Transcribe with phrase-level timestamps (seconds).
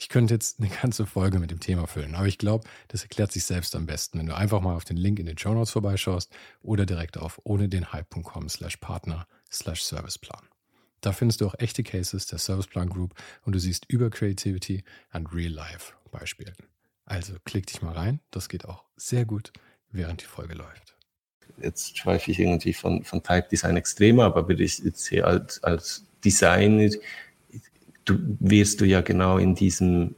[0.00, 3.32] Ich könnte jetzt eine ganze Folge mit dem Thema füllen, aber ich glaube, das erklärt
[3.32, 5.72] sich selbst am besten, wenn du einfach mal auf den Link in den Show Notes
[5.72, 10.46] vorbeischaust oder direkt auf ohne den Hype.com slash Partner slash Serviceplan.
[11.00, 15.32] Da findest du auch echte Cases der Serviceplan Group und du siehst über Creativity and
[15.32, 16.54] Real Life Beispielen.
[17.04, 19.52] Also klick dich mal rein, das geht auch sehr gut,
[19.90, 20.94] während die Folge läuft.
[21.60, 26.04] Jetzt schweife ich irgendwie von, von Type Design extrem ab, aber ich sehe als, als
[26.24, 26.88] Designer
[28.08, 30.14] du wirst du ja genau in diesem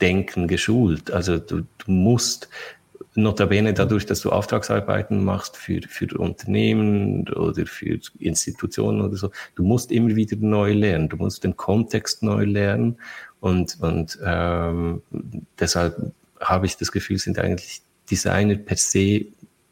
[0.00, 1.10] Denken geschult.
[1.10, 2.48] Also du, du musst
[3.14, 9.64] notabene dadurch, dass du Auftragsarbeiten machst für, für Unternehmen oder für Institutionen oder so, du
[9.64, 12.96] musst immer wieder neu lernen, du musst den Kontext neu lernen
[13.40, 15.02] und, und ähm,
[15.58, 19.26] deshalb habe ich das Gefühl, sind eigentlich Designer per se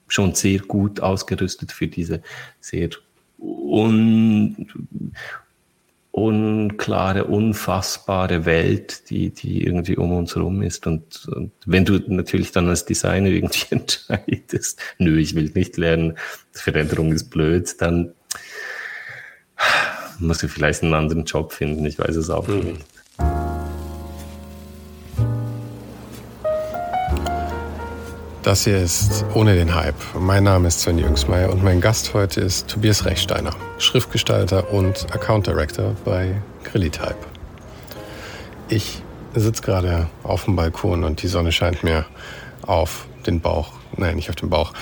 [0.08, 2.22] schon sehr gut ausgerüstet für diese
[2.60, 2.90] sehr
[3.38, 4.66] un,
[6.16, 10.86] unklare, unfassbare Welt, die, die irgendwie um uns herum ist.
[10.86, 16.16] Und, und wenn du natürlich dann als Designer irgendwie entscheidest, nö, ich will nicht lernen,
[16.52, 18.14] Veränderung ist blöd, dann
[20.18, 21.84] musst du vielleicht einen anderen Job finden.
[21.84, 22.60] Ich weiß es auch mhm.
[22.60, 22.95] nicht.
[28.46, 29.96] Das hier ist Ohne den Hype.
[30.16, 35.48] Mein Name ist Sven Jüngsmeier und mein Gast heute ist Tobias Rechsteiner, Schriftgestalter und Account
[35.48, 37.16] Director bei Grillitype.
[38.68, 39.02] Ich
[39.34, 42.06] sitze gerade auf dem Balkon und die Sonne scheint mir
[42.62, 43.72] auf den Bauch.
[43.96, 44.74] Nein, nicht auf den Bauch.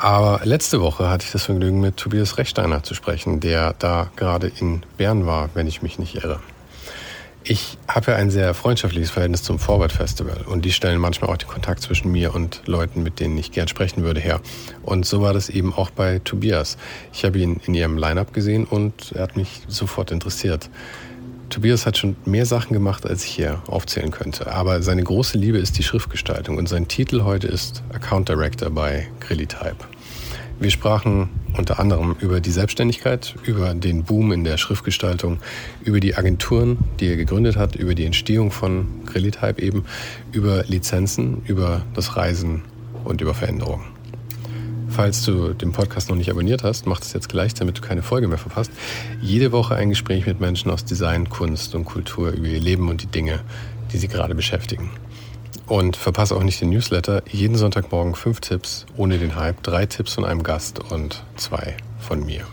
[0.00, 4.46] Aber letzte Woche hatte ich das Vergnügen, mit Tobias Rechsteiner zu sprechen, der da gerade
[4.46, 6.38] in Bern war, wenn ich mich nicht irre.
[7.46, 11.36] Ich habe ja ein sehr freundschaftliches Verhältnis zum Forward Festival und die stellen manchmal auch
[11.36, 14.40] den Kontakt zwischen mir und Leuten, mit denen ich gern sprechen würde, her.
[14.82, 16.78] Und so war das eben auch bei Tobias.
[17.12, 20.70] Ich habe ihn in ihrem Line-up gesehen und er hat mich sofort interessiert.
[21.50, 24.50] Tobias hat schon mehr Sachen gemacht, als ich hier aufzählen könnte.
[24.50, 29.06] Aber seine große Liebe ist die Schriftgestaltung und sein Titel heute ist Account Director bei
[29.20, 29.76] Grillitype.
[30.60, 35.38] Wir sprachen unter anderem über die Selbstständigkeit, über den Boom in der Schriftgestaltung,
[35.82, 39.84] über die Agenturen, die er gegründet hat, über die Entstehung von Grillitype eben,
[40.32, 42.62] über Lizenzen, über das Reisen
[43.04, 43.84] und über Veränderungen.
[44.88, 48.02] Falls du den Podcast noch nicht abonniert hast, mach das jetzt gleich, damit du keine
[48.02, 48.70] Folge mehr verpasst.
[49.20, 53.02] Jede Woche ein Gespräch mit Menschen aus Design, Kunst und Kultur über ihr Leben und
[53.02, 53.40] die Dinge,
[53.92, 54.90] die sie gerade beschäftigen.
[55.66, 57.22] Und verpasse auch nicht den Newsletter.
[57.30, 62.24] Jeden Sonntagmorgen fünf Tipps ohne den Hype, drei Tipps von einem Gast und zwei von
[62.24, 62.46] mir.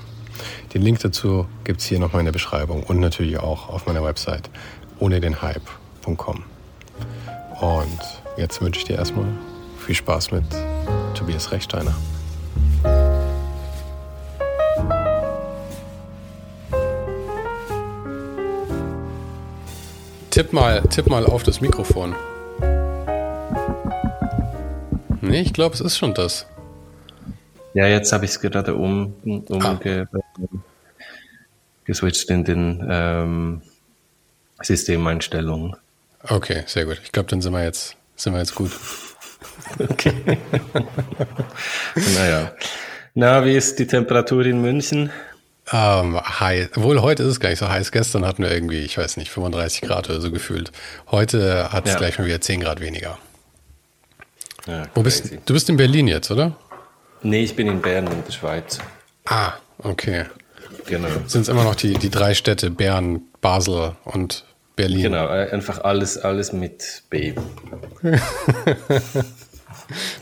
[0.74, 4.04] Den Link dazu gibt es hier nochmal in der Beschreibung und natürlich auch auf meiner
[4.04, 4.50] Website
[5.00, 6.44] ohne den Hype.com.
[7.60, 8.00] Und
[8.38, 9.28] jetzt wünsche ich dir erstmal
[9.86, 10.46] viel Spaß mit
[11.14, 11.94] Tobias Rechsteiner.
[20.30, 22.16] Tipp mal, tipp mal auf das Mikrofon.
[25.22, 26.46] Nee, ich glaube, es ist schon das.
[27.74, 29.76] Ja, jetzt habe ich es gerade um, um ah.
[29.82, 30.06] ge,
[31.86, 33.62] geswitcht in den ähm,
[34.62, 35.76] Systemeinstellungen.
[36.24, 37.00] Okay, sehr gut.
[37.04, 38.72] Ich glaube, dann sind wir jetzt, sind wir jetzt gut.
[39.90, 40.14] okay.
[42.16, 42.52] naja.
[43.14, 45.12] Na, wie ist die Temperatur in München?
[45.72, 46.72] Ähm, heiß.
[46.76, 47.92] Wohl heute ist es gar nicht so heiß.
[47.92, 50.72] Gestern hatten wir irgendwie, ich weiß nicht, 35 Grad oder so gefühlt.
[51.10, 51.98] Heute hat es ja.
[51.98, 53.18] gleich mal wieder 10 Grad weniger.
[54.68, 55.54] Ja, Wo bist du?
[55.54, 56.56] bist in Berlin jetzt, oder?
[57.24, 58.80] Nee, ich bin in Bern in der Schweiz.
[59.26, 60.26] Ah, okay.
[60.88, 61.10] Genau.
[61.28, 65.04] Sind es immer noch die, die drei Städte, Bern, Basel und Berlin?
[65.04, 67.34] Genau, äh, einfach alles, alles mit B.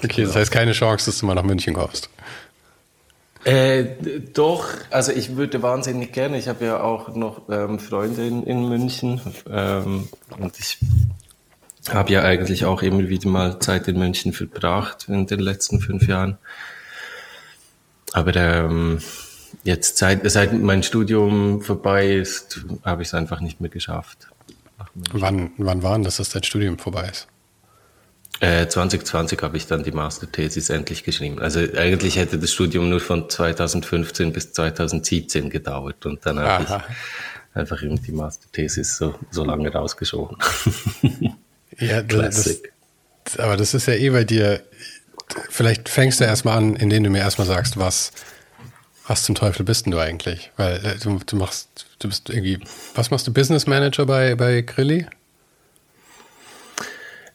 [0.03, 2.09] okay, das heißt keine Chance, dass du mal nach München kommst.
[3.45, 3.85] Äh,
[4.33, 6.37] doch, also ich würde wahnsinnig gerne.
[6.37, 10.77] Ich habe ja auch noch ähm, Freunde in, in München ähm, und ich
[11.93, 16.07] habe ja eigentlich auch immer wieder mal Zeit in München verbracht in den letzten fünf
[16.07, 16.37] Jahren.
[18.13, 18.99] Aber ähm,
[19.63, 24.27] jetzt seit, seit mein Studium vorbei ist, habe ich es einfach nicht mehr geschafft.
[25.11, 27.27] Wann, wann war denn das, dass dein Studium vorbei ist?
[28.39, 31.39] Äh, 2020 habe ich dann die Masterthesis endlich geschrieben.
[31.39, 37.57] Also eigentlich hätte das Studium nur von 2015 bis 2017 gedauert und dann habe ich
[37.57, 40.37] einfach irgendwie die Masterthesis so, so lange rausgeschoben.
[41.77, 42.61] ja, das,
[43.37, 44.61] aber das ist ja eh bei dir.
[45.49, 48.11] Vielleicht fängst du erstmal an, indem du mir erstmal sagst, was,
[49.07, 50.51] was zum Teufel bist denn du eigentlich?
[50.57, 52.59] Weil äh, du, du machst, du bist irgendwie,
[52.95, 55.05] was machst du Business Manager bei, bei Grilli?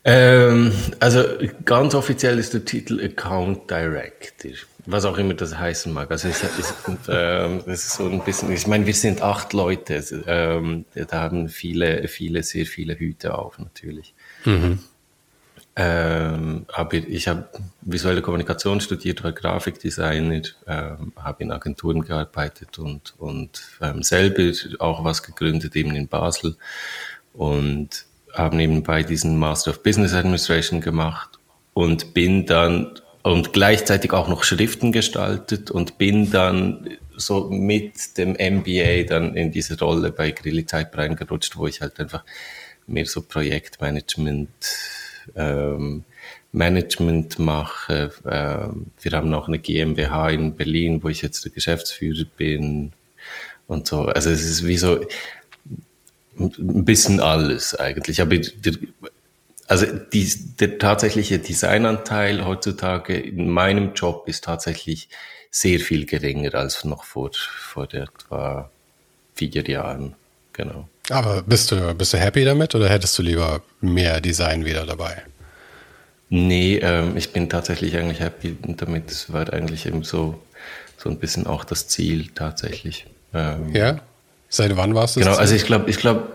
[0.07, 1.23] Ähm, also
[1.65, 4.51] ganz offiziell ist der Titel Account Director,
[4.85, 6.11] was auch immer das heißen mag.
[6.11, 6.73] Also es, es,
[7.09, 11.49] ähm, das ist so ein bisschen, ich meine, wir sind acht Leute, ähm, da haben
[11.49, 14.13] viele, viele, sehr viele Hüte auf natürlich.
[14.45, 14.79] Mhm.
[15.77, 17.49] Ähm, aber ich habe
[17.81, 25.03] visuelle Kommunikation studiert, war Grafikdesigner, ähm, habe in Agenturen gearbeitet und, und ähm, selber auch
[25.03, 26.55] was gegründet, eben in Basel.
[27.33, 31.39] Und habe nebenbei diesen Master of Business Administration gemacht
[31.73, 36.87] und bin dann und gleichzeitig auch noch Schriften gestaltet und bin dann
[37.17, 41.99] so mit dem MBA dann in diese Rolle bei Grilly Type reingerutscht, wo ich halt
[41.99, 42.23] einfach
[42.87, 44.49] mehr so Projektmanagement
[45.35, 46.03] ähm,
[46.51, 48.11] Management mache.
[48.29, 52.93] Ähm, wir haben noch eine GmbH in Berlin, wo ich jetzt der Geschäftsführer bin
[53.67, 54.05] und so.
[54.05, 55.05] Also es ist wie so,
[56.37, 58.21] ein bisschen alles eigentlich.
[58.21, 58.73] Aber der,
[59.67, 65.09] also die, der tatsächliche Designanteil heutzutage in meinem Job ist tatsächlich
[65.49, 68.69] sehr viel geringer als noch vor, vor etwa
[69.33, 70.15] vier Jahren.
[70.53, 70.87] Genau.
[71.09, 75.23] Aber bist du, bist du happy damit oder hättest du lieber mehr Design wieder dabei?
[76.29, 79.11] Nee, ähm, ich bin tatsächlich eigentlich happy damit.
[79.11, 80.41] Es war eigentlich eben so,
[80.97, 83.05] so ein bisschen auch das Ziel tatsächlich.
[83.33, 83.99] Ähm, ja?
[84.49, 86.27] Seit wann warst du Genau, also ich glaube, ich glaube,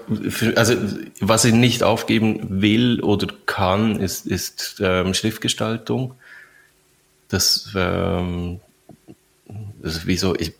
[0.55, 0.75] also
[1.21, 6.15] was ich nicht aufgeben will oder kann, ist, ist ähm, Schriftgestaltung.
[7.29, 8.61] Das, ähm,
[9.83, 10.53] das ist wie so, ich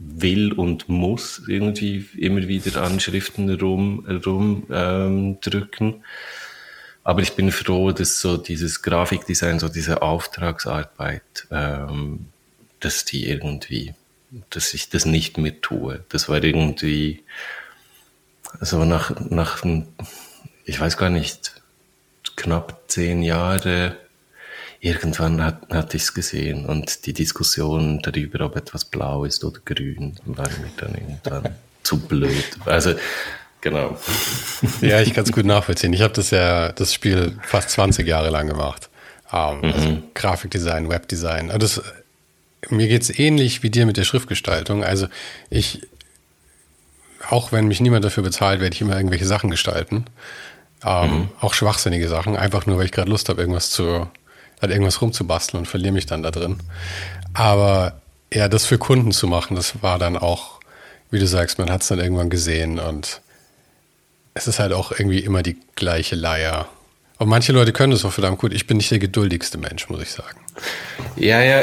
[0.00, 6.02] will und muss irgendwie immer wieder an Schriften rum, rum ähm, drücken.
[7.04, 12.26] Aber ich bin froh, dass so dieses Grafikdesign, so diese Auftragsarbeit, ähm,
[12.80, 13.94] dass die irgendwie
[14.50, 16.04] dass ich das nicht mehr tue.
[16.08, 17.24] Das war irgendwie,
[18.60, 19.64] also nach, nach,
[20.64, 21.60] ich weiß gar nicht,
[22.36, 23.96] knapp zehn Jahre,
[24.80, 29.60] irgendwann hat, hatte ich es gesehen und die Diskussion darüber, ob etwas blau ist oder
[29.64, 32.44] grün, war mir dann irgendwann zu blöd.
[32.64, 32.94] Also,
[33.60, 33.98] genau.
[34.80, 35.92] Ja, ich kann es gut nachvollziehen.
[35.92, 38.88] Ich habe das ja, das Spiel fast 20 Jahre lang gemacht.
[39.32, 40.02] Um, ähm, also mhm.
[40.14, 41.52] Grafikdesign, Webdesign.
[41.52, 41.82] Also das
[42.68, 44.84] mir geht es ähnlich wie dir mit der Schriftgestaltung.
[44.84, 45.06] Also
[45.48, 45.80] ich,
[47.28, 50.04] auch wenn mich niemand dafür bezahlt, werde ich immer irgendwelche Sachen gestalten.
[50.84, 51.28] Ähm, mhm.
[51.40, 54.08] Auch schwachsinnige Sachen, einfach nur, weil ich gerade Lust habe, irgendwas zu,
[54.60, 56.58] halt irgendwas rumzubasteln und verliere mich dann da drin.
[57.32, 58.00] Aber
[58.32, 60.60] ja, das für Kunden zu machen, das war dann auch,
[61.10, 63.20] wie du sagst, man hat es dann irgendwann gesehen und
[64.34, 66.68] es ist halt auch irgendwie immer die gleiche Leier.
[67.18, 68.54] Und manche Leute können das auch verdammt gut.
[68.54, 70.38] Ich bin nicht der geduldigste Mensch, muss ich sagen.
[71.16, 71.62] Ja, ja,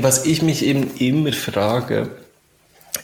[0.00, 2.10] was ich mich eben immer frage,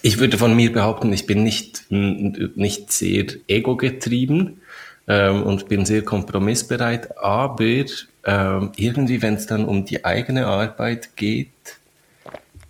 [0.01, 4.61] ich würde von mir behaupten, ich bin nicht, nicht sehr ego-getrieben
[5.07, 7.85] ähm, und bin sehr kompromissbereit, aber
[8.23, 11.49] ähm, irgendwie, wenn es dann um die eigene Arbeit geht,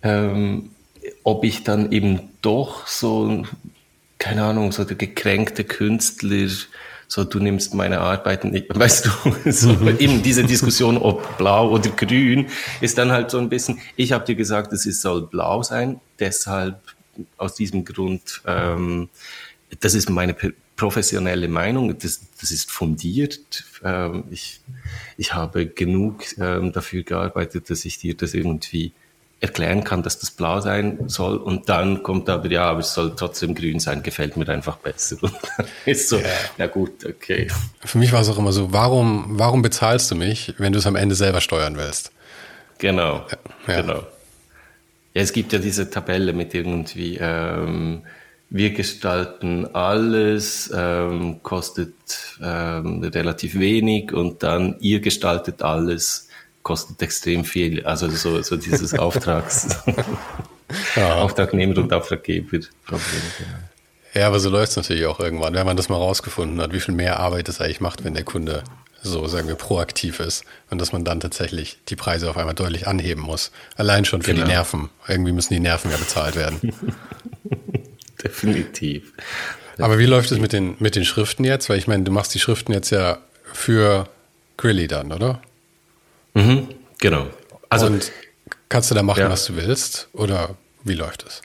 [0.02, 0.70] ähm,
[1.24, 3.44] ob ich dann eben doch so,
[4.18, 6.48] keine Ahnung, so der gekränkte Künstler
[7.12, 9.10] so du nimmst meine Arbeiten nicht, weißt du,
[9.50, 12.46] so eben diese Diskussion, ob blau oder grün,
[12.80, 16.80] ist dann halt so ein bisschen, ich habe dir gesagt, es soll blau sein, deshalb
[17.36, 19.10] aus diesem Grund, ähm,
[19.80, 20.34] das ist meine
[20.76, 23.64] professionelle Meinung, das, das ist fundiert.
[23.84, 24.60] Ähm, ich,
[25.16, 28.92] ich habe genug ähm, dafür gearbeitet, dass ich dir das irgendwie
[29.42, 33.16] erklären kann, dass das blau sein soll und dann kommt aber, ja, aber es soll
[33.16, 35.16] trotzdem grün sein, gefällt mir einfach besser.
[35.22, 36.28] Und dann ist so, ja.
[36.58, 37.48] ja gut, okay.
[37.84, 40.86] Für mich war es auch immer so, warum, warum bezahlst du mich, wenn du es
[40.86, 42.12] am Ende selber steuern willst?
[42.78, 43.26] Genau,
[43.66, 43.80] ja.
[43.80, 44.06] genau.
[45.14, 48.02] Ja, es gibt ja diese Tabelle mit irgendwie, ähm,
[48.54, 51.94] wir gestalten alles, ähm, kostet
[52.42, 56.28] ähm, relativ wenig und dann ihr gestaltet alles,
[56.62, 57.86] kostet extrem viel.
[57.86, 59.78] Also so, so dieses Auftrags,
[60.96, 61.14] ja.
[61.14, 63.22] Auftragnehmer und Auftraggeber-Problem.
[64.12, 66.80] Ja, aber so läuft es natürlich auch irgendwann, wenn man das mal rausgefunden hat, wie
[66.80, 68.62] viel mehr Arbeit es eigentlich macht, wenn der Kunde
[69.04, 72.86] so sagen wir proaktiv ist und dass man dann tatsächlich die Preise auf einmal deutlich
[72.86, 73.50] anheben muss.
[73.76, 74.44] Allein schon für genau.
[74.44, 74.90] die Nerven.
[75.08, 76.72] Irgendwie müssen die Nerven ja bezahlt werden.
[78.24, 79.12] Definitiv.
[79.78, 81.68] Aber wie läuft es mit den, mit den Schriften jetzt?
[81.68, 83.18] Weil ich meine, du machst die Schriften jetzt ja
[83.52, 84.08] für
[84.56, 85.42] Grilly dann, oder?
[86.34, 87.28] Mhm, genau.
[87.68, 88.12] Also, und
[88.68, 89.30] kannst du da machen, ja.
[89.30, 90.08] was du willst?
[90.12, 91.42] Oder wie läuft es?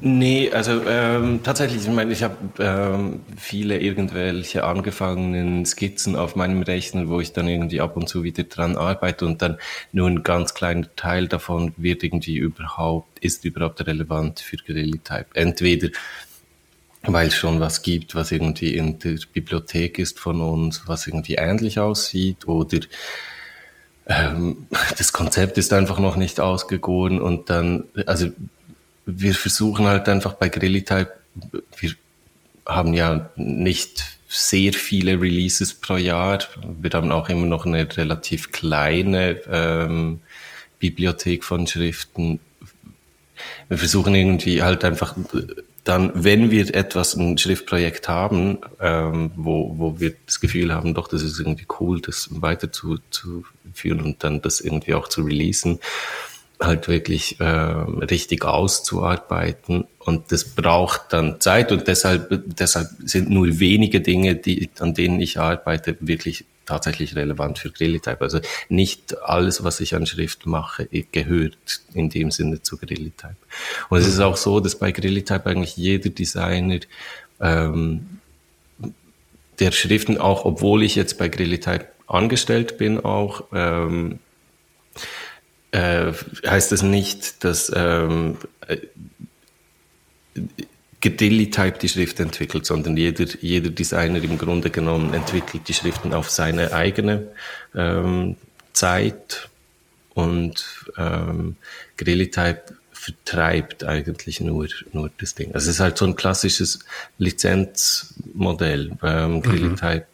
[0.00, 6.62] Nee, also ähm, tatsächlich, ich meine, ich habe ähm, viele irgendwelche angefangenen Skizzen auf meinem
[6.62, 9.56] Rechner, wo ich dann irgendwie ab und zu wieder dran arbeite und dann
[9.92, 15.26] nur ein ganz kleiner Teil davon wird irgendwie überhaupt, ist überhaupt relevant für Guerilla Type.
[15.34, 15.88] Entweder
[17.06, 21.34] weil es schon was gibt, was irgendwie in der Bibliothek ist von uns, was irgendwie
[21.34, 22.80] ähnlich aussieht oder
[24.06, 24.66] ähm,
[24.98, 28.28] das Konzept ist einfach noch nicht ausgegoren und dann, also
[29.06, 31.12] wir versuchen halt einfach bei Grillitype,
[31.78, 31.94] wir
[32.66, 36.40] haben ja nicht sehr viele Releases pro Jahr.
[36.80, 40.20] Wir haben auch immer noch eine relativ kleine ähm,
[40.80, 42.40] Bibliothek von Schriften.
[43.68, 45.14] Wir versuchen irgendwie halt einfach
[45.84, 51.08] dann, wenn wir etwas, ein Schriftprojekt haben, ähm, wo, wo wir das Gefühl haben, doch,
[51.08, 55.78] das ist irgendwie cool, das weiterzuführen und dann das irgendwie auch zu releasen,
[56.66, 63.58] halt wirklich äh, richtig auszuarbeiten und das braucht dann Zeit und deshalb deshalb sind nur
[63.58, 68.20] wenige Dinge, die an denen ich arbeite, wirklich tatsächlich relevant für Grillitype.
[68.20, 71.56] Also nicht alles, was ich an Schrift mache, gehört
[71.92, 73.36] in dem Sinne zu Grillitype.
[73.88, 76.80] Und es ist auch so, dass bei Grillitype eigentlich jeder Designer
[77.40, 78.20] ähm,
[79.58, 84.18] der Schriften auch, obwohl ich jetzt bei Grillitype angestellt bin, auch ähm,
[85.74, 86.12] äh,
[86.46, 88.36] heißt das nicht, dass ähm,
[88.68, 88.76] äh,
[91.00, 96.30] Gedilly-Type die Schrift entwickelt, sondern jeder, jeder Designer im Grunde genommen entwickelt die Schriften auf
[96.30, 97.28] seine eigene
[97.74, 98.36] ähm,
[98.72, 99.50] Zeit
[100.14, 100.64] und
[100.96, 101.56] ähm,
[101.96, 102.62] Grilly-Type
[102.92, 105.52] vertreibt eigentlich nur, nur das Ding.
[105.54, 106.78] Also es ist halt so ein klassisches
[107.18, 108.96] Lizenzmodell.
[109.02, 110.06] Ähm, Grilly-Type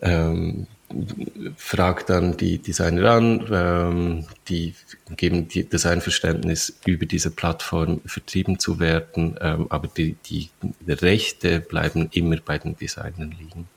[0.00, 0.06] mhm.
[0.08, 0.66] ähm,
[1.56, 4.74] fragt dann die Designer an, ähm, die
[5.16, 10.50] geben die, das Einverständnis, über diese Plattform vertrieben zu werden, ähm, aber die, die
[10.86, 13.68] Rechte bleiben immer bei den Designern liegen.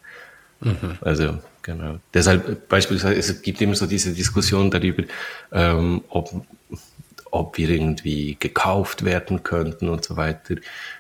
[0.62, 0.98] Mhm.
[1.02, 2.00] Also genau.
[2.14, 5.04] Deshalb beispielsweise, es gibt immer so diese Diskussion darüber,
[5.52, 6.46] ähm, ob,
[7.32, 10.56] ob wir irgendwie gekauft werden könnten und so weiter.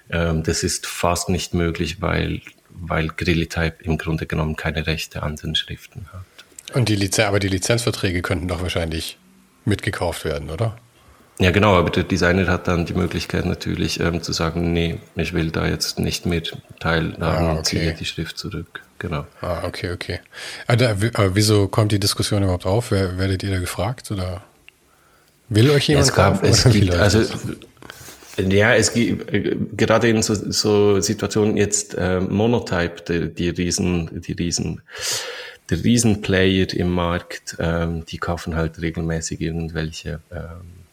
[0.10, 2.42] Ähm, das ist fast nicht möglich, weil
[2.82, 6.76] weil Grillitype im Grunde genommen keine Rechte an den Schriften hat.
[6.76, 9.18] Und die Lizenz, aber die Lizenzverträge könnten doch wahrscheinlich
[9.66, 10.78] mitgekauft werden, oder?
[11.38, 15.34] Ja, genau, aber der Designer hat dann die Möglichkeit natürlich ähm, zu sagen, nee, ich
[15.34, 16.42] will da jetzt nicht mehr
[16.80, 17.58] teilhaben ah, okay.
[17.58, 18.82] und ziehe die Schrift zurück.
[19.00, 19.26] Genau.
[19.42, 20.22] Ah, okay, okay.
[20.68, 22.92] Aber, ah, aber wieso kommt die Diskussion überhaupt auf?
[22.92, 24.44] Werdet ihr da gefragt oder
[25.50, 27.22] will euch jemand es gab, Es gibt, also
[28.38, 34.22] ja, es gibt äh, gerade in so, so Situationen jetzt äh, Monotype, die, die Riesen,
[34.22, 34.82] die Riesen,
[35.70, 40.86] der Riesenplayer im Markt, ähm, die kaufen halt regelmäßig irgendwelche ähm,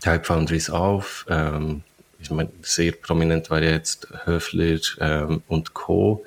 [0.00, 1.26] Type Foundries auf.
[1.28, 1.82] Ähm,
[2.20, 6.24] ich meine, sehr prominent war jetzt Höfler ähm, und Co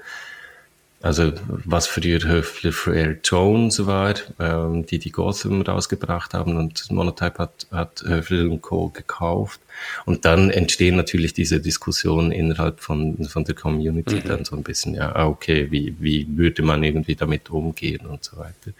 [1.08, 7.38] also was früher Höfler Frere Jones war, ähm, die die Gotham rausgebracht haben und Monotype
[7.40, 8.90] hat, hat Höfler Co.
[8.90, 9.62] gekauft.
[10.06, 14.24] Und dann entstehen natürlich diese Diskussionen innerhalb von, von der Community mhm.
[14.28, 18.26] dann so ein bisschen, ja, ah, okay, wie, wie würde man irgendwie damit umgehen und
[18.26, 18.72] so weiter.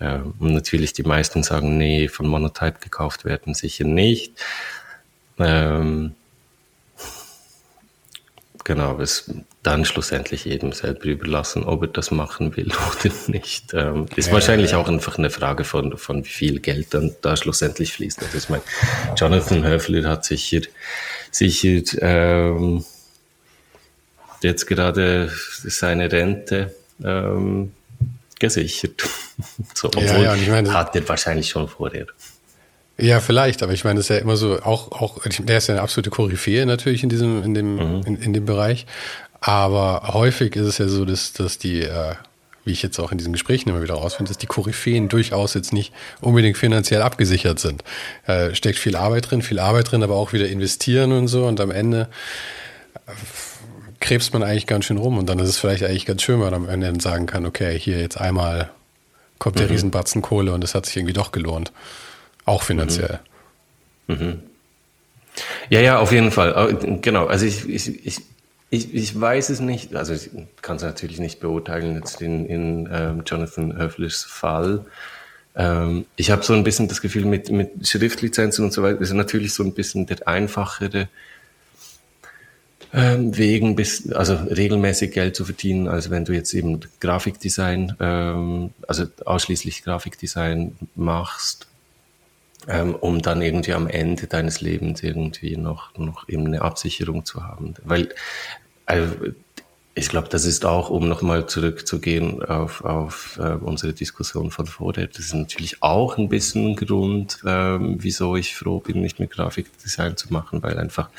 [0.00, 4.32] Ähm, und natürlich die meisten sagen, nee, von Monotype gekauft werden sicher nicht.
[5.38, 6.16] Ähm,
[8.64, 9.30] genau, es
[9.62, 12.72] dann schlussendlich jedem selber überlassen, ob er das machen will
[13.04, 13.74] oder nicht.
[13.74, 14.78] Ähm, ist ja, wahrscheinlich ja.
[14.78, 18.22] auch einfach eine Frage von, von wie viel Geld dann da schlussendlich fließt.
[18.22, 18.62] Also ich meine,
[19.16, 20.62] Jonathan Höfler hat sicher,
[21.30, 22.84] sicher ähm,
[24.42, 25.30] jetzt gerade
[25.62, 26.74] seine Rente
[27.04, 27.72] ähm,
[28.38, 29.02] gesichert.
[29.74, 32.06] so, obwohl ja, ja, ich meine, hat er wahrscheinlich schon vorher.
[32.96, 35.74] Ja, vielleicht, aber ich meine, das ist ja immer so, auch, auch, der ist ja
[35.74, 38.02] eine absolute Koryphäe natürlich in diesem, in dem, mhm.
[38.06, 38.86] in, in dem Bereich.
[39.40, 42.14] Aber häufig ist es ja so, dass, dass die, äh,
[42.64, 45.72] wie ich jetzt auch in diesen Gesprächen immer wieder rausfinde, dass die Koryphäen durchaus jetzt
[45.72, 47.82] nicht unbedingt finanziell abgesichert sind.
[48.26, 51.46] Äh, steckt viel Arbeit drin, viel Arbeit drin, aber auch wieder investieren und so.
[51.46, 52.08] Und am Ende
[53.06, 53.12] äh,
[54.00, 55.16] krebst man eigentlich ganz schön rum.
[55.16, 57.46] Und dann ist es vielleicht eigentlich ganz schön, wenn man am Ende dann sagen kann,
[57.46, 58.70] okay, hier jetzt einmal
[59.38, 59.72] kommt der mhm.
[59.72, 61.72] Riesenbatzen Kohle und es hat sich irgendwie doch gelohnt.
[62.44, 63.20] Auch finanziell.
[64.06, 64.16] Mhm.
[64.16, 64.42] Mhm.
[65.70, 66.76] Ja, ja, auf jeden Fall.
[67.00, 67.26] Genau.
[67.26, 68.20] Also ich, ich, ich
[68.70, 70.30] Ich, ich weiß es nicht, also ich
[70.62, 74.86] kann es natürlich nicht beurteilen jetzt in, in ähm, Jonathan Höflers Fall.
[75.56, 79.12] Ähm, ich habe so ein bisschen das Gefühl, mit, mit Schriftlizenzen und so weiter ist
[79.12, 81.08] natürlich so ein bisschen der einfachere
[82.92, 83.76] ähm, Wegen,
[84.14, 90.76] also regelmäßig Geld zu verdienen, als wenn du jetzt eben Grafikdesign, ähm, also ausschließlich Grafikdesign
[90.94, 91.66] machst,
[92.68, 97.44] ähm, um dann irgendwie am Ende deines Lebens irgendwie noch, noch eben eine Absicherung zu
[97.44, 97.74] haben.
[97.84, 98.08] Weil
[98.90, 99.14] also,
[99.94, 105.08] ich glaube, das ist auch, um nochmal zurückzugehen auf, auf äh, unsere Diskussion von vorher,
[105.08, 109.28] das ist natürlich auch ein bisschen ein Grund, ähm, wieso ich froh bin, nicht mehr
[109.28, 111.10] Grafikdesign zu machen, weil einfach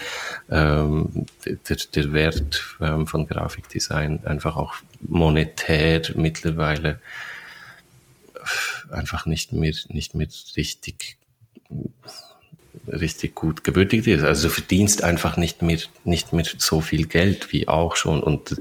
[0.49, 6.99] ähm, der, der Wert ähm, von Grafikdesign einfach auch monetär mittlerweile
[8.89, 11.17] einfach nicht mehr, nicht mehr richtig
[12.87, 14.23] richtig gut gewürdigt ist.
[14.23, 18.21] Also du verdienst einfach nicht mit, nicht mit so viel Geld wie auch schon.
[18.21, 18.57] Und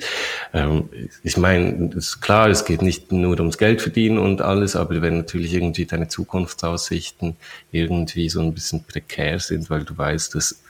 [0.52, 0.88] ähm,
[1.22, 5.18] ich meine, ist klar, es geht nicht nur ums Geld verdienen und alles, aber wenn
[5.18, 7.36] natürlich irgendwie deine Zukunftsaussichten
[7.72, 10.62] irgendwie so ein bisschen prekär sind, weil du weißt, dass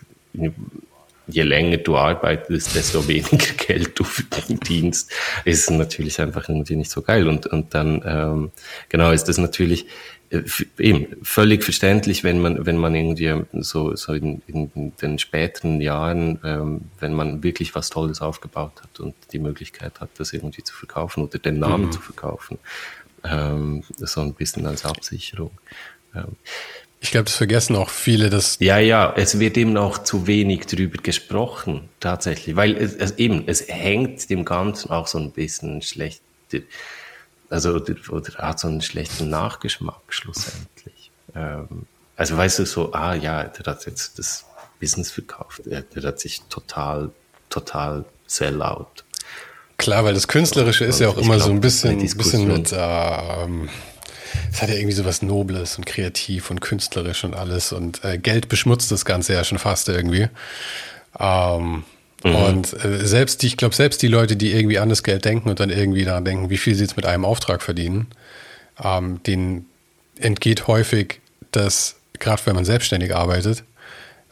[1.27, 5.12] je länger du arbeitest, desto weniger Geld du verdienst,
[5.45, 7.29] ist natürlich einfach irgendwie nicht so geil.
[7.29, 8.50] Und, und dann, ähm,
[8.89, 9.87] genau, ist das natürlich
[10.31, 10.43] äh,
[10.79, 16.39] eben völlig verständlich, wenn man, wenn man irgendwie so, so in, in den späteren Jahren,
[16.45, 20.75] ähm, wenn man wirklich was Tolles aufgebaut hat und die Möglichkeit hat, das irgendwie zu
[20.75, 21.93] verkaufen oder den Namen mhm.
[21.93, 22.59] zu verkaufen,
[23.25, 25.50] ähm, so ein bisschen als Absicherung.
[26.15, 26.37] Ähm,
[27.00, 28.59] ich glaube, das vergessen auch viele, dass.
[28.61, 33.45] Ja, ja, es wird eben auch zu wenig drüber gesprochen, tatsächlich, weil es, es eben,
[33.47, 36.23] es hängt dem Ganzen auch so ein bisschen schlecht
[37.50, 41.11] also oder, oder hat so einen schlechten Nachgeschmack schlussendlich.
[41.35, 44.47] Ähm, also weißt du so, ah ja, der hat jetzt das
[44.78, 47.11] Business verkauft, der, der hat sich total,
[47.50, 49.04] total sellout.
[49.78, 53.69] Klar, weil das Künstlerische ist ja auch immer glaub, so ein bisschen, bisschen mit, ähm,
[54.53, 58.19] es hat ja irgendwie so was Nobles und kreativ und künstlerisch und alles und äh,
[58.19, 60.29] Geld beschmutzt das Ganze ja schon fast irgendwie.
[61.19, 61.85] Ähm,
[62.23, 62.35] Mhm.
[62.35, 65.49] Und äh, selbst die, ich glaube, selbst die Leute, die irgendwie an das Geld denken
[65.49, 68.09] und dann irgendwie daran denken, wie viel sie jetzt mit einem Auftrag verdienen,
[68.83, 69.66] ähm, denen
[70.19, 73.64] entgeht häufig, dass, gerade wenn man selbstständig arbeitet,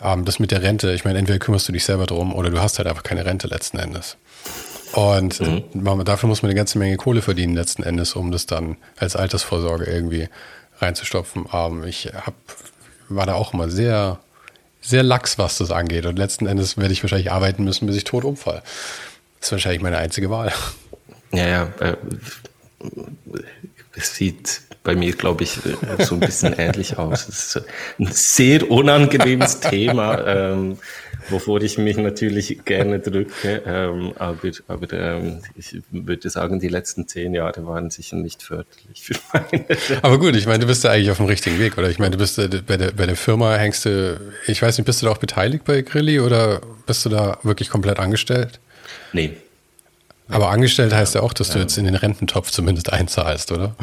[0.03, 2.61] ähm, das mit der Rente, ich meine, entweder kümmerst du dich selber drum oder du
[2.61, 4.17] hast halt einfach keine Rente letzten Endes.
[4.93, 5.65] Und mhm.
[5.75, 9.17] man, dafür muss man eine ganze Menge Kohle verdienen letzten Endes, um das dann als
[9.17, 10.29] Altersvorsorge irgendwie
[10.79, 11.47] reinzustopfen.
[11.53, 12.35] Ähm, ich hab,
[13.09, 14.19] war da auch immer sehr
[14.81, 16.07] sehr lax, was das angeht.
[16.07, 18.63] Und letzten Endes werde ich wahrscheinlich arbeiten müssen, bis ich tot umfall.
[19.39, 20.53] Das ist wahrscheinlich meine einzige Wahl.
[21.33, 21.63] Ja, ja.
[21.81, 21.97] Äh,
[23.99, 25.59] es sieht bei mir, glaube ich,
[25.99, 27.29] so ein bisschen ähnlich aus.
[27.29, 27.65] Es ist
[27.99, 30.27] ein sehr unangenehmes Thema.
[30.27, 30.79] Ähm,
[31.31, 33.63] wovor ich mich natürlich gerne drücke.
[33.67, 39.03] Ähm, aber aber ähm, ich würde sagen, die letzten zehn Jahre waren sicher nicht förderlich
[39.03, 39.67] für meine.
[40.03, 41.91] Aber gut, ich meine, du bist ja eigentlich auf dem richtigen Weg, oder?
[41.91, 44.87] Ich meine, du bist äh, bei der, bei der Firma, hängst du, ich weiß nicht,
[44.87, 48.61] bist du da auch beteiligt bei Grilli oder bist du da wirklich komplett angestellt?
[49.13, 49.37] Nee.
[50.29, 53.75] Aber angestellt heißt ja auch, dass du jetzt in den Rententopf zumindest einzahlst, oder?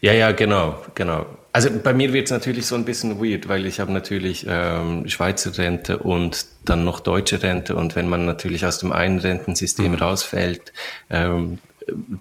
[0.00, 1.26] Ja, ja, genau, genau.
[1.52, 5.08] Also bei mir wird es natürlich so ein bisschen weird, weil ich habe natürlich ähm,
[5.08, 9.92] Schweizer Rente und dann noch deutsche Rente und wenn man natürlich aus dem einen Rentensystem
[9.92, 9.98] mhm.
[9.98, 10.72] rausfällt,
[11.10, 11.60] ähm,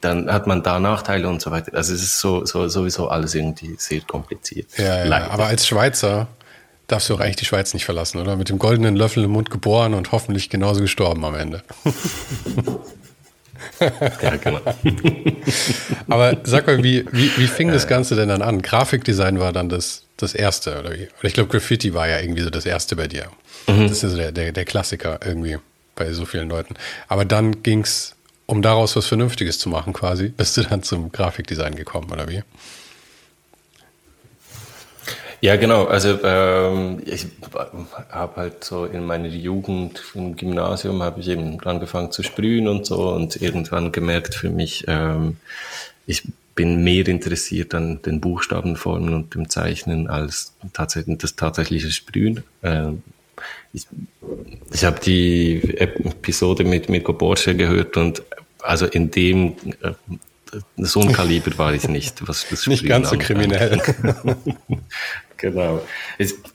[0.01, 1.73] dann hat man da Nachteile und so weiter.
[1.73, 4.67] Also es ist so, so sowieso alles irgendwie sehr kompliziert.
[4.77, 6.27] Ja, ja aber als Schweizer
[6.87, 8.35] darfst du auch eigentlich die Schweiz nicht verlassen, oder?
[8.35, 11.63] Mit dem goldenen Löffel im Mund geboren und hoffentlich genauso gestorben am Ende.
[13.79, 14.59] ja, genau.
[16.09, 18.61] Aber sag mal, wie, wie, wie fing das Ganze denn dann an?
[18.61, 21.07] Grafikdesign war dann das, das erste, oder wie?
[21.19, 23.27] Oder ich glaube, Graffiti war ja irgendwie so das erste bei dir.
[23.67, 23.87] Mhm.
[23.87, 25.57] Das ist so der, der, der Klassiker irgendwie
[25.95, 26.75] bei so vielen Leuten.
[27.07, 28.15] Aber dann ging es,
[28.45, 32.43] um daraus was Vernünftiges zu machen, quasi, bist du dann zum Grafikdesign gekommen, oder wie?
[35.43, 35.83] Ja, genau.
[35.87, 37.25] Also ähm, ich
[38.09, 42.85] habe halt so in meiner Jugend im Gymnasium habe ich eben angefangen zu sprühen und
[42.85, 45.35] so und irgendwann gemerkt für mich, ähm,
[46.05, 46.23] ich
[46.55, 52.45] bin mehr interessiert an den Buchstabenformen und dem Zeichnen als tatsächlich das tatsächliche Sprühen.
[52.63, 53.03] Ähm,
[53.73, 53.85] ich
[54.71, 58.23] ich habe die Episode mit Mirko Borsche gehört und
[58.61, 59.91] also in dem äh,
[60.77, 63.81] so ein Kaliber war ich nicht, was das Nicht ganz so kriminell.
[65.43, 65.85] Genau.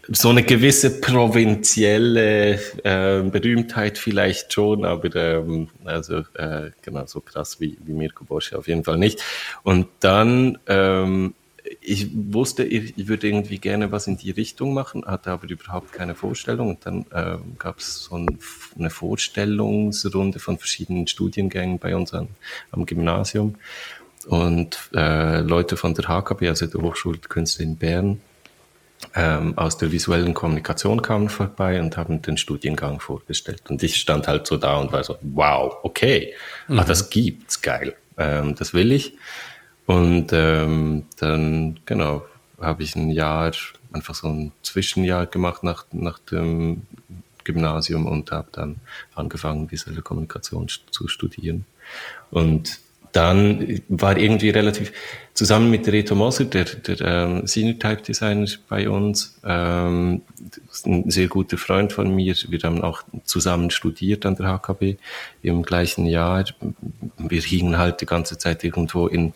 [0.09, 7.61] So eine gewisse provinzielle äh, Berühmtheit vielleicht schon, aber ähm, also äh, genau so krass
[7.61, 9.23] wie, wie Mirko Bosch auf jeden Fall nicht.
[9.63, 11.35] Und dann ähm,
[11.83, 15.93] ich wusste, ich, ich, würde irgendwie gerne was in die Richtung machen, hatte aber überhaupt
[15.93, 16.71] keine Vorstellung.
[16.71, 18.39] Und dann äh, gab es so ein,
[18.79, 22.29] eine Vorstellungsrunde von verschiedenen Studiengängen bei uns an,
[22.71, 23.57] am Gymnasium.
[24.27, 28.23] Und äh, Leute von der HKB, also der Hochschule der Künste in Bern,
[29.15, 33.63] ähm, aus der visuellen Kommunikation kamen vorbei und haben den Studiengang vorgestellt.
[33.69, 36.35] Und ich stand halt so da und war so, wow, okay,
[36.67, 36.79] ah, mhm.
[36.81, 39.15] ah, das gibt's, geil, ähm, das will ich.
[39.87, 42.27] Und ähm, dann, genau,
[42.61, 43.53] habe ich ein Jahr,
[43.93, 46.83] einfach so ein Zwischenjahr gemacht nach, nach dem
[47.45, 48.77] Gymnasium und habe dann
[49.15, 51.65] angefangen, visuelle Kommunikation zu studieren.
[52.31, 52.81] Und
[53.13, 54.93] dann war irgendwie relativ
[55.39, 60.23] zusammen mit Reto Moser, der, der ähm, Senior Type Designer bei uns, ähm,
[60.85, 62.35] ein sehr guter Freund von mir.
[62.49, 64.97] Wir haben auch zusammen studiert an der HKB
[65.43, 66.45] im gleichen Jahr.
[67.19, 69.33] Wir hingen halt die ganze Zeit irgendwo in,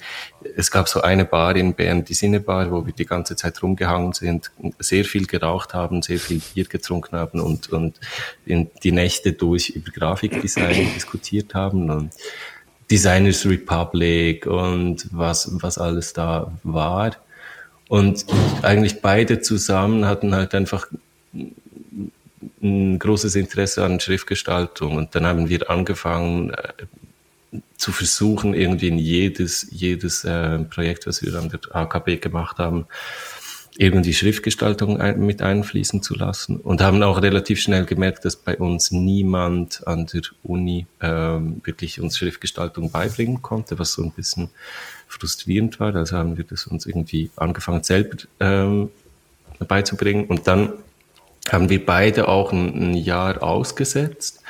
[0.57, 3.63] es gab so eine Bar in Bern, die Sinne Bar, wo wir die ganze Zeit
[3.63, 8.01] rumgehangen sind, sehr viel geraucht haben, sehr viel Bier getrunken haben und, und
[8.45, 12.11] in die Nächte durch über Grafikdesign diskutiert haben und
[12.91, 17.17] Designers Republic und was, was alles da war.
[17.89, 18.25] Und
[18.63, 20.87] eigentlich beide zusammen hatten halt einfach
[22.63, 24.97] ein großes Interesse an Schriftgestaltung.
[24.97, 31.23] Und dann haben wir angefangen äh, zu versuchen, irgendwie in jedes, jedes äh, Projekt, was
[31.23, 32.87] wir an der AKB gemacht haben,
[33.79, 36.57] irgendwie Schriftgestaltung ein, mit einfließen zu lassen.
[36.57, 42.01] Und haben auch relativ schnell gemerkt, dass bei uns niemand an der Uni ähm, wirklich
[42.01, 44.51] uns Schriftgestaltung beibringen konnte, was so ein bisschen
[45.09, 45.95] frustrierend war.
[45.95, 48.91] Also haben wir das uns irgendwie angefangen selber ähm,
[49.67, 50.27] beizubringen.
[50.27, 50.75] Und dann
[51.51, 54.43] haben wir beide auch ein, ein Jahr ausgesetzt.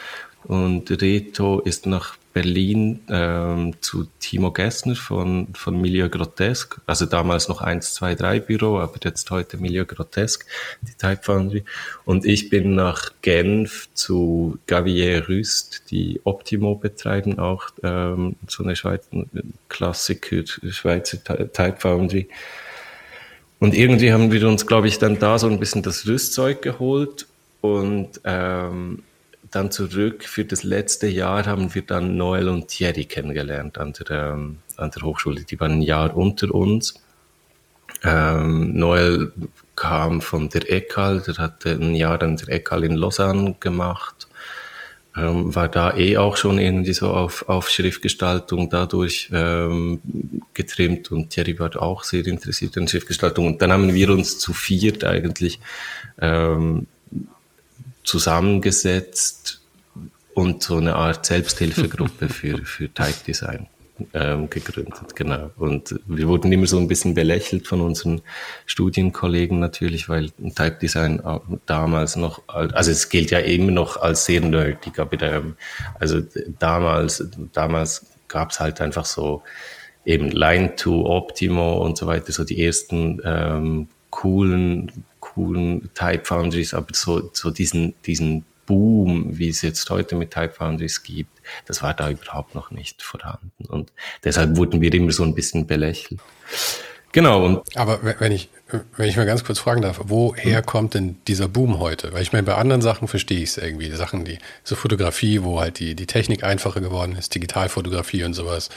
[0.44, 7.48] Und Reto ist nach Berlin ähm, zu Timo Gessner von, von Milieu Grotesque, also damals
[7.48, 10.46] noch 1, 2, 3 Büro, aber jetzt heute Milieu Grotesque,
[10.82, 11.64] die Type Foundry.
[12.04, 18.76] Und ich bin nach Genf zu Gavier Rüst, die Optimo betreiben auch, ähm, so eine
[18.76, 19.24] Schweizer
[19.68, 22.28] Klassiker, Schweizer Type Foundry.
[23.58, 27.26] Und irgendwie haben wir uns, glaube ich, dann da so ein bisschen das Rüstzeug geholt
[27.60, 29.04] und ähm,
[29.52, 34.10] dann zurück für das letzte Jahr haben wir dann Noel und Thierry kennengelernt an der,
[34.10, 35.42] ähm, an der Hochschule.
[35.44, 36.94] Die waren ein Jahr unter uns.
[38.02, 39.32] Ähm, Noel
[39.76, 44.26] kam von der ECAL, der hatte ein Jahr an der ECAL in Lausanne gemacht,
[45.16, 50.00] ähm, war da eh auch schon irgendwie so auf, auf Schriftgestaltung dadurch ähm,
[50.54, 53.46] getrimmt und Thierry war auch sehr interessiert an Schriftgestaltung.
[53.46, 55.60] Und dann haben wir uns zu viert eigentlich
[56.20, 56.86] ähm,
[58.04, 59.60] zusammengesetzt
[60.34, 63.66] und so eine Art Selbsthilfegruppe für, für Type Design
[64.14, 65.50] ähm, gegründet, genau.
[65.56, 68.22] Und wir wurden immer so ein bisschen belächelt von unseren
[68.66, 71.22] Studienkollegen natürlich, weil Type Design
[71.66, 75.56] damals noch, also es gilt ja immer noch als sehr nerdig, aber ähm,
[76.00, 76.20] also
[76.58, 79.42] damals, damals gab es halt einfach so
[80.04, 84.90] eben Line to Optimo und so weiter, so die ersten ähm, coolen
[85.34, 90.50] coolen Type Foundries, aber so, so diesen, diesen Boom, wie es jetzt heute mit Type
[90.50, 93.64] Foundries gibt, das war da überhaupt noch nicht vorhanden.
[93.66, 93.92] Und
[94.24, 96.20] deshalb wurden wir immer so ein bisschen belächelt.
[97.12, 97.44] Genau.
[97.44, 98.48] Und Aber wenn ich,
[98.96, 100.66] wenn ich mal ganz kurz fragen darf, woher hm.
[100.66, 102.12] kommt denn dieser Boom heute?
[102.12, 103.90] Weil ich meine, bei anderen Sachen verstehe ich es irgendwie.
[103.90, 108.70] Sachen, die, so Fotografie, wo halt die, die Technik einfacher geworden ist, Digitalfotografie und sowas.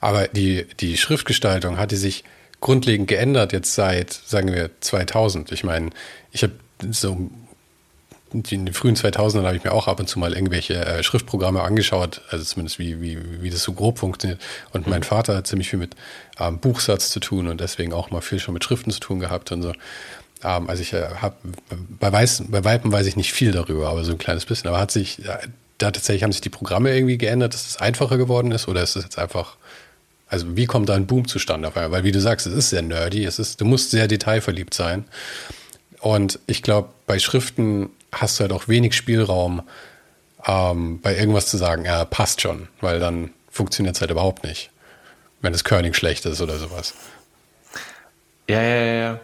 [0.00, 2.24] Aber die, die Schriftgestaltung hat die sich
[2.64, 5.52] grundlegend geändert jetzt seit, sagen wir, 2000.
[5.52, 5.90] Ich meine,
[6.32, 6.54] ich habe
[6.90, 7.30] so
[8.32, 11.60] in den frühen 2000ern habe ich mir auch ab und zu mal irgendwelche äh, Schriftprogramme
[11.62, 14.40] angeschaut, also zumindest wie, wie, wie das so grob funktioniert.
[14.72, 15.94] Und mein Vater hat ziemlich viel mit
[16.40, 19.52] ähm, Buchsatz zu tun und deswegen auch mal viel schon mit Schriften zu tun gehabt
[19.52, 19.72] und so.
[20.42, 21.36] Ähm, also ich äh, habe
[22.00, 24.68] bei, Weiß, bei Weitem weiß ich nicht viel darüber, aber so ein kleines bisschen.
[24.68, 25.36] Aber hat sich, äh,
[25.76, 28.96] da tatsächlich haben sich die Programme irgendwie geändert, dass es einfacher geworden ist oder ist
[28.96, 29.58] es jetzt einfach
[30.34, 31.70] also wie kommt da ein Boom zustande?
[31.74, 35.04] Weil wie du sagst, es ist sehr nerdy, es ist, du musst sehr detailverliebt sein.
[36.00, 39.62] Und ich glaube, bei Schriften hast du halt auch wenig Spielraum,
[40.44, 44.70] ähm, bei irgendwas zu sagen, ja, passt schon, weil dann funktioniert es halt überhaupt nicht,
[45.40, 46.94] wenn das Körning schlecht ist oder sowas.
[48.48, 49.20] Ja, ja, ja.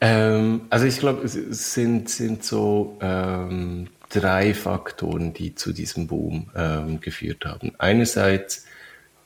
[0.00, 6.50] Ähm, also ich glaube, es sind, sind so ähm, drei Faktoren, die zu diesem Boom
[6.56, 7.72] ähm, geführt haben.
[7.76, 8.64] Einerseits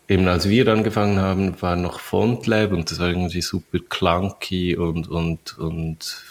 [0.09, 5.09] eben als wir angefangen haben, war noch FontLab und das war irgendwie super clunky und,
[5.09, 6.25] und, und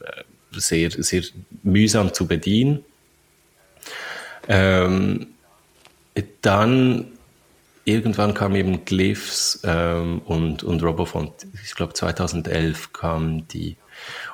[0.00, 1.22] äh, sehr, sehr
[1.62, 2.84] mühsam zu bedienen.
[4.48, 5.28] Ähm,
[6.42, 7.06] dann
[7.84, 11.32] irgendwann kam eben Glyphs ähm, und, und Robofont.
[11.64, 13.76] Ich glaube 2011 kamen die.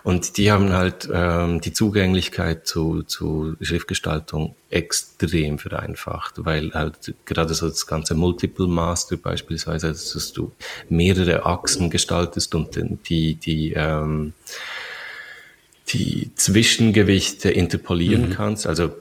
[0.02, 7.54] Und die haben halt ähm, die Zugänglichkeit zu, zu Schriftgestaltung extrem vereinfacht, weil halt gerade
[7.54, 10.52] so das ganze Multiple Master beispielsweise, dass du
[10.88, 14.32] mehrere Achsen gestaltest und die, die, ähm,
[15.88, 18.34] die Zwischengewichte interpolieren mhm.
[18.34, 18.66] kannst.
[18.66, 18.92] Also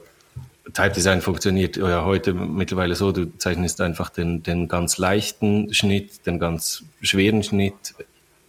[0.72, 6.26] Type Design funktioniert ja heute mittlerweile so, du zeichnest einfach den, den ganz leichten Schnitt,
[6.26, 7.94] den ganz schweren Schnitt,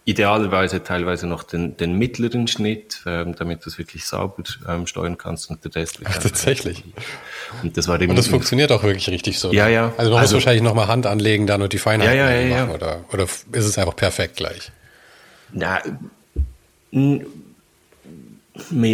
[0.08, 5.18] idealerweise teilweise noch den, den mittleren Schnitt, ähm, damit du es wirklich sauber ähm, steuern
[5.18, 6.00] kannst und der Rest.
[6.02, 6.82] Ach, tatsächlich.
[7.62, 8.00] Und das war.
[8.00, 9.52] Und das funktioniert auch wirklich richtig so.
[9.52, 9.92] Ja, ja.
[9.98, 12.64] Also man also, muss wahrscheinlich nochmal Hand anlegen dann und die Feinheit ja, ja, ja,
[12.64, 14.72] machen, oder, oder ist es einfach perfekt gleich?
[15.52, 15.82] Na,
[16.90, 17.26] mehr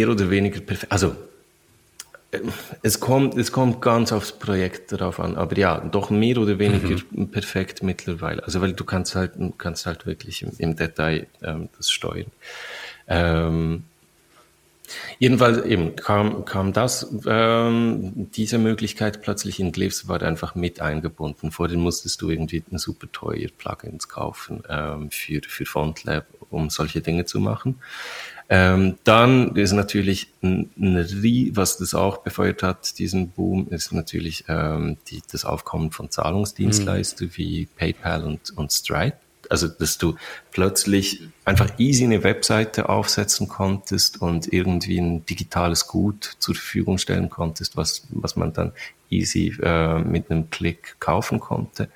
[0.09, 0.91] oder weniger perfekt.
[0.91, 1.15] Also
[2.81, 7.01] es kommt, es kommt ganz aufs Projekt darauf an, aber ja, doch mehr oder weniger
[7.11, 7.29] mhm.
[7.29, 8.43] perfekt mittlerweile.
[8.43, 12.31] Also weil du kannst halt, kannst halt wirklich im, im Detail ähm, das steuern.
[13.07, 13.83] Ähm,
[15.19, 21.51] jedenfalls eben kam, kam das, ähm, diese Möglichkeit plötzlich in Glyphs war einfach mit eingebunden.
[21.51, 27.01] Vorhin musstest du irgendwie ein super teuer Plugins kaufen ähm, für, für FontLab, um solche
[27.01, 27.79] Dinge zu machen.
[28.47, 34.45] Ähm, dann ist natürlich ein, ein, was das auch befeuert hat, diesen Boom, ist natürlich
[34.47, 37.37] ähm, die, das Aufkommen von Zahlungsdienstleistern mhm.
[37.37, 39.17] wie PayPal und, und Stripe.
[39.49, 40.15] Also, dass du
[40.51, 47.29] plötzlich einfach easy eine Webseite aufsetzen konntest und irgendwie ein digitales Gut zur Verfügung stellen
[47.29, 48.71] konntest, was, was man dann
[49.09, 51.89] easy äh, mit einem Klick kaufen konnte.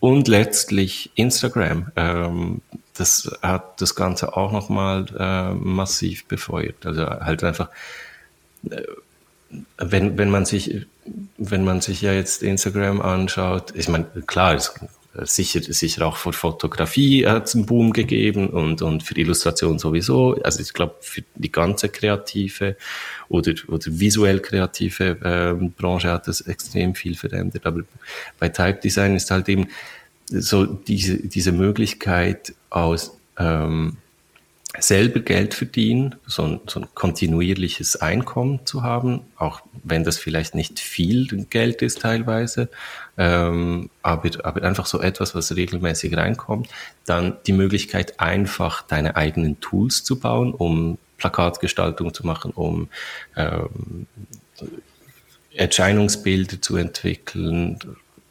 [0.00, 1.90] Und letztlich Instagram.
[1.96, 2.62] Ähm,
[2.98, 6.84] das hat das Ganze auch nochmal äh, massiv befeuert.
[6.86, 7.68] Also halt einfach,
[8.68, 8.82] äh,
[9.78, 10.86] wenn, wenn man sich,
[11.38, 14.74] wenn man sich ja jetzt Instagram anschaut, ich meine, klar, es,
[15.24, 20.34] sicher, sicher auch für Fotografie hat es einen Boom gegeben und, und für Illustration sowieso.
[20.42, 22.76] Also ich glaube, für die ganze kreative
[23.28, 27.66] oder, oder visuell kreative äh, Branche hat das extrem viel verändert.
[27.66, 27.82] Aber
[28.38, 29.68] bei Type Design ist halt eben,
[30.28, 33.96] so diese, diese Möglichkeit aus ähm,
[34.78, 40.54] selber Geld verdienen, so ein, so ein kontinuierliches Einkommen zu haben, auch wenn das vielleicht
[40.54, 42.68] nicht viel Geld ist teilweise,
[43.16, 46.68] ähm, aber, aber einfach so etwas, was regelmäßig reinkommt,
[47.06, 52.88] dann die Möglichkeit einfach deine eigenen Tools zu bauen, um Plakatgestaltung zu machen, um
[53.36, 54.06] ähm,
[55.54, 57.78] Erscheinungsbilder zu entwickeln,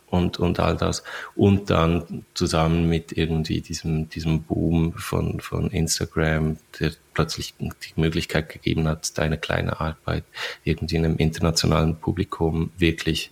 [0.09, 1.03] und, und all das.
[1.35, 8.49] Und dann zusammen mit irgendwie diesem, diesem Boom von, von Instagram, der plötzlich die Möglichkeit
[8.49, 10.23] gegeben hat, deine kleine Arbeit
[10.63, 13.31] irgendwie einem internationalen Publikum wirklich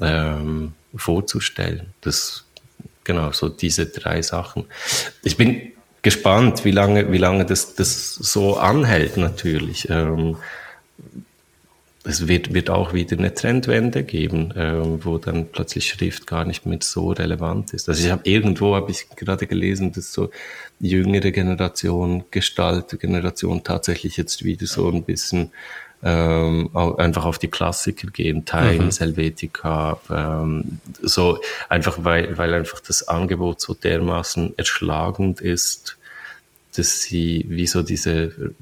[0.00, 1.94] ähm, vorzustellen.
[2.00, 2.44] Das,
[3.04, 4.64] genau, so diese drei Sachen.
[5.22, 5.72] Ich bin
[6.02, 9.88] gespannt, wie lange, wie lange das, das so anhält, natürlich.
[9.88, 10.36] Ähm,
[12.04, 16.66] es wird, wird auch wieder eine Trendwende geben, äh, wo dann plötzlich Schrift gar nicht
[16.66, 17.88] mehr so relevant ist.
[17.88, 20.30] Also ich habe irgendwo habe ich gerade gelesen, dass so
[20.80, 25.52] jüngere Generation, Gestaltgeneration tatsächlich jetzt wieder so ein bisschen
[26.02, 29.04] ähm, einfach auf die Klassiker gehen, Times, mhm.
[29.04, 31.38] Helvetica, ähm, so
[31.68, 35.96] einfach weil, weil einfach das Angebot so dermaßen erschlagend ist,
[36.76, 38.54] dass sie wie so diese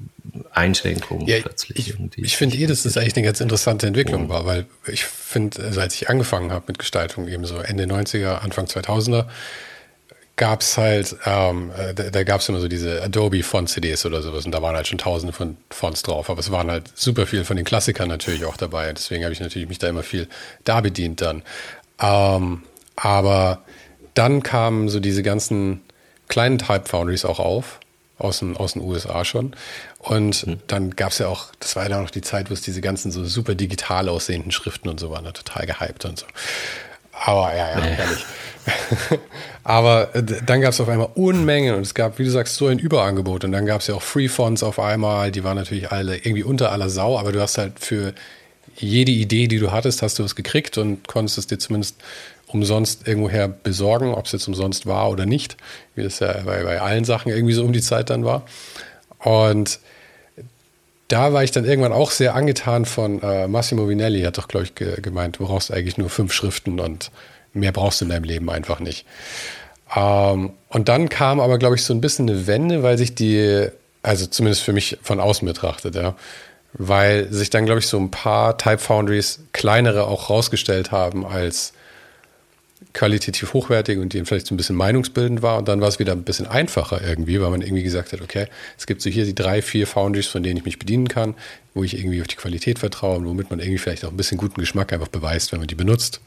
[0.52, 2.22] Einschränkungen ja, plötzlich ich, irgendwie.
[2.22, 5.80] Ich finde eh, dass das eigentlich eine ganz interessante Entwicklung war, weil ich finde, also
[5.80, 9.26] als ich angefangen habe mit Gestaltung, eben so Ende 90er, Anfang 2000er,
[10.36, 14.22] gab es halt, ähm, äh, da, da gab es immer so diese Adobe Font-CDs oder
[14.22, 17.26] sowas und da waren halt schon tausende von Fonts drauf, aber es waren halt super
[17.26, 20.28] viel von den Klassikern natürlich auch dabei, deswegen habe ich natürlich mich da immer viel
[20.64, 21.42] da bedient dann.
[22.00, 22.62] Ähm,
[22.96, 23.62] aber
[24.14, 25.82] dann kamen so diese ganzen
[26.28, 27.80] kleinen Type Foundries auch auf
[28.20, 29.54] aus den, aus den USA schon.
[29.98, 30.58] Und mhm.
[30.66, 33.10] dann gab es ja auch, das war ja noch die Zeit, wo es diese ganzen
[33.10, 36.26] so super digital aussehenden Schriften und so waren, da total gehypt und so.
[37.12, 38.24] Aber ja, ja, ehrlich.
[39.64, 42.66] Aber äh, dann gab es auf einmal Unmengen und es gab, wie du sagst, so
[42.68, 43.44] ein Überangebot.
[43.44, 46.44] Und dann gab es ja auch Free Fonts auf einmal, die waren natürlich alle irgendwie
[46.44, 48.14] unter aller Sau, aber du hast halt für
[48.76, 51.96] jede Idee, die du hattest, hast du was gekriegt und konntest es dir zumindest
[52.52, 55.56] umsonst irgendwoher besorgen, ob es jetzt umsonst war oder nicht,
[55.94, 58.42] wie das ja bei, bei allen Sachen irgendwie so um die Zeit dann war.
[59.18, 59.80] Und
[61.08, 64.66] da war ich dann irgendwann auch sehr angetan von äh, Massimo Vinelli, hat doch, glaube
[64.66, 67.10] ich, ge gemeint, du brauchst eigentlich nur fünf Schriften und
[67.52, 69.04] mehr brauchst du in deinem Leben einfach nicht.
[69.94, 73.66] Ähm, und dann kam aber, glaube ich, so ein bisschen eine Wende, weil sich die,
[74.02, 76.14] also zumindest für mich von außen betrachtet, ja,
[76.74, 81.72] weil sich dann, glaube ich, so ein paar Type Foundries, kleinere auch rausgestellt haben als
[82.92, 85.58] qualitativ hochwertig und die vielleicht so ein bisschen meinungsbildend war.
[85.58, 88.46] Und dann war es wieder ein bisschen einfacher irgendwie, weil man irgendwie gesagt hat, okay,
[88.78, 91.34] es gibt so hier die drei, vier Foundries, von denen ich mich bedienen kann,
[91.74, 94.38] wo ich irgendwie auf die Qualität vertraue und womit man irgendwie vielleicht auch ein bisschen
[94.38, 96.20] guten Geschmack einfach beweist, wenn man die benutzt.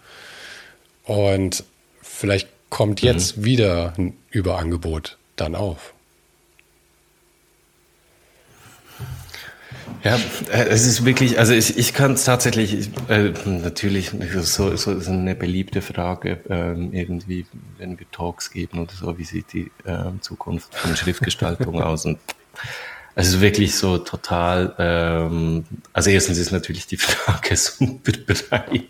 [1.04, 1.64] Und
[2.02, 3.08] vielleicht kommt mhm.
[3.10, 3.46] jetzt mhm.
[3.46, 5.93] wieder ein Überangebot dann auf.
[10.04, 10.18] Ja,
[10.52, 15.08] äh, es ist wirklich, also ich, ich kann es tatsächlich, äh, natürlich, so, so ist
[15.08, 17.46] eine beliebte Frage, ähm, irgendwie,
[17.78, 22.06] wenn wir Talks geben oder so, wie sieht die äh, Zukunft von Schriftgestaltung aus?
[22.06, 22.20] Und
[23.16, 28.84] es ist wirklich so total, ähm, also erstens ist natürlich die Frage super breit,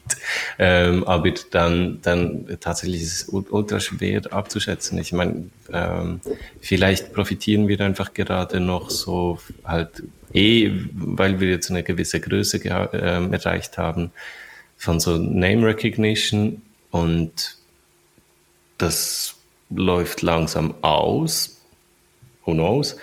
[0.59, 4.97] ähm, aber dann, dann tatsächlich ist es ultra schwer abzuschätzen.
[4.97, 6.21] Ich meine, ähm,
[6.61, 12.63] vielleicht profitieren wir einfach gerade noch so halt eh, weil wir jetzt eine gewisse Größe
[12.63, 14.11] äh, erreicht haben,
[14.77, 17.57] von so Name Recognition und
[18.77, 19.35] das
[19.69, 21.61] läuft langsam aus.
[22.45, 22.97] Who knows?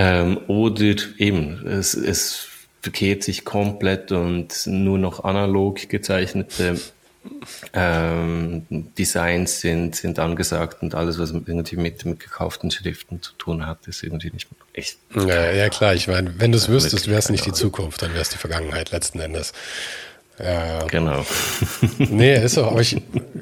[0.00, 2.46] Ähm, oder eben, es, es
[2.80, 6.78] verkehrt sich komplett und nur noch analog gezeichnete
[7.72, 13.66] ähm, Designs sind, sind angesagt und alles, was irgendwie mit, mit gekauften Schriften zu tun
[13.66, 14.98] hat, ist irgendwie nicht mehr echt.
[15.14, 18.12] Ja, ja klar, ich meine, wenn du es wüsstest, wäre es nicht die Zukunft, dann
[18.12, 19.52] wäre es die Vergangenheit letzten Endes.
[20.38, 20.84] Ja.
[20.86, 21.24] Genau.
[21.98, 23.00] nee, ist auch, aber ich,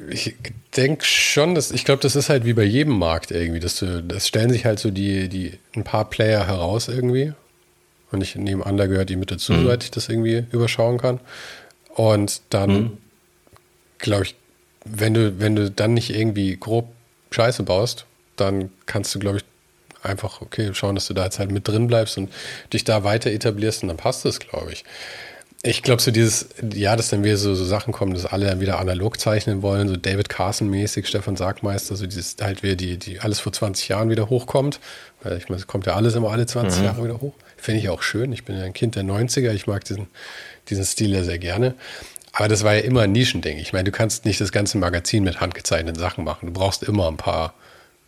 [0.09, 0.35] ich
[0.75, 4.01] denke schon, dass, ich glaube, das ist halt wie bei jedem Markt irgendwie, dass du,
[4.01, 7.33] das stellen sich halt so die, die, ein paar Player heraus irgendwie.
[8.11, 9.63] Und ich nehme an, da gehört die mit dazu, mhm.
[9.63, 11.19] soweit ich das irgendwie überschauen kann.
[11.95, 12.97] Und dann mhm
[13.97, 14.35] glaube ich,
[14.85, 16.91] wenn du, wenn du dann nicht irgendwie grob
[17.31, 18.05] Scheiße baust,
[18.35, 19.43] dann kannst du, glaube ich,
[20.03, 22.31] einfach, okay, schauen, dass du da jetzt halt mit drin bleibst und
[22.71, 24.85] dich da weiter etablierst und dann passt es, glaube ich.
[25.67, 28.61] Ich glaube, so dieses, ja, dass dann wieder so, so Sachen kommen, dass alle dann
[28.61, 33.19] wieder analog zeichnen wollen, so David Carson-mäßig, Stefan Sargmeister, so dieses halt wieder, die, die
[33.19, 34.79] alles vor 20 Jahren wieder hochkommt.
[35.23, 36.85] Weil ich meine, es kommt ja alles immer alle 20 mhm.
[36.85, 37.33] Jahre wieder hoch.
[37.57, 38.31] Finde ich auch schön.
[38.31, 40.07] Ich bin ja ein Kind der 90er, ich mag diesen,
[40.69, 41.75] diesen Stil ja sehr gerne.
[42.31, 43.57] Aber das war ja immer ein Nischending.
[43.57, 46.45] Ich meine, du kannst nicht das ganze Magazin mit handgezeichneten Sachen machen.
[46.45, 47.53] Du brauchst immer ein paar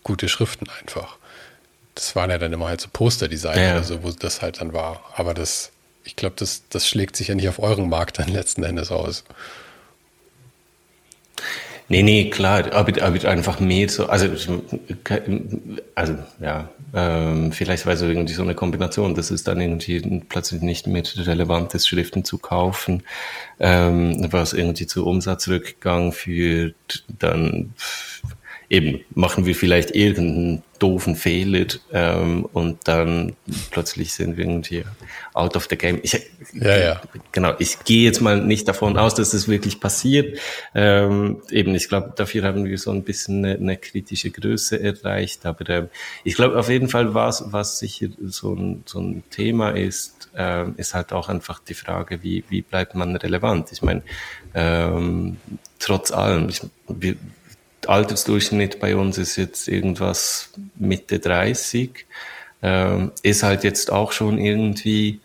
[0.04, 1.17] gute Schriften einfach.
[1.95, 3.72] Das waren ja dann immer halt so Posterdesign ja.
[3.74, 5.04] oder so, wo das halt dann war.
[5.15, 5.72] Aber das,
[6.10, 9.24] ich glaube, das, das schlägt sich ja nicht auf euren Markt dann letzten Endes aus.
[11.88, 14.28] Nee, nee, klar, aber, aber einfach mehr so, also,
[15.93, 20.63] also ja, ähm, vielleicht war es irgendwie so eine Kombination, dass es dann irgendwie plötzlich
[20.63, 23.04] nicht mehr relevant ist, Schriften zu kaufen,
[23.60, 27.76] ähm, was irgendwie zu Umsatzrückgang führt, dann
[28.69, 33.36] eben machen wir vielleicht irgendeinen doofen Fehler ähm, und dann
[33.71, 34.86] plötzlich sind wir irgendwie
[35.34, 35.99] out of the game.
[36.03, 36.13] Ich,
[36.53, 37.01] ja, ja.
[37.32, 40.39] Genau, ich gehe jetzt mal nicht davon aus, dass das wirklich passiert.
[40.73, 45.45] Ähm, eben, ich glaube, dafür haben wir so ein bisschen eine, eine kritische Größe erreicht.
[45.45, 45.89] Aber ähm,
[46.23, 50.75] ich glaube auf jeden Fall, was, was sicher so ein, so ein Thema ist, ähm,
[50.77, 53.71] ist halt auch einfach die Frage, wie, wie bleibt man relevant?
[53.71, 54.03] Ich meine,
[54.53, 55.38] ähm,
[55.79, 57.15] trotz allem, ich, wir,
[57.88, 62.06] Altersdurchschnitt bei uns ist jetzt irgendwas Mitte 30.
[62.62, 65.22] Ähm, ist halt jetzt auch schon irgendwie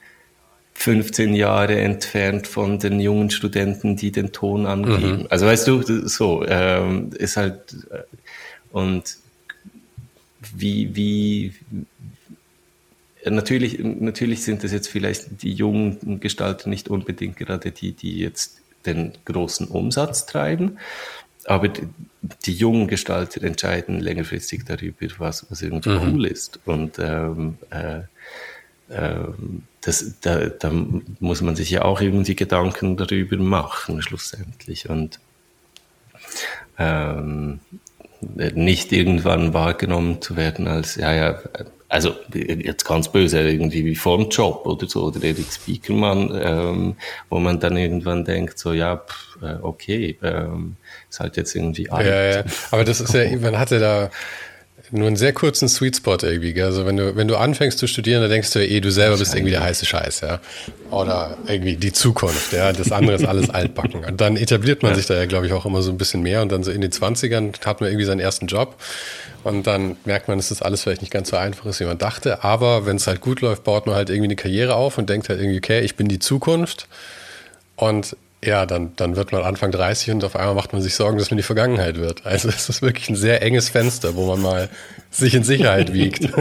[0.74, 5.20] 15 Jahre entfernt von den jungen Studenten, die den Ton angeben.
[5.20, 5.26] Mhm.
[5.30, 8.02] Also weißt du, so ähm, ist halt äh,
[8.70, 9.16] und
[10.54, 11.54] wie wie
[13.24, 18.60] natürlich natürlich sind es jetzt vielleicht die jungen Gestalter nicht unbedingt gerade die, die jetzt
[18.84, 20.78] den großen Umsatz treiben,
[21.46, 21.88] aber die,
[22.44, 26.14] die, jungen Gestalter entscheiden längerfristig darüber, was, was irgendwie mhm.
[26.14, 26.60] cool ist.
[26.64, 28.00] Und ähm, äh,
[28.88, 29.28] äh,
[29.80, 30.72] das, da, da
[31.20, 34.88] muss man sich ja auch irgendwie Gedanken darüber machen, schlussendlich.
[34.88, 35.20] Und
[36.78, 37.60] ähm,
[38.36, 41.38] nicht irgendwann wahrgenommen zu werden als, ja, ja,
[41.88, 46.96] also jetzt ganz böse, irgendwie wie vor dem Job oder so, oder Erik Spiekermann, ähm,
[47.28, 50.76] wo man dann irgendwann denkt, so, ja, pff, äh, okay, ähm,
[51.20, 52.06] halt jetzt irgendwie alt.
[52.06, 54.10] Ja, ja, aber das ist ja, man hatte da
[54.90, 56.60] nur einen sehr kurzen Sweet Spot irgendwie.
[56.62, 59.16] Also wenn du, wenn du anfängst zu studieren, dann denkst du ja eh, du selber
[59.16, 60.40] bist irgendwie der heiße Scheiß, ja.
[60.90, 62.72] Oder irgendwie die Zukunft, ja.
[62.72, 64.04] Das andere ist alles altbacken.
[64.04, 64.96] Und dann etabliert man ja.
[64.96, 66.42] sich da ja, glaube ich, auch immer so ein bisschen mehr.
[66.42, 68.76] Und dann so in den 20ern hat man irgendwie seinen ersten Job.
[69.42, 71.98] Und dann merkt man, dass das alles vielleicht nicht ganz so einfach ist, wie man
[71.98, 72.44] dachte.
[72.44, 75.28] Aber wenn es halt gut läuft, baut man halt irgendwie eine Karriere auf und denkt
[75.28, 76.88] halt irgendwie, okay, ich bin die Zukunft.
[77.76, 78.16] Und
[78.46, 81.30] ja, dann, dann wird man Anfang 30 und auf einmal macht man sich Sorgen, dass
[81.30, 82.24] man die Vergangenheit wird.
[82.24, 84.68] Also es ist wirklich ein sehr enges Fenster, wo man mal
[85.10, 86.28] sich in Sicherheit wiegt.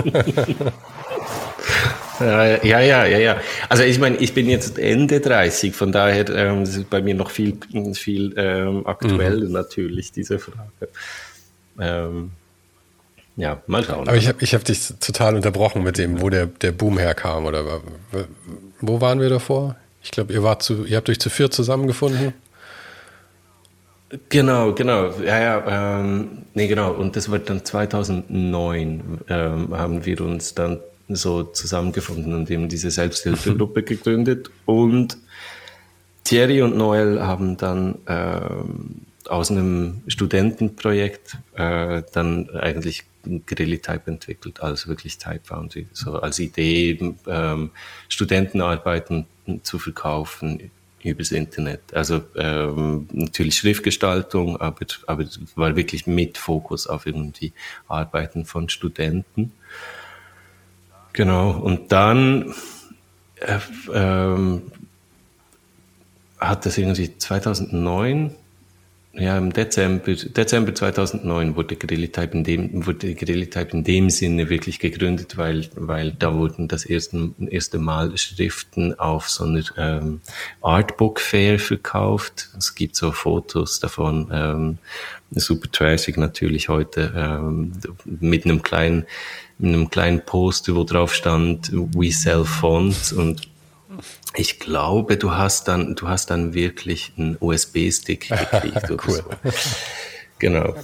[2.20, 3.38] Ja, ja, ja, ja.
[3.70, 7.32] Also ich meine, ich bin jetzt Ende 30, von daher ähm, ist bei mir noch
[7.32, 7.58] viel,
[7.94, 9.52] viel ähm, aktuell mhm.
[9.52, 10.90] natürlich, diese Frage.
[11.80, 12.32] Ähm,
[13.36, 14.08] ja, mal schauen.
[14.08, 17.46] Aber ich habe ich hab dich total unterbrochen mit dem, wo der, der Boom herkam.
[17.46, 17.82] Oder
[18.80, 19.76] wo waren wir davor?
[20.04, 22.34] Ich glaube, ihr wart zu, ihr habt euch zu viert zusammengefunden.
[24.30, 25.12] Genau, genau.
[25.22, 26.92] Ja, ja, ähm, nee, genau.
[26.92, 30.80] Und das war dann 2009, ähm, haben wir uns dann
[31.10, 34.52] so zusammengefunden und eben diese Selbsthilfegruppe gegründet.
[34.66, 35.18] Und
[36.24, 44.90] Thierry und Noel haben dann ähm, aus einem Studentenprojekt äh, dann eigentlich Grilli-Type entwickelt, also
[44.90, 47.72] wirklich Type Foundry, so als Idee, ähm,
[48.10, 49.26] Studentenarbeiten
[49.64, 50.72] zu verkaufen
[51.04, 51.94] übers Internet.
[51.94, 57.54] Also ähm, natürlich Schriftgestaltung, aber, aber war wirklich mit Fokus auf irgendwie
[57.88, 59.52] Arbeiten von Studenten.
[61.12, 62.54] Genau, und dann
[63.36, 63.60] äh,
[63.94, 64.72] ähm,
[66.40, 68.36] hat das irgendwie 2009
[69.16, 74.80] ja, im Dezember, Dezember 2009 wurde Grillitype in dem, wurde Grillitype in dem Sinne wirklich
[74.80, 80.22] gegründet, weil, weil da wurden das erste, erste Mal Schriften auf so einer ähm,
[80.62, 82.50] Artbook Fair verkauft.
[82.58, 84.78] Es gibt so Fotos davon, ähm,
[85.30, 87.74] super trashig natürlich heute, ähm,
[88.06, 89.06] mit einem kleinen,
[89.60, 93.53] mit einem kleinen Poster, wo drauf stand, we sell fonts und
[94.36, 99.24] ich glaube, du hast dann, du hast dann wirklich einen USB-Stick gekriegt cool.
[100.40, 100.76] Genau.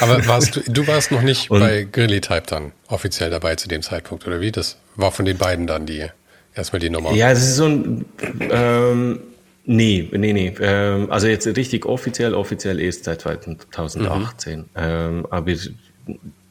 [0.00, 3.82] Aber warst du, du warst noch nicht Und, bei Grilly-Type dann offiziell dabei zu dem
[3.82, 4.50] Zeitpunkt, oder wie?
[4.50, 6.06] Das war von den beiden dann die,
[6.54, 7.12] erstmal die Nummer.
[7.12, 8.04] Ja, das ist so ein,
[8.50, 9.20] ähm,
[9.64, 10.54] nee, nee, nee.
[10.60, 14.58] Ähm, also jetzt richtig offiziell, offiziell erst seit 2018.
[14.58, 14.66] Mhm.
[14.74, 15.52] Ähm, aber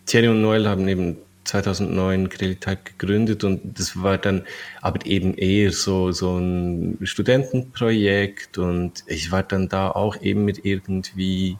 [0.05, 1.17] Thierry und Noel haben eben
[1.49, 4.43] 2009 Grilltype gegründet und das war dann
[4.81, 10.63] aber eben eher so, so ein Studentenprojekt und ich war dann da auch eben mit
[10.65, 11.57] irgendwie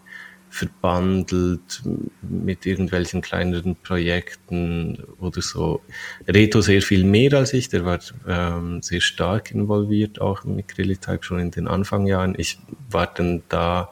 [0.50, 1.84] verbandelt
[2.22, 5.82] mit irgendwelchen kleineren Projekten oder so.
[6.28, 11.24] Reto sehr viel mehr als ich, der war ähm, sehr stark involviert auch mit Grilltype
[11.24, 12.34] schon in den Anfangjahren.
[12.38, 12.60] Ich
[12.90, 13.90] war dann da,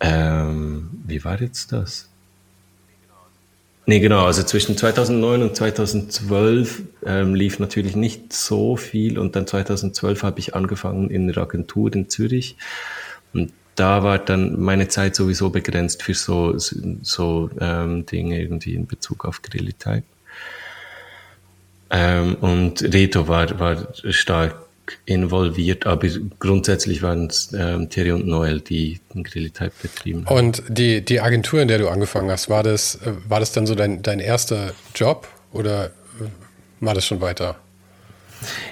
[0.00, 2.13] ähm, wie war jetzt das?
[3.86, 4.24] Nee, genau.
[4.24, 10.40] Also zwischen 2009 und 2012 ähm, lief natürlich nicht so viel und dann 2012 habe
[10.40, 12.56] ich angefangen in der Agentur in Zürich
[13.34, 18.86] und da war dann meine Zeit sowieso begrenzt für so, so ähm, Dinge irgendwie in
[18.86, 20.04] Bezug auf Grillitype.
[21.90, 24.63] Ähm, und Reto war, war stark
[25.06, 26.08] involviert, aber
[26.38, 30.36] grundsätzlich waren es ähm, Thierry und Noel, die den Grillitype betrieben haben.
[30.36, 33.66] Und die, die Agentur, in der du angefangen hast, war das, äh, war das dann
[33.66, 35.90] so dein, dein erster Job oder äh,
[36.80, 37.56] war das schon weiter?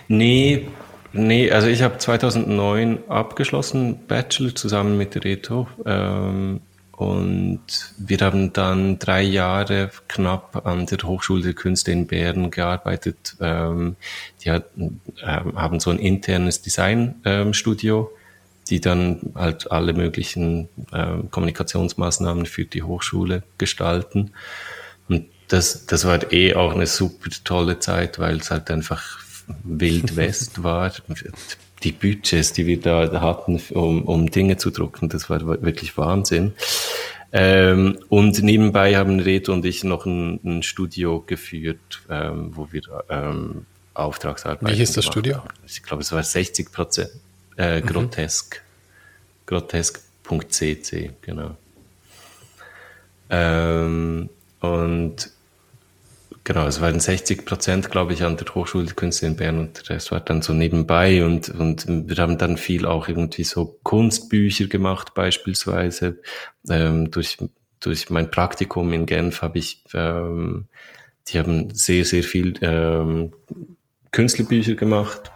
[0.09, 0.69] Nee,
[1.13, 5.67] nee, also ich habe 2009 abgeschlossen, Bachelor zusammen mit Reto.
[5.87, 6.61] Ähm,
[7.03, 7.61] und
[7.99, 13.35] wir haben dann drei Jahre knapp an der Hochschule der Künste in Bern gearbeitet.
[13.41, 13.97] Ähm,
[14.45, 18.19] die hatten, ähm, haben so ein internes Designstudio, ähm,
[18.71, 24.31] die dann halt alle möglichen ähm, Kommunikationsmaßnahmen für die Hochschule gestalten.
[25.09, 29.19] Und das, das war eh auch eine super tolle Zeit, weil es halt einfach
[29.65, 30.93] Wild West war
[31.85, 36.55] die Budgets, die wir da hatten, um, um Dinge zu drucken, das war wirklich Wahnsinn.
[37.33, 42.83] Ähm, und nebenbei haben Reto und ich noch ein, ein Studio geführt, ähm, wo wir
[43.09, 43.65] ähm,
[43.95, 44.71] Auftragsarbeit.
[44.71, 45.39] Wie hieß das Studio?
[45.39, 45.49] Haben.
[45.67, 47.11] Ich glaube, es war 60 Prozent
[47.57, 47.87] äh, mhm.
[47.87, 48.63] grotesk.
[49.47, 51.57] Grotesk.cc, genau.
[53.31, 54.29] Ähm,
[54.61, 55.32] und
[56.45, 59.89] Genau, es waren 60 Prozent, glaube ich, an der Hochschule der Künste in Bern und
[59.89, 64.67] das war dann so nebenbei und, und wir haben dann viel auch irgendwie so Kunstbücher
[64.67, 66.21] gemacht beispielsweise.
[66.69, 67.39] Ähm, durch,
[67.79, 70.67] durch mein Praktikum in Genf habe ich, ähm,
[71.29, 73.33] die haben sehr, sehr viel ähm,
[74.11, 75.31] Künstlerbücher gemacht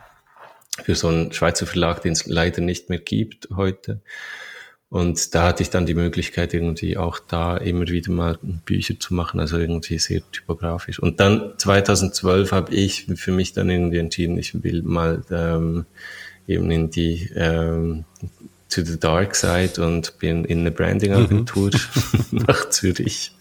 [0.83, 4.01] für so einen Schweizer Verlag, den es leider nicht mehr gibt heute.
[4.89, 9.15] Und da hatte ich dann die Möglichkeit, irgendwie auch da immer wieder mal Bücher zu
[9.15, 11.01] machen, also irgendwie sehr typografisch.
[11.01, 15.87] Und dann 2012 habe ich für mich dann irgendwie entschieden, ich will mal ähm,
[16.47, 18.05] eben in die ähm,
[18.69, 22.45] to the dark side und bin in eine Branding-Agentur mhm.
[22.47, 23.33] nach Zürich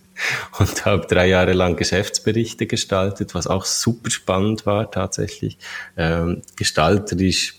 [0.60, 5.58] und habe drei Jahre lang Geschäftsberichte gestaltet, was auch super spannend war tatsächlich.
[5.98, 7.56] Ähm, gestalterisch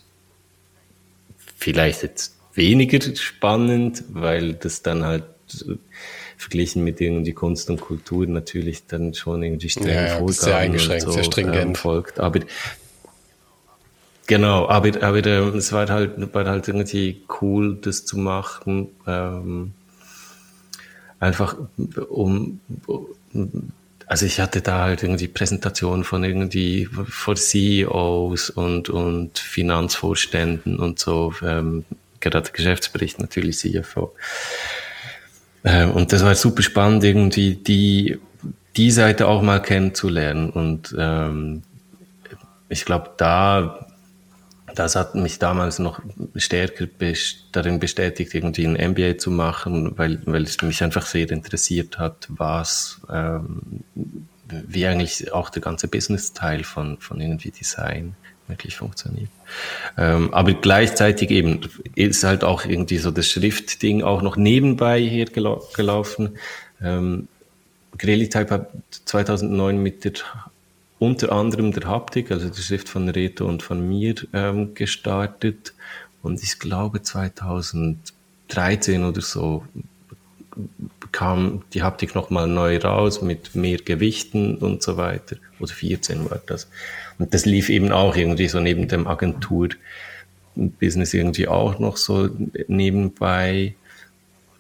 [1.57, 5.25] vielleicht jetzt weniger spannend, weil das dann halt
[6.37, 11.05] verglichen mit irgendwie Kunst und Kultur natürlich dann schon irgendwie streng Ja, ja, sehr eingeschränkt,
[11.05, 11.57] so, sehr stringent.
[11.57, 12.21] ähm, folgt.
[12.21, 12.41] Aber
[14.27, 18.89] genau, aber, aber äh, es war halt, war halt irgendwie cool, das zu machen.
[19.07, 19.73] Ähm,
[21.21, 21.57] einfach
[22.09, 22.61] um,
[24.07, 30.99] also ich hatte da halt irgendwie Präsentationen von irgendwie vor CEOs und, und Finanzvorständen und
[30.99, 31.85] so, ähm,
[32.21, 34.15] gerade Geschäftsbericht natürlich CFO.
[35.65, 38.19] Ähm, und das war super spannend, irgendwie die,
[38.77, 40.51] die Seite auch mal kennenzulernen.
[40.51, 41.63] Und ähm,
[42.69, 43.87] ich glaube, da
[44.77, 46.01] das hat mich damals noch
[46.37, 51.31] stärker best darin bestätigt, irgendwie ein MBA zu machen, weil, weil es mich einfach sehr
[51.31, 53.85] interessiert hat, was, ähm,
[54.45, 58.17] wie eigentlich auch der ganze Business-Teil von, von irgendwie Design
[58.49, 59.31] wirklich funktioniert.
[59.97, 61.61] Ähm, aber gleichzeitig eben
[61.95, 66.39] ist halt auch irgendwie so das Schriftding auch noch nebenbei hier gelau gelaufen.
[66.83, 67.29] Ähm,
[67.99, 68.71] Grelli-Type hat
[69.07, 70.13] 2009 mit der
[70.99, 75.75] unter anderem der Haptik, also die Schrift von Reto und von mir ähm, gestartet.
[76.23, 79.65] Und ich glaube 2013 oder so
[81.13, 85.37] kam die Haptik nochmal neu raus mit mehr Gewichten und so weiter.
[85.61, 86.69] Oder 14 war das.
[87.19, 92.29] Und das lief eben auch irgendwie so neben dem Agentur-Business irgendwie auch noch so
[92.69, 93.75] nebenbei.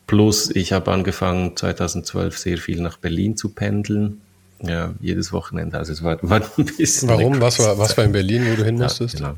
[0.07, 4.20] Plus ich habe angefangen 2012 sehr viel nach Berlin zu pendeln
[4.62, 5.78] ja, jedes Wochenende.
[5.78, 7.09] Also es war, war ein bisschen.
[7.09, 7.40] Warum?
[7.40, 9.20] Was war, was war in Berlin, wo du hin musstest?
[9.20, 9.36] Ja,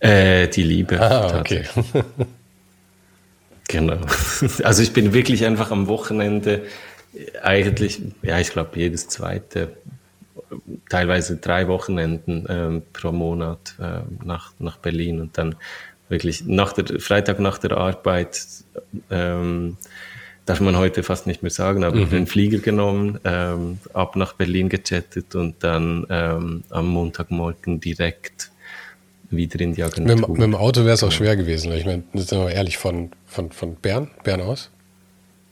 [0.00, 0.14] genau.
[0.14, 1.00] äh, die Liebe.
[1.00, 1.64] Ah, okay.
[3.70, 3.98] genau.
[4.62, 6.62] Also ich bin wirklich einfach am Wochenende
[7.42, 9.72] eigentlich, ja, ich glaube jedes zweite,
[10.88, 15.56] teilweise drei Wochenenden ähm, pro Monat äh, nach, nach Berlin und dann
[16.08, 18.44] wirklich nach der Freitag nach der Arbeit
[19.10, 19.76] ähm,
[20.46, 22.10] darf man heute fast nicht mehr sagen, aber mhm.
[22.10, 28.50] den Flieger genommen, ähm, ab nach Berlin gechattet und dann ähm, am Montagmorgen direkt
[29.30, 30.16] wieder in die Agentur.
[30.16, 31.72] Mit, mit dem Auto wäre es auch schwer gewesen.
[31.72, 34.70] Ich meine, sind wir mal ehrlich, von, von, von Bern, Bern aus?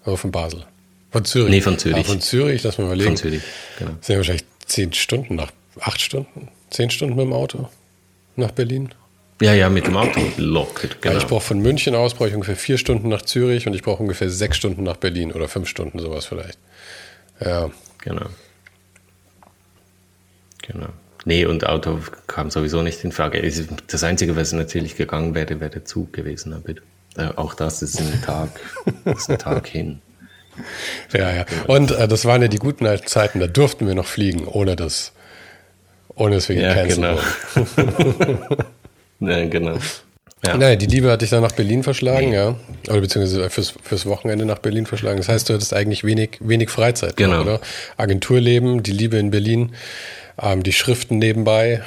[0.05, 0.65] Oder von Basel?
[1.11, 1.51] Von Zürich?
[1.51, 1.97] Nee, von Zürich.
[1.97, 3.11] Ja, von Zürich, lass mal überlegen.
[3.11, 3.43] Von Zürich,
[3.79, 3.93] genau.
[4.01, 7.69] Sind ja wahrscheinlich zehn Stunden nach, acht Stunden, zehn Stunden mit dem Auto
[8.37, 8.91] nach Berlin?
[9.41, 10.89] Ja, ja, mit dem Auto locker.
[11.01, 11.15] Genau.
[11.15, 13.83] Ja, ich brauche von München aus brauche ich ungefähr vier Stunden nach Zürich und ich
[13.83, 16.59] brauche ungefähr sechs Stunden nach Berlin oder fünf Stunden, sowas vielleicht.
[17.41, 17.71] Ja.
[18.03, 18.27] Genau.
[20.67, 20.89] Genau.
[21.29, 23.43] Nee, und Auto kam sowieso nicht in Frage.
[23.89, 26.55] Das Einzige, was natürlich gegangen wäre, wäre der Zug gewesen.
[26.55, 26.71] Aber
[27.23, 28.49] äh, auch das ist ein Tag,
[29.05, 30.01] ist ein Tag hin.
[31.13, 31.45] Ja, ja.
[31.67, 34.75] Und äh, das waren ja die guten alten Zeiten, da durften wir noch fliegen, ohne
[34.75, 35.13] das,
[36.15, 37.19] ohne dass wir ja, genau.
[39.21, 39.77] Ja, genau.
[40.47, 40.57] Ja.
[40.57, 42.37] Naja, die Liebe hat dich dann nach Berlin verschlagen, nee.
[42.37, 42.57] ja.
[42.89, 45.19] Oder beziehungsweise fürs, fürs Wochenende nach Berlin verschlagen.
[45.19, 47.43] Das heißt, du hattest eigentlich wenig, wenig Freizeit, genau.
[47.43, 47.61] oder?
[47.99, 49.73] Agenturleben, die Liebe in Berlin,
[50.41, 51.83] ähm, die Schriften nebenbei.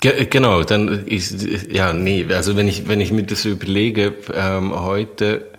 [0.00, 4.78] Ge genau, dann ist, ja, nee, also wenn ich, wenn ich mir das überlege, ähm,
[4.78, 5.50] heute,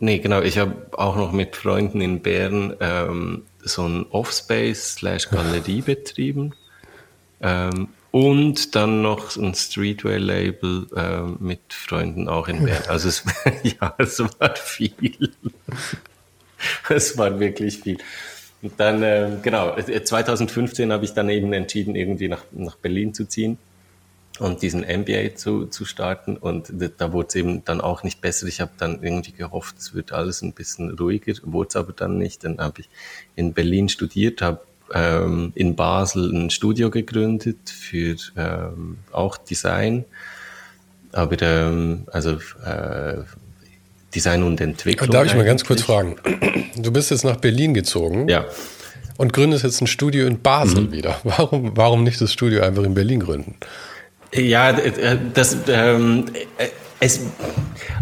[0.00, 5.30] nee, genau, ich habe auch noch mit Freunden in Bern ähm, so ein Offspace slash
[5.30, 6.54] Galerie betrieben.
[7.40, 12.84] Ähm, und dann noch ein Streetwear-Label äh, mit Freunden auch in Bern.
[12.88, 13.22] Also es,
[13.62, 15.32] ja, es war viel.
[16.88, 17.98] es war wirklich viel.
[18.60, 23.24] Und dann, äh, genau, 2015 habe ich dann eben entschieden, irgendwie nach, nach Berlin zu
[23.26, 23.58] ziehen
[24.40, 26.36] und diesen MBA zu, zu starten.
[26.36, 28.46] Und da wurde es eben dann auch nicht besser.
[28.46, 32.18] Ich habe dann irgendwie gehofft, es wird alles ein bisschen ruhiger, wurde es aber dann
[32.18, 32.44] nicht.
[32.44, 32.88] Dann habe ich
[33.36, 34.60] in Berlin studiert, habe
[34.92, 40.04] ähm, in Basel ein Studio gegründet für ähm, auch Design,
[41.12, 43.22] aber ähm, also äh,
[44.14, 45.10] Design und Entwicklung.
[45.10, 46.16] Darf ich mal ganz kurz fragen?
[46.76, 48.28] Du bist jetzt nach Berlin gezogen.
[48.28, 48.46] Ja.
[49.16, 50.92] Und gründest jetzt ein Studio in Basel mhm.
[50.92, 51.20] wieder.
[51.24, 53.56] Warum, warum nicht das Studio einfach in Berlin gründen?
[54.32, 54.72] Ja,
[55.34, 56.26] das, ähm,
[57.00, 57.20] es,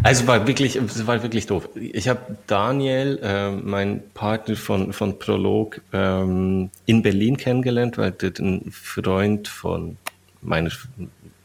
[0.03, 1.69] also war wirklich, es war wirklich doof.
[1.75, 8.33] Ich habe Daniel, äh, mein Partner von, von Prolog, ähm, in Berlin kennengelernt, weil der
[8.39, 9.97] ein Freund von
[10.43, 10.71] meiner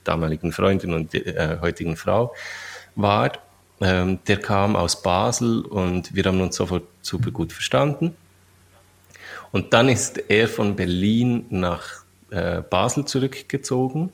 [0.03, 2.33] damaligen Freundin und äh, heutigen Frau
[2.95, 3.31] war.
[3.81, 8.15] Ähm, der kam aus Basel und wir haben uns sofort super gut verstanden.
[9.51, 14.13] Und dann ist er von Berlin nach äh, Basel zurückgezogen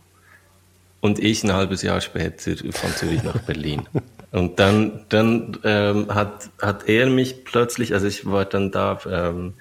[1.02, 3.88] und ich ein halbes Jahr später von Zürich nach Berlin.
[4.32, 9.54] Und dann, dann ähm, hat, hat er mich plötzlich, also ich war dann da, ähm,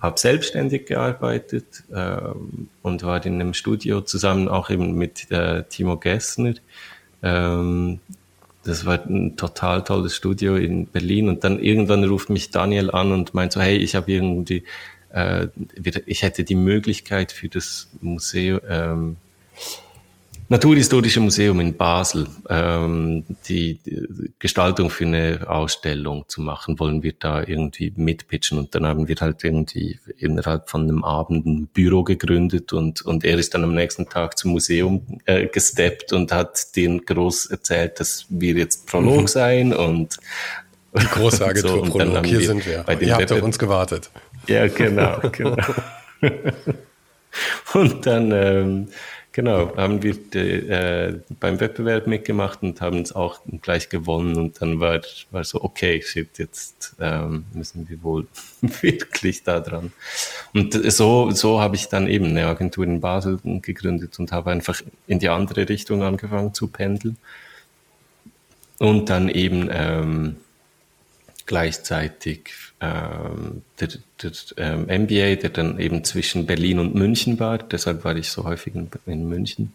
[0.00, 5.98] habe selbstständig gearbeitet ähm, und war in einem Studio zusammen auch eben mit äh, Timo
[5.98, 6.54] Gessner.
[7.22, 8.00] Ähm,
[8.64, 11.28] das war ein total tolles Studio in Berlin.
[11.28, 14.64] Und dann irgendwann ruft mich Daniel an und meint so, hey, ich habe irgendwie,
[15.10, 15.48] äh,
[16.06, 19.16] ich hätte die Möglichkeit für das Museum, ähm,
[20.48, 27.14] Naturhistorische Museum in Basel ähm, die, die, Gestaltung für eine Ausstellung zu machen, wollen wir
[27.18, 32.02] da irgendwie mitpitchen und dann haben wir halt irgendwie innerhalb von einem Abend ein Büro
[32.04, 36.76] gegründet und, und er ist dann am nächsten Tag zum Museum äh, gesteppt und hat
[36.76, 39.26] den groß erzählt, dass wir jetzt Prolog mhm.
[39.26, 40.18] seien und
[40.92, 42.82] die große Agentur so, Prolog, hier sind wir.
[42.82, 44.10] Bei den Ihr habt auf uns gewartet.
[44.46, 45.56] Ja, genau, genau.
[47.72, 48.88] und dann ähm,
[49.36, 54.78] Genau, haben wir äh, beim Wettbewerb mitgemacht und haben es auch gleich gewonnen und dann
[54.78, 55.00] war,
[55.32, 58.28] war so, okay, shit, jetzt ähm, müssen wir wohl
[58.60, 59.92] wirklich da dran.
[60.52, 64.80] Und so, so habe ich dann eben eine Agentur in Basel gegründet und habe einfach
[65.08, 67.16] in die andere Richtung angefangen zu pendeln.
[68.78, 70.36] Und dann eben ähm,
[71.46, 73.88] gleichzeitig ähm, der,
[74.24, 77.58] der ähm, MBA, der dann eben zwischen Berlin und München war.
[77.58, 79.72] Deshalb war ich so häufig in, in München.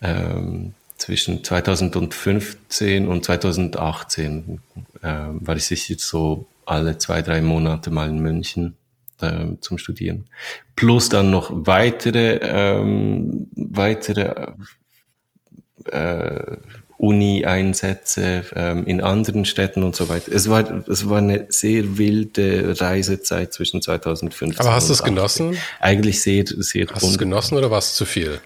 [0.00, 4.60] Ähm, zwischen 2015 und 2018
[5.02, 8.76] ähm, war ich sicher so alle zwei, drei Monate mal in München
[9.22, 10.26] ähm, zum Studieren.
[10.76, 14.52] Plus dann noch weitere, ähm, weitere
[15.86, 16.56] äh,
[16.98, 20.32] Uni-Einsätze ähm, in anderen Städten und so weiter.
[20.32, 25.56] Es war, es war eine sehr wilde Reisezeit zwischen 2015 Aber hast du es genossen?
[25.80, 28.40] Eigentlich sehr, sehr Hast du es genossen oder war es zu viel?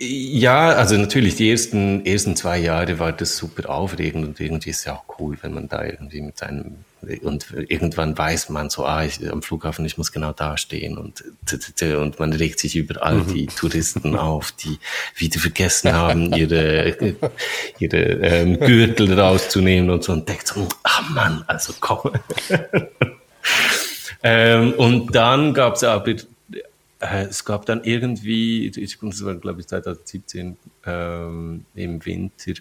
[0.00, 4.84] Ja, also natürlich, die ersten, ersten zwei Jahre war das super aufregend und irgendwie ist
[4.84, 6.84] ja auch cool, wenn man da irgendwie mit seinem,
[7.22, 11.24] und irgendwann weiß man so, ah, ich, am Flughafen, ich muss genau da stehen und,
[11.80, 13.56] und man regt sich über all die mhm.
[13.56, 14.78] Touristen auf, die
[15.16, 16.96] wieder vergessen haben, ihre,
[17.78, 22.12] ihre ähm, Gürtel rauszunehmen und so und denkt so, ah Mann, also komm.
[24.22, 26.16] ähm, und dann gab es aber äh,
[27.00, 32.52] es gab dann irgendwie, ich, das war glaube ich 2017 ähm, im Winter,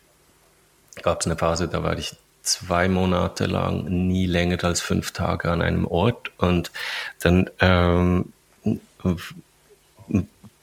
[1.02, 2.16] gab es eine Phase, da war ich
[2.48, 6.32] zwei Monate lang nie länger als fünf Tage an einem Ort.
[6.38, 6.72] Und
[7.20, 8.34] dann ähm,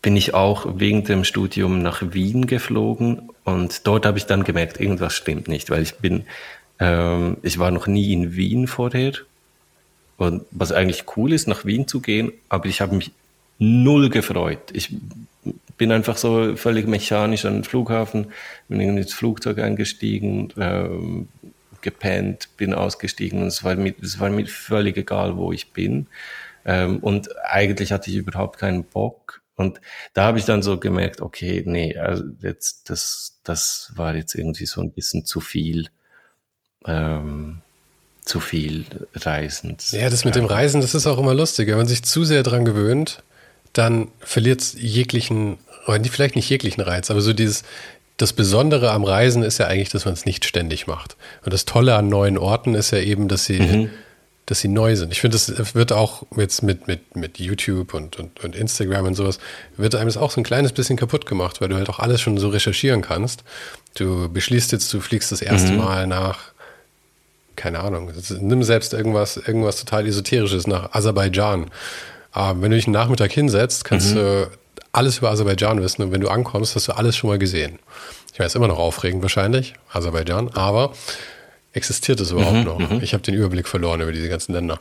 [0.02, 3.30] bin ich auch wegen dem Studium nach Wien geflogen.
[3.44, 6.24] Und dort habe ich dann gemerkt, irgendwas stimmt nicht, weil ich bin,
[6.78, 9.12] ähm, ich war noch nie in Wien vorher.
[10.16, 13.12] Und was eigentlich cool ist, nach Wien zu gehen, aber ich habe mich
[13.58, 14.70] null gefreut.
[14.72, 14.94] Ich
[15.76, 18.26] bin einfach so völlig mechanisch an den Flughafen,
[18.68, 21.28] bin ins Flugzeug eingestiegen, ähm,
[21.84, 26.08] gepennt, bin ausgestiegen und es war mir, es war mir völlig egal, wo ich bin.
[26.64, 29.42] Ähm, und eigentlich hatte ich überhaupt keinen Bock.
[29.54, 29.80] Und
[30.14, 34.66] da habe ich dann so gemerkt, okay, nee, also jetzt, das, das war jetzt irgendwie
[34.66, 35.88] so ein bisschen zu viel.
[36.86, 37.60] Ähm,
[38.24, 39.76] zu viel Reisen.
[39.90, 41.68] Ja, das mit dem Reisen, das ist auch immer lustig.
[41.68, 43.22] Wenn man sich zu sehr dran gewöhnt,
[43.74, 47.64] dann verliert es jeglichen, oder vielleicht nicht jeglichen Reiz, aber so dieses,
[48.16, 51.16] das Besondere am Reisen ist ja eigentlich, dass man es nicht ständig macht.
[51.44, 53.90] Und das Tolle an neuen Orten ist ja eben, dass sie, mhm.
[54.46, 55.12] dass sie neu sind.
[55.12, 59.14] Ich finde, das wird auch jetzt mit, mit, mit YouTube und, und, und Instagram und
[59.14, 59.38] sowas,
[59.76, 62.20] wird einem das auch so ein kleines bisschen kaputt gemacht, weil du halt auch alles
[62.20, 63.42] schon so recherchieren kannst.
[63.94, 65.78] Du beschließt jetzt, du fliegst das erste mhm.
[65.78, 66.52] Mal nach,
[67.56, 71.70] keine Ahnung, nimm selbst irgendwas, irgendwas total Esoterisches nach Aserbaidschan
[72.34, 74.14] aber ah, wenn du dich einen Nachmittag hinsetzt, kannst mhm.
[74.16, 74.50] du
[74.94, 77.78] alles über Aserbaidschan wissen und wenn du ankommst, hast du alles schon mal gesehen.
[78.32, 80.92] Ich weiß, immer noch aufregend wahrscheinlich, Aserbaidschan, aber
[81.72, 82.78] existiert es überhaupt mhm, noch?
[82.78, 83.00] Mhm.
[83.02, 84.80] Ich habe den Überblick verloren über diese ganzen Länder.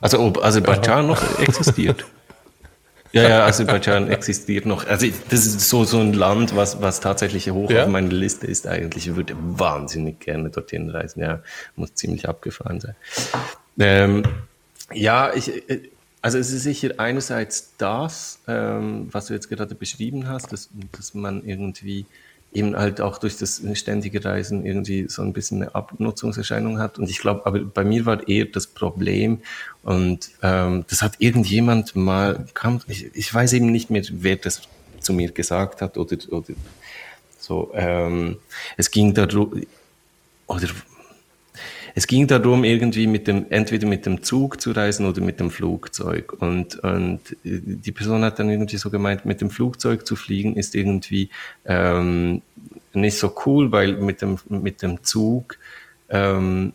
[0.00, 1.08] Also ob Aserbaidschan ja.
[1.08, 2.04] noch existiert?
[3.12, 4.86] Ja, ja, Aserbaidschan existiert noch.
[4.86, 7.84] Also das ist so, so ein Land, was, was tatsächlich hoch ja?
[7.84, 9.06] auf meiner Liste ist eigentlich.
[9.06, 11.20] Ich würde wahnsinnig gerne dorthin reisen.
[11.20, 11.40] Ja,
[11.74, 12.96] muss ziemlich abgefahren sein.
[13.78, 14.24] Ähm,
[14.92, 15.88] ja, ich, äh,
[16.20, 21.14] also es ist sicher einerseits das, ähm, was du jetzt gerade beschrieben hast, dass, dass
[21.14, 22.06] man irgendwie
[22.52, 26.98] eben halt auch durch das ständige Reisen irgendwie so ein bisschen eine Abnutzungserscheinung hat.
[26.98, 29.42] Und ich glaube, aber bei mir war eher das Problem,
[29.82, 34.62] und ähm, das hat irgendjemand mal, kam, ich, ich weiß eben nicht mehr, wer das
[35.00, 36.54] zu mir gesagt hat oder, oder
[37.38, 38.36] so, ähm,
[38.76, 39.62] es ging darum,
[40.46, 40.68] oder
[41.98, 45.50] es ging darum, irgendwie mit dem, entweder mit dem Zug zu reisen oder mit dem
[45.50, 46.32] Flugzeug.
[46.40, 50.76] Und, und die Person hat dann irgendwie so gemeint, mit dem Flugzeug zu fliegen ist
[50.76, 51.28] irgendwie
[51.64, 52.40] ähm,
[52.94, 55.58] nicht so cool, weil mit dem, mit dem Zug
[56.08, 56.72] ähm,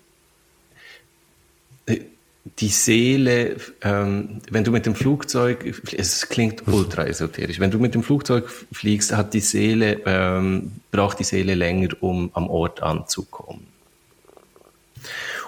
[1.88, 7.96] die Seele, ähm, wenn du mit dem Flugzeug, es klingt ultra esoterisch, wenn du mit
[7.96, 13.73] dem Flugzeug fliegst, hat die Seele, ähm, braucht die Seele länger, um am Ort anzukommen.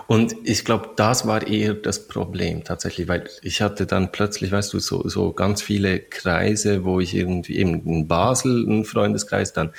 [0.07, 4.73] Und ich glaube, das war eher das Problem tatsächlich, weil ich hatte dann plötzlich, weißt
[4.73, 9.71] du, so, so ganz viele Kreise, wo ich irgendwie eben in Basel einen Freundeskreis, dann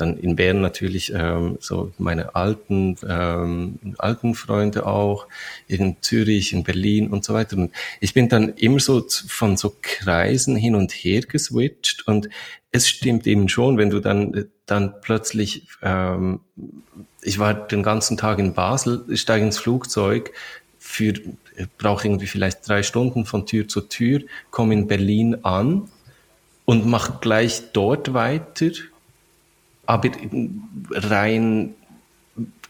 [0.00, 5.26] dann in Bern natürlich ähm, so meine alten, ähm, alten Freunde auch,
[5.66, 7.56] in Zürich, in Berlin und so weiter.
[7.56, 12.28] Und ich bin dann immer so von so Kreisen hin und her geswitcht und
[12.70, 16.40] es stimmt eben schon, wenn du dann, dann plötzlich, ähm,
[17.22, 20.32] ich war den ganzen Tag in Basel, steige ins Flugzeug,
[20.78, 21.14] für,
[21.76, 24.20] brauche irgendwie vielleicht drei Stunden von Tür zu Tür,
[24.50, 25.90] komme in Berlin an
[26.64, 28.70] und mache gleich dort weiter
[29.88, 30.10] aber
[30.90, 31.74] rein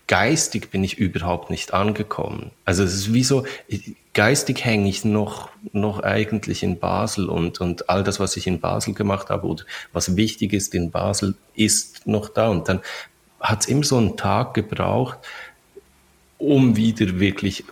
[0.06, 2.52] geistig bin ich überhaupt nicht angekommen.
[2.64, 3.44] Also es ist wie so,
[4.14, 8.60] geistig hänge ich noch, noch eigentlich in Basel und, und all das, was ich in
[8.60, 12.48] Basel gemacht habe oder was wichtig ist in Basel, ist noch da.
[12.48, 12.80] Und dann
[13.40, 15.18] hat es immer so einen Tag gebraucht,
[16.38, 17.64] um wieder wirklich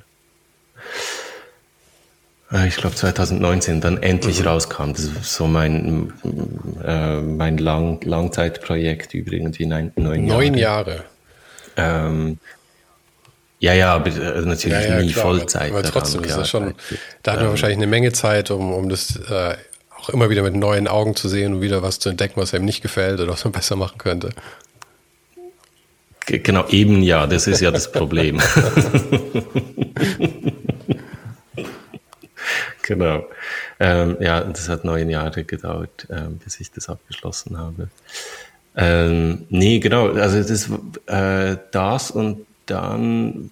[2.67, 4.47] ich glaube 2019 dann endlich mhm.
[4.47, 4.91] rauskam.
[4.93, 6.11] Das ist so mein,
[6.83, 10.43] äh, mein Lang Langzeitprojekt über irgendwie neun, neun Jahre.
[10.43, 11.03] Neun Jahre.
[11.77, 12.39] Ähm,
[13.59, 15.69] ja, ja, aber äh, natürlich ja, ja, nie klar, Vollzeit.
[15.69, 16.73] Aber, aber trotzdem ist das schon,
[17.21, 19.55] da hat man ähm, wahrscheinlich eine Menge Zeit, um, um das äh,
[19.95, 22.65] auch immer wieder mit neuen Augen zu sehen und wieder was zu entdecken, was einem
[22.65, 24.29] nicht gefällt oder was man besser machen könnte.
[26.25, 28.39] Genau, eben ja, das ist ja das Problem.
[32.89, 33.25] genau.
[33.79, 37.89] Ähm, ja, das hat neun Jahre gedauert, ähm, bis ich das abgeschlossen habe.
[38.75, 40.69] Ähm, nee, genau, also das,
[41.05, 43.51] äh, das und dann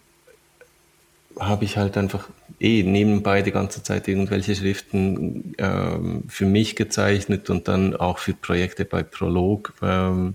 [1.39, 2.29] habe ich halt einfach
[2.59, 8.33] eh nebenbei die ganze Zeit irgendwelche Schriften ähm, für mich gezeichnet und dann auch für
[8.33, 10.33] Projekte bei Prolog ähm,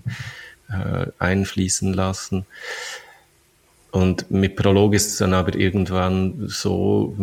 [0.69, 2.45] äh, einfließen lassen.
[3.93, 7.15] Und mit Prolog ist es dann aber irgendwann so,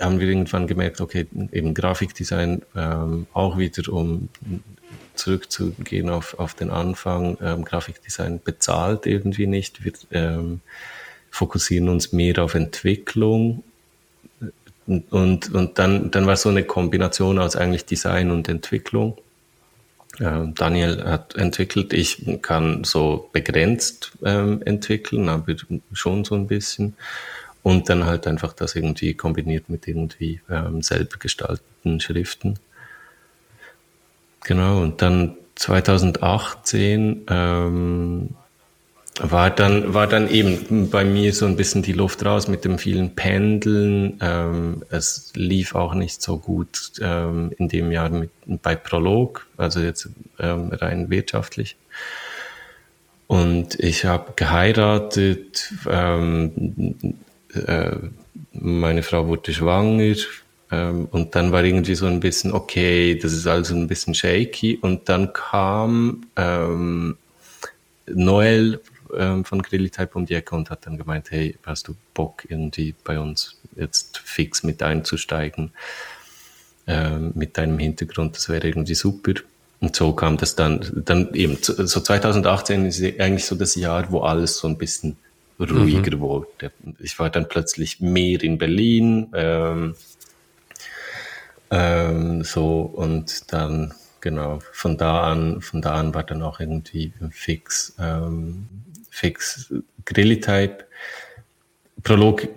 [0.00, 4.28] haben wir irgendwann gemerkt, okay, eben Grafikdesign ähm, auch wieder, um
[5.16, 9.84] zurückzugehen auf, auf den Anfang, ähm, Grafikdesign bezahlt irgendwie nicht.
[9.84, 10.60] Wir ähm,
[11.32, 13.64] fokussieren uns mehr auf Entwicklung.
[14.86, 19.18] Und, und dann, dann war so eine Kombination aus eigentlich Design und Entwicklung.
[20.18, 25.54] Daniel hat entwickelt, ich kann so begrenzt ähm, entwickeln, aber
[25.92, 26.96] schon so ein bisschen.
[27.62, 32.58] Und dann halt einfach das irgendwie kombiniert mit irgendwie ähm, selber gestalteten Schriften.
[34.44, 38.28] Genau, und dann 2018 ähm,
[39.20, 42.78] war dann, war dann eben bei mir so ein bisschen die Luft raus mit dem
[42.78, 44.18] vielen Pendeln.
[44.20, 48.30] Ähm, es lief auch nicht so gut ähm, in dem Jahr mit,
[48.62, 50.08] bei Prolog, also jetzt
[50.40, 51.76] ähm, rein wirtschaftlich.
[53.28, 56.96] Und ich habe geheiratet, ähm,
[57.54, 57.96] äh,
[58.52, 60.16] meine Frau wurde schwanger,
[60.70, 64.78] Ähm, und dann war irgendwie so ein bisschen, okay, das ist also ein bisschen shaky.
[64.80, 67.16] Und dann kam ähm,
[68.06, 68.80] Noel
[69.16, 72.94] ähm, von Grillitype um die Ecke und hat dann gemeint, hey, hast du Bock irgendwie
[73.04, 75.72] bei uns jetzt fix mit einzusteigen?
[76.86, 79.34] Ähm, mit deinem Hintergrund, das wäre irgendwie super.
[79.80, 84.20] Und so kam das dann, dann eben, so 2018 ist eigentlich so das Jahr, wo
[84.20, 85.16] alles so ein bisschen
[85.58, 86.20] ruhiger mhm.
[86.20, 86.72] wurde.
[86.98, 89.94] Ich war dann plötzlich mehr in Berlin, ähm,
[91.70, 97.12] ähm, so und dann genau von da an, von da an war dann auch irgendwie
[97.30, 98.68] fix, ähm,
[99.14, 99.72] fix
[100.04, 100.84] Grillitype.
[102.02, 102.48] Prolog,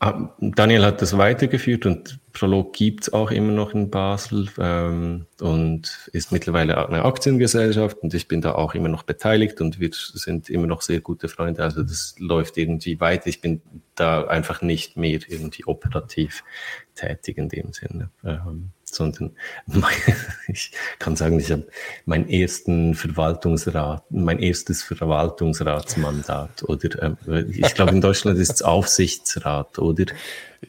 [0.00, 6.08] ah, Daniel hat das weitergeführt und Prolog gibt's auch immer noch in Basel ähm, und
[6.12, 10.48] ist mittlerweile eine Aktiengesellschaft und ich bin da auch immer noch beteiligt und wir sind
[10.48, 11.62] immer noch sehr gute Freunde.
[11.62, 13.26] Also das läuft irgendwie weiter.
[13.26, 13.60] Ich bin
[13.94, 16.42] da einfach nicht mehr irgendwie operativ
[16.94, 18.10] tätig in dem Sinne.
[18.24, 19.36] Ähm, sondern
[20.48, 21.66] ich kann sagen, ich habe
[22.04, 29.78] meinen ersten Verwaltungsrat, mein erstes Verwaltungsratsmandat oder äh, ich glaube in Deutschland ist es Aufsichtsrat,
[29.78, 30.06] oder?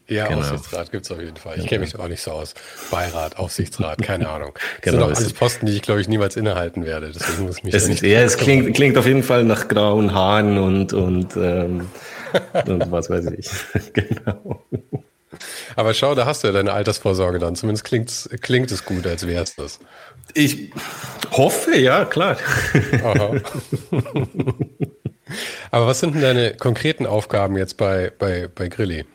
[0.08, 0.42] Ja, genau.
[0.42, 1.58] Aufsichtsrat gibt es auf jeden Fall.
[1.58, 2.54] Ich kenne mich auch nicht so aus.
[2.92, 4.52] Beirat, Aufsichtsrat, keine Ahnung.
[4.54, 7.12] Das genau, sind auch alles Posten, die ich, glaube ich, niemals innehalten werde.
[7.12, 10.14] Deswegen muss ich mich es, nicht Ja, es klingt, klingt auf jeden Fall nach grauen
[10.14, 11.90] Haaren und, und, ähm,
[12.68, 13.50] und was weiß ich.
[13.94, 14.64] genau.
[15.76, 17.56] Aber schau, da hast du ja deine Altersvorsorge dann.
[17.56, 19.80] Zumindest klingt, klingt es gut, als wäre es das.
[20.34, 20.72] Ich
[21.32, 22.38] hoffe, ja, klar.
[25.72, 29.06] Aber was sind denn deine konkreten Aufgaben jetzt bei, bei, bei Grilli?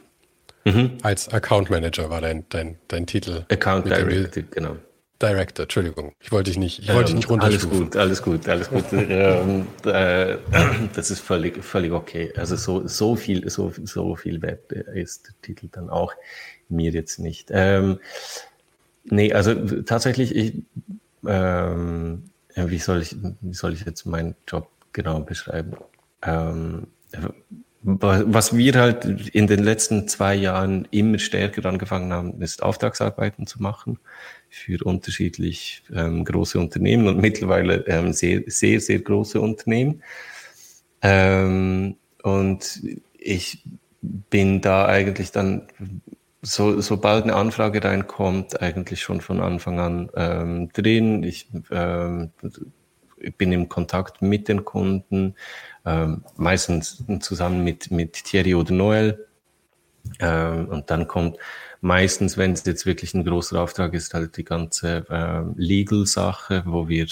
[0.64, 0.98] Mhm.
[1.02, 3.44] Als Account Manager war dein, dein, dein Titel.
[3.50, 4.76] Account Director, genau.
[5.24, 6.12] Director, Entschuldigung.
[6.20, 7.90] Ich wollte dich nicht, ich wollte dich nicht runterstufen.
[7.96, 9.08] Alles gut, alles gut, alles gut.
[9.08, 10.36] ähm, äh,
[10.94, 12.32] das ist völlig, völlig okay.
[12.36, 16.12] Also so, so viel, so, so viel wert ist der Titel dann auch
[16.68, 17.48] mir jetzt nicht.
[17.50, 18.00] Ähm,
[19.04, 20.62] nee, also tatsächlich, ich,
[21.26, 25.72] ähm, wie soll ich, wie soll ich jetzt meinen Job genau beschreiben?
[26.22, 26.88] Ähm,
[27.86, 33.62] was wir halt in den letzten zwei Jahren immer stärker angefangen haben, ist Auftragsarbeiten zu
[33.62, 33.98] machen
[34.54, 40.02] für unterschiedlich ähm, große Unternehmen und mittlerweile ähm, sehr, sehr, sehr große Unternehmen.
[41.02, 42.80] Ähm, und
[43.18, 43.64] ich
[44.00, 45.66] bin da eigentlich dann,
[46.40, 51.22] so, sobald eine Anfrage reinkommt, eigentlich schon von Anfang an ähm, drin.
[51.22, 52.30] Ich ähm,
[53.36, 55.34] bin im Kontakt mit den Kunden,
[55.84, 59.26] ähm, meistens zusammen mit, mit Thierry oder Noel.
[60.20, 61.38] Und dann kommt
[61.84, 66.88] Meistens, wenn es jetzt wirklich ein großer Auftrag ist, halt die ganze äh, Legal-Sache, wo
[66.88, 67.06] wir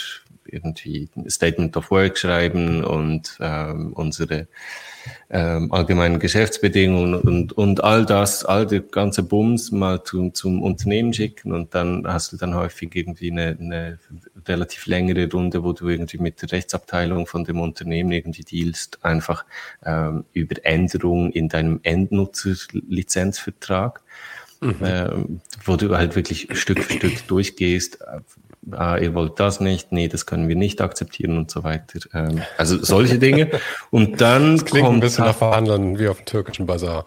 [0.47, 4.49] irgendwie Statement of Work schreiben und ähm, unsere
[5.29, 11.13] ähm, allgemeinen Geschäftsbedingungen und, und all das, all der ganze Bums mal zum, zum Unternehmen
[11.13, 13.99] schicken und dann hast du dann häufig irgendwie eine, eine
[14.49, 19.45] relativ längere Runde, wo du irgendwie mit der Rechtsabteilung von dem Unternehmen irgendwie dealst, einfach
[19.85, 24.01] ähm, über Änderungen in deinem Endnutzer-Lizenzvertrag
[24.63, 24.85] mhm.
[24.85, 25.11] äh,
[25.65, 27.99] wo du halt wirklich Stück für Stück durchgehst.
[28.71, 31.99] Ah, ihr wollt das nicht, nee, das können wir nicht akzeptieren und so weiter.
[32.15, 33.51] Ähm, also solche Dinge.
[33.91, 37.05] Und dann das klingt kommt ein bisschen nach Verhandeln wie auf dem türkischen Bazar.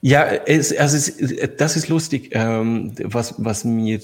[0.00, 2.30] Ja, es, also es, das ist lustig.
[2.32, 4.00] Ähm, was, was mir,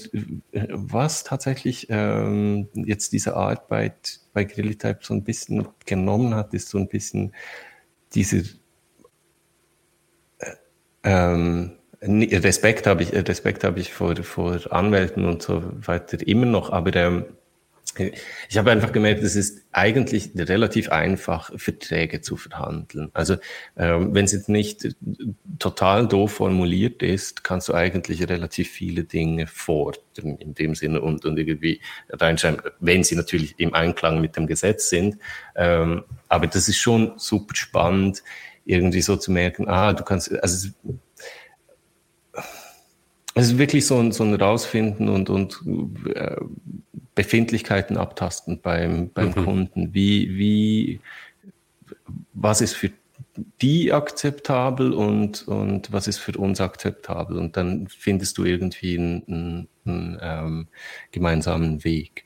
[0.51, 6.77] was tatsächlich ähm, jetzt diese Arbeit bei Grillitype so ein bisschen genommen hat, ist so
[6.77, 7.33] ein bisschen
[8.13, 8.43] diese
[10.39, 10.55] äh,
[11.03, 16.71] ähm, Respekt habe ich, Respekt habe ich vor, vor Anwälten und so weiter immer noch,
[16.71, 17.25] aber ähm,
[18.49, 23.09] ich habe einfach gemerkt, es ist eigentlich relativ einfach, Verträge zu verhandeln.
[23.13, 23.35] Also
[23.75, 24.95] ähm, wenn es jetzt nicht
[25.59, 31.25] total doof formuliert ist, kannst du eigentlich relativ viele Dinge fordern in dem Sinne und,
[31.25, 35.17] und irgendwie reinschreiben, wenn sie natürlich im Einklang mit dem Gesetz sind.
[35.55, 38.23] Ähm, aber das ist schon super spannend,
[38.63, 40.69] irgendwie so zu merken, ah, du kannst, also
[43.33, 45.61] es ist wirklich so ein, so ein Rausfinden und, und
[46.13, 46.35] äh,
[47.15, 49.45] Befindlichkeiten abtasten beim, beim mhm.
[49.45, 49.93] Kunden.
[49.93, 50.99] Wie, wie,
[52.33, 52.91] was ist für
[53.61, 57.37] die akzeptabel und, und was ist für uns akzeptabel?
[57.37, 60.67] Und dann findest du irgendwie einen, einen, einen ähm,
[61.11, 62.25] gemeinsamen Weg.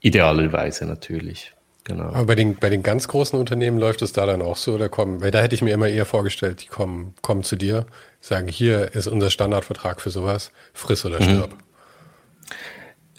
[0.00, 1.54] Idealerweise natürlich.
[1.84, 2.04] Genau.
[2.04, 4.88] Aber bei den, bei den ganz großen Unternehmen läuft es da dann auch so, oder
[4.88, 7.86] kommen, weil da hätte ich mir immer eher vorgestellt, die kommen, kommen zu dir,
[8.20, 11.24] sagen, hier ist unser Standardvertrag für sowas, friss oder mhm.
[11.24, 11.56] stirb.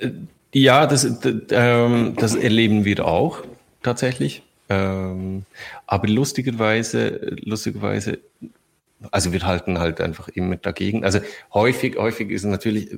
[0.01, 0.27] Mhm.
[0.53, 3.39] Ja, das, das, ähm, das erleben wir auch
[3.81, 4.43] tatsächlich.
[4.69, 5.45] Ähm,
[5.87, 8.19] aber lustigerweise, lustigerweise
[9.11, 11.03] also wir halten halt einfach immer dagegen.
[11.03, 11.19] Also
[11.53, 12.97] häufig, häufig ist natürlich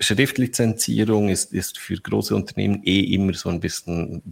[0.00, 4.22] Schriftlizenzierung ist, ist für große Unternehmen eh immer so ein bisschen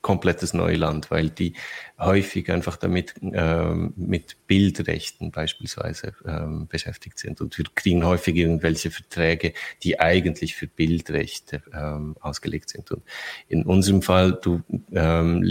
[0.00, 1.54] komplettes Neuland, weil die
[1.98, 7.40] häufig einfach damit ähm, mit Bildrechten beispielsweise ähm, beschäftigt sind.
[7.40, 12.90] Und wir kriegen häufig irgendwelche Verträge, die eigentlich für Bildrechte ähm, ausgelegt sind.
[12.90, 13.02] Und
[13.48, 14.62] in unserem Fall, du
[14.92, 15.42] ähm,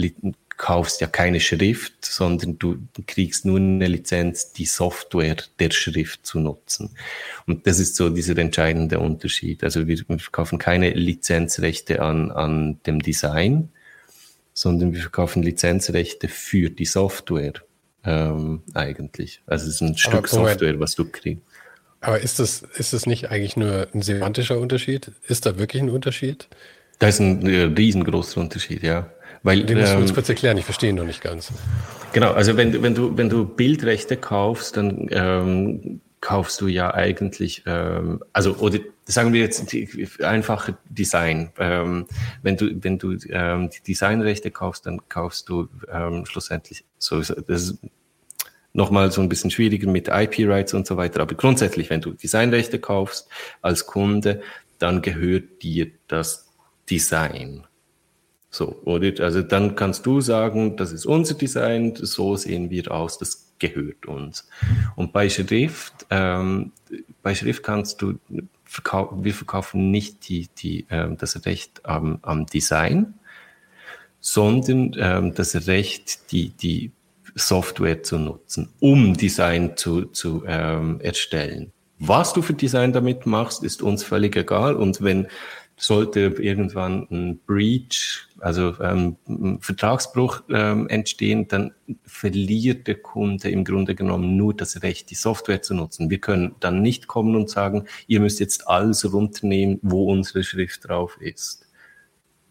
[0.56, 6.38] kaufst ja keine Schrift, sondern du kriegst nur eine Lizenz, die Software der Schrift zu
[6.38, 6.96] nutzen.
[7.46, 9.64] Und das ist so dieser entscheidende Unterschied.
[9.64, 13.70] Also wir, wir verkaufen keine Lizenzrechte an, an dem Design,
[14.52, 17.54] sondern wir verkaufen Lizenzrechte für die Software
[18.04, 19.42] ähm, eigentlich.
[19.46, 21.42] Also es ist ein Stück Software, was du kriegst.
[22.00, 25.10] Aber ist das, ist das nicht eigentlich nur ein semantischer Unterschied?
[25.26, 26.48] Ist da wirklich ein Unterschied?
[26.98, 29.10] Da ist ein äh, riesengroßer Unterschied, ja.
[29.44, 31.52] Weil, Den musst du uns ähm, kurz erklären, ich verstehe ihn noch nicht ganz.
[32.12, 37.62] Genau, also wenn, wenn, du, wenn du Bildrechte kaufst, dann ähm, kaufst du ja eigentlich,
[37.66, 41.50] ähm, also oder sagen wir jetzt die, einfache Design.
[41.58, 42.06] Ähm,
[42.42, 47.36] wenn du wenn du ähm, die Designrechte kaufst, dann kaufst du ähm, schlussendlich so das
[47.36, 47.78] ist
[48.72, 51.20] nochmal so ein bisschen schwieriger mit IP-Rights und so weiter.
[51.20, 53.28] Aber grundsätzlich, wenn du Designrechte kaufst
[53.60, 54.40] als Kunde,
[54.78, 56.50] dann gehört dir das
[56.88, 57.66] Design.
[58.54, 59.10] So, oder?
[59.24, 64.06] Also dann kannst du sagen, das ist unser Design, so sehen wir aus, das gehört
[64.06, 64.48] uns.
[64.94, 66.70] Und bei Schrift, ähm,
[67.20, 68.14] bei Schrift kannst du,
[68.64, 73.14] verkau wir verkaufen nicht die, die, ähm, das Recht am, am Design,
[74.20, 76.92] sondern ähm, das Recht, die, die
[77.34, 81.72] Software zu nutzen, um Design zu, zu ähm, erstellen.
[81.98, 84.76] Was du für Design damit machst, ist uns völlig egal.
[84.76, 85.26] Und wenn
[85.76, 91.72] sollte irgendwann ein Breach, also ähm, ein Vertragsbruch ähm, entstehen, dann
[92.04, 96.10] verliert der Kunde im Grunde genommen nur das Recht, die Software zu nutzen.
[96.10, 100.88] Wir können dann nicht kommen und sagen, ihr müsst jetzt alles runternehmen, wo unsere Schrift
[100.88, 101.66] drauf ist.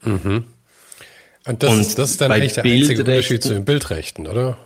[0.03, 0.45] Mhm.
[1.45, 4.57] Und das, und ist, das ist dann eigentlich der einzige Unterschied zu den Bildrechten, oder?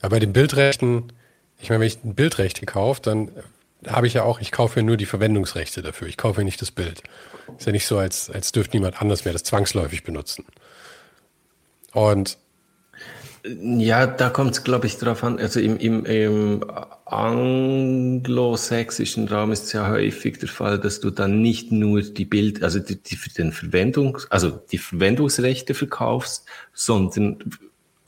[0.00, 1.12] Aber bei den Bildrechten,
[1.58, 3.30] ich meine, wenn ich ein Bildrechte kaufe, dann
[3.86, 6.08] habe ich ja auch, ich kaufe ja nur die Verwendungsrechte dafür.
[6.08, 7.02] Ich kaufe ja nicht das Bild.
[7.58, 10.44] Ist ja nicht so, als, als dürfte niemand anders mehr das zwangsläufig benutzen.
[11.92, 12.38] Und
[13.44, 15.40] ja, da kommt es, glaube ich, darauf an.
[15.40, 16.64] Also im, im, im
[17.06, 22.62] anglosächsischen Raum ist es ja häufig der Fall, dass du dann nicht nur die Bild,
[22.62, 27.42] also die, die, den Verwendungs, also die Verwendungsrechte verkaufst, sondern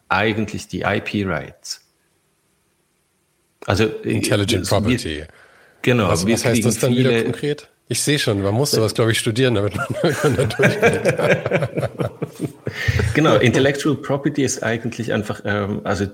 [0.09, 1.81] eigentlich die IP-Rights.
[3.67, 5.17] Also Intelligent Property.
[5.17, 5.27] Wir,
[5.85, 6.09] Genau.
[6.09, 7.69] Also, was heißt das dann wieder konkret?
[7.89, 9.87] Ich sehe schon, man muss sowas, glaube ich, studieren, damit man,
[10.37, 11.15] da durchgeht.
[13.15, 16.07] genau, Intellectual Property ist eigentlich einfach, ähm, also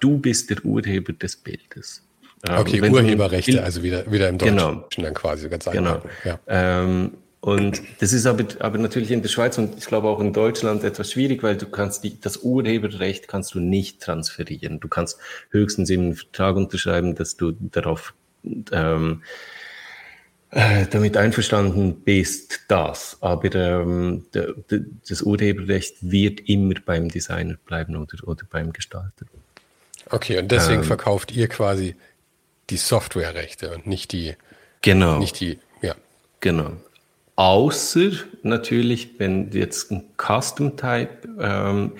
[0.00, 2.02] du bist der Urheber des Bildes.
[2.48, 6.02] Ähm, okay, Urheberrechte, Bild, also wieder, wieder im Deutschen genau, dann quasi ganz einfach.
[6.02, 6.14] Genau.
[6.24, 6.40] Ja.
[6.48, 10.32] Ähm, und das ist aber, aber natürlich in der Schweiz und ich glaube auch in
[10.32, 14.80] Deutschland etwas schwierig, weil du kannst die, das Urheberrecht kannst du nicht transferieren.
[14.80, 15.18] Du kannst
[15.50, 18.12] höchstens eben einen Vertrag unterschreiben, dass du darauf
[18.72, 19.22] ähm,
[20.52, 23.18] äh, damit einverstanden bist, das.
[23.20, 29.26] Aber ähm, der, der, das Urheberrecht wird immer beim Designer bleiben oder, oder beim Gestalter.
[30.10, 31.94] Okay, und deswegen ähm, verkauft ihr quasi
[32.70, 34.34] die Softwarerechte und nicht die.
[34.82, 35.18] Genau.
[35.18, 35.94] Nicht die, ja.
[36.40, 36.72] Genau.
[37.36, 38.10] Außer
[38.42, 41.92] natürlich, wenn jetzt ein Custom Type, ähm,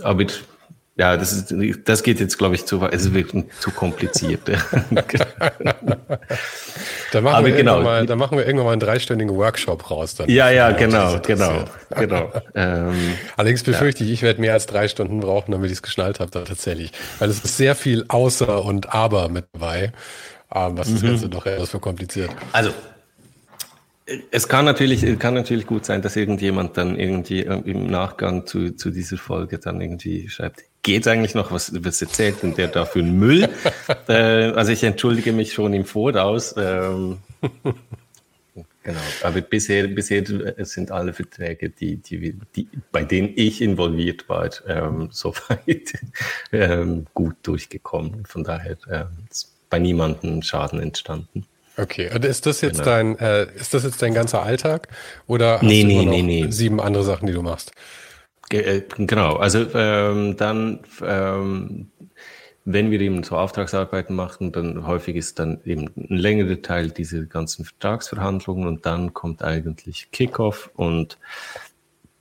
[0.00, 0.26] aber
[0.98, 2.92] ja, das, ist, das geht jetzt, glaube ich, zu weit.
[2.92, 4.40] Es wirklich zu kompliziert.
[7.12, 7.82] da, machen wir genau.
[7.82, 10.16] mal, da machen wir irgendwann mal einen dreistündigen Workshop raus.
[10.16, 10.28] Dann.
[10.28, 12.32] Ja, ja, genau, genau, genau.
[12.56, 14.08] ähm, Allerdings befürchte ja.
[14.08, 16.90] ich, ich werde mehr als drei Stunden brauchen, damit ich es geschnallt habe, da tatsächlich.
[17.20, 19.92] Weil es ist sehr viel Außer und Aber mit dabei,
[20.52, 21.06] ähm, was das mhm.
[21.06, 22.30] Ganze doch etwas verkompliziert.
[22.50, 22.72] Also,
[24.32, 28.74] es kann natürlich, kann natürlich gut sein, dass irgendjemand dann irgendwie äh, im Nachgang zu,
[28.74, 31.52] zu dieser Folge dann irgendwie schreibt, geht's eigentlich noch?
[31.52, 33.46] Was, was erzählt denn der da für einen Müll?
[34.08, 36.54] äh, also ich entschuldige mich schon im Voraus.
[36.56, 37.18] Ähm,
[38.82, 38.98] genau.
[39.22, 40.24] Aber bisher, bisher
[40.64, 45.92] sind alle Verträge, die, die, die, bei denen ich involviert war, ähm, soweit
[46.52, 48.24] ähm, gut durchgekommen.
[48.24, 51.44] Von daher äh, ist bei niemandem Schaden entstanden.
[51.76, 52.90] Okay, und ist das jetzt genau.
[52.90, 54.88] dein, äh, ist das jetzt dein ganzer Alltag
[55.26, 56.50] oder hast nee, du nee, nee, nee.
[56.50, 57.72] sieben andere Sachen, die du machst?
[58.50, 61.90] Äh, genau, also ähm, dann, ähm,
[62.64, 67.26] wenn wir eben so Auftragsarbeiten machen, dann häufig ist dann eben ein längerer Teil diese
[67.26, 71.18] ganzen Vertragsverhandlungen und dann kommt eigentlich Kickoff und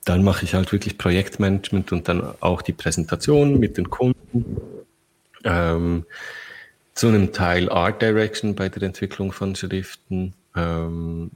[0.06, 4.46] dann mache ich halt wirklich Projektmanagement und dann auch die Präsentation mit den Kunden
[5.44, 6.06] Ähm,
[6.94, 10.34] zu einem Teil Art Direction bei der Entwicklung von Schriften.
[10.56, 11.32] Ähm,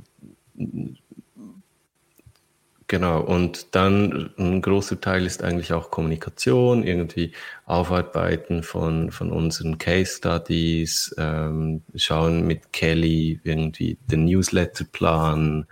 [2.92, 7.32] Genau, und dann ein großer Teil ist eigentlich auch Kommunikation, irgendwie
[7.66, 15.68] Aufarbeiten von, von unseren Case Studies, ähm, schauen mit Kelly irgendwie den Newsletter-Plan.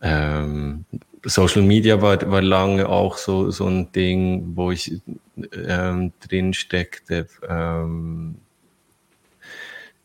[0.00, 0.84] Ähm,
[1.24, 5.00] Social Media war, war lange auch so, so ein Ding, wo ich
[5.66, 7.26] ähm, drin steckte.
[7.48, 8.36] Ähm,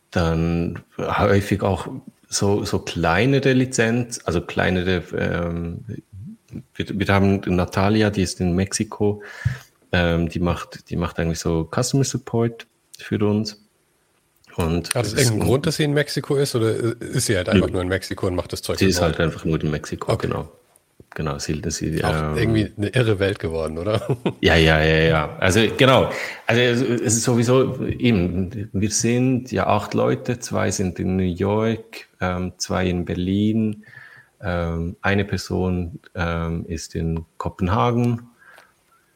[0.10, 1.88] dann häufig auch
[2.32, 5.84] so, so kleinere Lizenz, also kleinere, ähm,
[6.76, 9.22] wir, wir haben Natalia, die ist in Mexiko,
[9.92, 12.68] ähm, die macht, die macht eigentlich so Customer Support
[12.98, 13.62] für uns.
[14.56, 17.70] Und Hat es irgendeinen Grund, dass sie in Mexiko ist oder ist sie halt einfach
[17.70, 18.80] nur in Mexiko und macht das Zeug?
[18.80, 20.28] Sie ist halt einfach nur in Mexiko, okay.
[20.28, 20.50] genau.
[21.10, 24.18] Genau, sie, sie auch ähm, irgendwie eine irre Welt geworden, oder?
[24.42, 25.38] Ja, ja, ja, ja.
[25.40, 26.12] Also genau.
[26.48, 28.70] Also es ist sowieso eben.
[28.74, 30.40] Wir sind ja acht Leute.
[30.40, 33.84] Zwei sind in New York, ähm, zwei in Berlin.
[34.42, 38.30] Ähm, eine Person ähm, ist in Kopenhagen,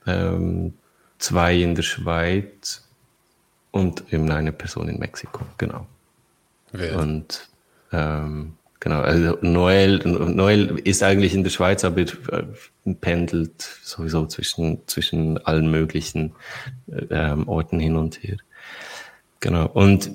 [0.06, 0.74] ähm,
[1.18, 2.88] zwei in der Schweiz
[3.72, 5.46] und eben eine Person in Mexiko.
[5.58, 5.88] Genau.
[6.72, 6.96] Wild.
[6.96, 7.50] Und
[7.92, 12.44] ähm, Genau, also Noel, Noel ist eigentlich in der Schweiz, aber äh,
[13.02, 16.34] pendelt sowieso zwischen, zwischen allen möglichen
[17.10, 18.38] ähm, Orten hin und her.
[19.40, 19.66] Genau.
[19.66, 20.12] Und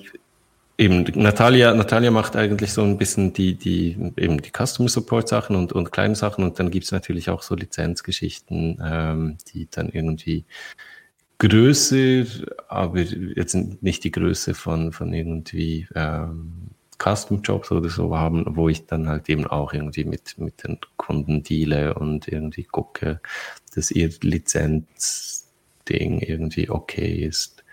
[0.79, 5.57] eben Natalia, Natalia macht eigentlich so ein bisschen die, die, eben die Customer Support Sachen
[5.57, 10.45] und, und kleine Sachen und dann gibt's natürlich auch so Lizenzgeschichten, ähm, die dann irgendwie
[11.39, 12.25] größer,
[12.69, 16.60] aber jetzt nicht die Größe von, von irgendwie ähm,
[17.03, 21.43] Custom-Jobs oder so haben, wo ich dann halt eben auch irgendwie mit, mit den Kunden
[21.43, 23.21] deale und irgendwie gucke,
[23.75, 27.65] dass ihr Lizenzding irgendwie okay ist.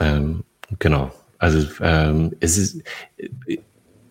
[0.00, 0.44] Ähm,
[0.78, 1.12] genau.
[1.38, 2.82] Also ähm, es ist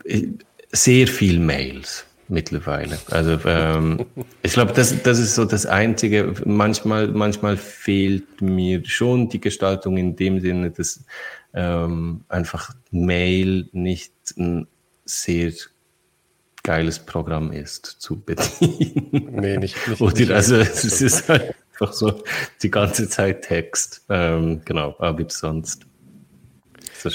[0.05, 0.27] äh,
[0.71, 2.97] sehr viel Mails mittlerweile.
[3.09, 4.05] Also ähm,
[4.41, 6.33] ich glaube, das, das ist so das Einzige.
[6.45, 11.03] Manchmal, manchmal fehlt mir schon die Gestaltung in dem Sinne, dass
[11.53, 14.67] ähm, einfach Mail nicht ein
[15.05, 15.51] sehr
[16.63, 19.35] geiles Programm ist zu bedienen.
[19.35, 19.87] Nee, nicht.
[19.87, 22.23] nicht Oder nicht also es ist einfach so
[22.61, 24.05] die ganze Zeit Text.
[24.09, 25.85] Ähm, genau, aber sonst.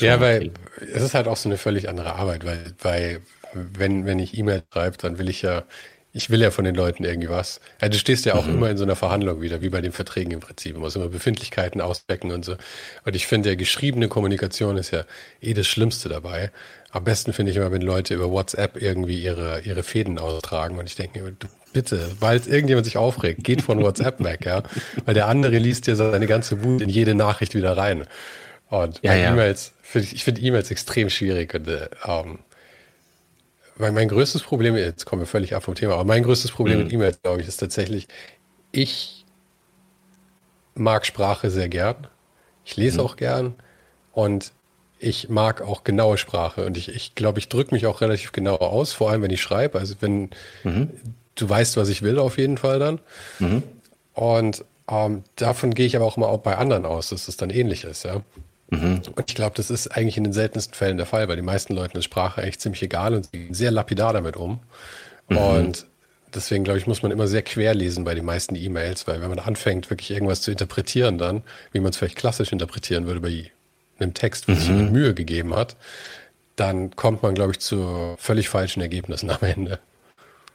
[0.01, 0.53] Ja, weil
[0.93, 3.23] es ist halt auch so eine völlig andere Arbeit, weil, weil
[3.55, 5.65] wenn, wenn ich E-Mail schreibe, dann will ich ja
[6.19, 7.61] ich will ja von den Leuten irgendwie was.
[7.81, 8.55] Ja, du stehst ja auch mhm.
[8.55, 10.73] immer in so einer Verhandlung wieder, wie bei den Verträgen im Prinzip.
[10.73, 12.57] Man muss immer Befindlichkeiten ausdecken und so.
[13.05, 15.05] Und ich finde, ja, geschriebene Kommunikation ist ja
[15.41, 16.51] eh das Schlimmste dabei.
[16.91, 20.81] Am besten finde ich immer, wenn Leute über WhatsApp irgendwie ihre, ihre Fäden austragen.
[20.81, 21.37] Und ich denke mir,
[21.73, 24.65] bitte, weil irgendjemand sich aufregt, geht von WhatsApp weg, ja.
[25.05, 28.07] Weil der andere liest ja seine ganze Wut in jede Nachricht wieder rein.
[28.71, 29.33] Und ja, ja.
[29.33, 31.89] E-Mails, ich finde E-Mails extrem schwierig und äh,
[33.79, 36.79] weil mein größtes Problem, jetzt kommen wir völlig ab vom Thema, aber mein größtes Problem
[36.79, 36.85] mhm.
[36.85, 38.09] mit E-Mails, glaube ich, ist tatsächlich,
[38.73, 39.25] ich
[40.75, 42.07] mag Sprache sehr gern.
[42.65, 43.05] Ich lese mhm.
[43.05, 43.55] auch gern
[44.13, 44.53] und
[44.99, 48.57] ich mag auch genaue Sprache und ich, ich glaube, ich drücke mich auch relativ genau
[48.57, 49.79] aus, vor allem wenn ich schreibe.
[49.79, 50.31] Also wenn
[50.65, 50.91] mhm.
[51.37, 53.01] du weißt, was ich will, auf jeden Fall dann.
[53.39, 53.63] Mhm.
[54.13, 57.51] Und ähm, davon gehe ich aber auch mal auch bei anderen aus, dass es dann
[57.51, 58.23] ähnlich ist, ja.
[58.71, 59.03] Mhm.
[59.15, 61.75] Und ich glaube, das ist eigentlich in den seltensten Fällen der Fall, weil die meisten
[61.75, 64.61] Leuten ist Sprache eigentlich ziemlich egal und sie gehen sehr lapidar damit um.
[65.29, 65.37] Mhm.
[65.37, 65.87] Und
[66.35, 69.31] deswegen, glaube ich, muss man immer sehr quer lesen bei den meisten E-Mails, weil wenn
[69.31, 71.43] man anfängt, wirklich irgendwas zu interpretieren dann,
[71.73, 73.51] wie man es vielleicht klassisch interpretieren würde bei
[73.99, 74.57] einem Text, wo mhm.
[74.57, 75.77] sich jemand Mühe gegeben hat,
[76.57, 79.79] dann kommt man, glaube ich, zu völlig falschen Ergebnissen am Ende.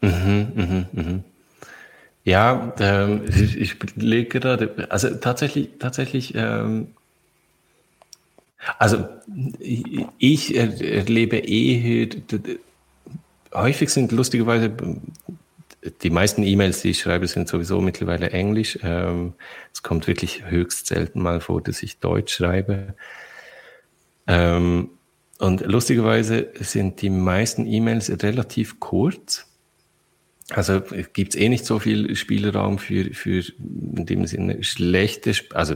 [0.02, 1.24] Mhm, mhm, mhm.
[2.26, 6.88] Ja, ähm, ich, ich lege gerade, also tatsächlich, tatsächlich ähm,
[8.80, 9.06] also
[9.60, 12.10] ich erlebe eher,
[13.54, 14.72] häufig sind lustigerweise,
[16.02, 18.80] die meisten E-Mails, die ich schreibe, sind sowieso mittlerweile Englisch.
[18.84, 19.34] Ähm,
[19.74, 22.96] es kommt wirklich höchst selten mal vor, dass ich Deutsch schreibe.
[24.28, 24.92] Ähm,
[25.40, 29.46] und lustigerweise sind die meisten E-Mails relativ kurz.
[30.50, 30.82] Also
[31.14, 35.76] gibt es eh nicht so viel Spielraum für, für in dem Sinne schlechte, also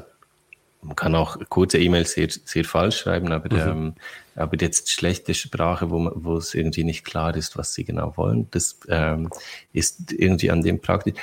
[0.88, 3.72] man kann auch kurze E-Mails sehr, sehr falsch schreiben, aber, mhm.
[3.72, 3.94] ähm,
[4.36, 8.14] aber jetzt schlechte Sprache, wo, man, wo es irgendwie nicht klar ist, was sie genau
[8.16, 9.30] wollen, das ähm,
[9.74, 11.16] ist irgendwie an dem praktisch.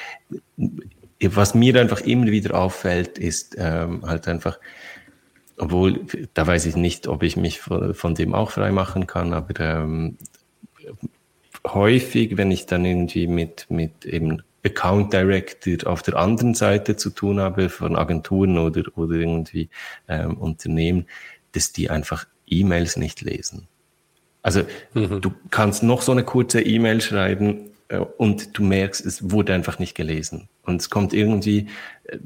[1.22, 4.58] Was mir einfach immer wieder auffällt, ist ähm, halt einfach,
[5.56, 6.00] obwohl,
[6.34, 9.58] da weiß ich nicht, ob ich mich von, von dem auch frei machen kann, aber
[9.60, 10.18] ähm,
[11.66, 17.10] häufig, wenn ich dann irgendwie mit, mit eben Account Director auf der anderen Seite zu
[17.10, 19.68] tun habe, von Agenturen oder, oder irgendwie
[20.08, 21.06] ähm, Unternehmen,
[21.52, 23.68] dass die einfach E-Mails nicht lesen.
[24.42, 24.62] Also
[24.92, 25.20] mhm.
[25.20, 29.78] du kannst noch so eine kurze E-Mail schreiben äh, und du merkst, es wurde einfach
[29.78, 30.48] nicht gelesen.
[30.62, 31.68] Und es kommt irgendwie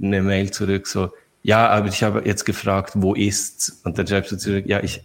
[0.00, 1.10] eine Mail zurück, so,
[1.42, 3.80] ja, aber ich habe jetzt gefragt, wo ist's?
[3.84, 5.02] Und dann schreibst du zurück, ja, ich,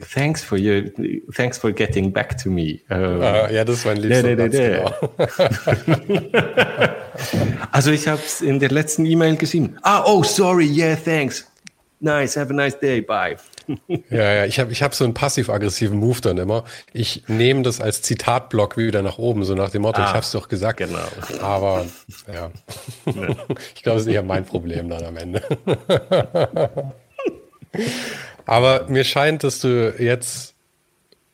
[0.00, 0.84] thanks for your,
[1.32, 2.80] thanks for getting back to me.
[2.90, 4.94] Uh, ah, ja, das ist mein liebster nee, nee, nee, genau.
[7.72, 9.76] Also ich habe es in der letzten E-Mail geschrieben.
[9.82, 11.46] Ah, oh, sorry, yeah, thanks.
[12.00, 13.36] Nice, have a nice day, bye.
[14.10, 16.64] Ja, ja, ich habe ich hab so einen passiv-aggressiven Move dann immer.
[16.92, 20.20] Ich nehme das als Zitatblock wieder nach oben, so nach dem Motto, ah, ich habe
[20.20, 20.78] es doch gesagt.
[20.78, 20.98] Genau.
[21.40, 21.86] Aber
[22.32, 22.50] ja,
[23.06, 25.42] ich glaube, das ist eher mein Problem dann am Ende.
[28.50, 30.56] Aber mir scheint, dass du jetzt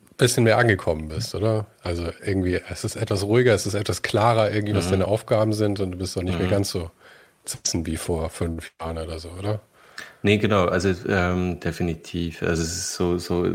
[0.02, 1.66] ein bisschen mehr angekommen bist, oder?
[1.82, 4.90] Also irgendwie, es ist etwas ruhiger, es ist etwas klarer, irgendwie, was mhm.
[4.90, 6.42] deine Aufgaben sind und du bist doch nicht mhm.
[6.42, 6.90] mehr ganz so
[7.46, 9.60] sitzen wie vor fünf Jahren oder so, oder?
[10.20, 12.42] Nee, genau, also ähm, definitiv.
[12.42, 13.48] Also es ist so, so,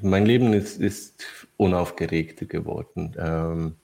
[0.00, 1.24] mein Leben ist, ist
[1.56, 3.16] unaufgeregter geworden.
[3.18, 3.74] Ähm,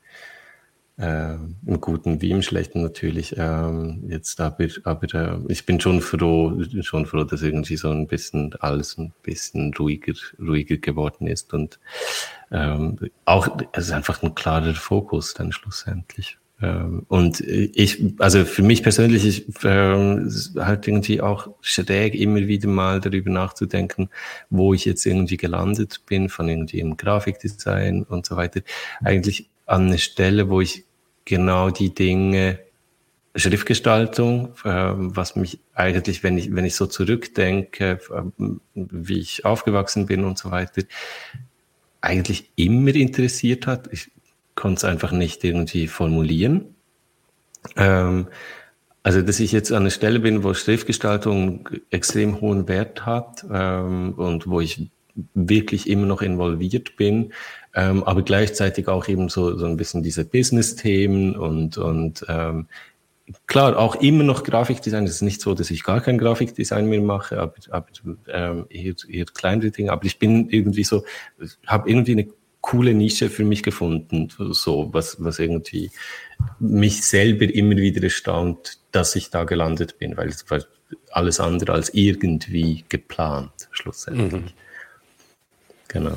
[1.01, 1.35] äh,
[1.67, 3.35] Im Guten wie im Schlechten natürlich.
[3.39, 8.07] Ähm, jetzt aber, aber äh, ich bin schon froh, schon froh, dass irgendwie so ein
[8.07, 11.81] bisschen alles ein bisschen ruhiger, ruhiger geworden ist und
[12.51, 16.37] ähm, auch es ist einfach ein klarer Fokus dann schlussendlich.
[16.61, 22.69] Ähm, und ich, also für mich persönlich ist äh, halt irgendwie auch schräg, immer wieder
[22.69, 24.11] mal darüber nachzudenken,
[24.51, 28.61] wo ich jetzt irgendwie gelandet bin, von irgendwie im Grafikdesign und so weiter.
[29.03, 30.85] Eigentlich an eine Stelle, wo ich
[31.31, 32.59] genau die Dinge,
[33.37, 38.23] Schriftgestaltung, äh, was mich eigentlich, wenn ich, wenn ich so zurückdenke, äh,
[38.75, 40.83] wie ich aufgewachsen bin und so weiter,
[42.01, 43.89] eigentlich immer interessiert hat.
[43.93, 44.11] Ich
[44.57, 46.75] konnte es einfach nicht irgendwie formulieren.
[47.77, 48.27] Ähm,
[49.03, 54.15] also, dass ich jetzt an der Stelle bin, wo Schriftgestaltung extrem hohen Wert hat ähm,
[54.15, 54.91] und wo ich
[55.35, 57.33] wirklich immer noch involviert bin,
[57.75, 62.67] ähm, aber gleichzeitig auch eben so, so ein bisschen diese Business-Themen und, und ähm,
[63.47, 65.05] klar, auch immer noch Grafikdesign.
[65.05, 67.87] Es ist nicht so, dass ich gar kein Grafikdesign mehr mache, aber, aber
[68.29, 69.93] ähm, eher, eher kleinere Dinge.
[69.93, 71.05] Aber ich bin irgendwie so,
[71.67, 72.29] habe irgendwie eine
[72.61, 75.91] coole Nische für mich gefunden, so was, was irgendwie
[76.59, 80.61] mich selber immer wieder erstaunt, dass ich da gelandet bin, weil es war
[81.11, 84.33] alles andere als irgendwie geplant, schlussendlich.
[84.33, 84.49] Mhm.
[85.93, 86.17] Genau.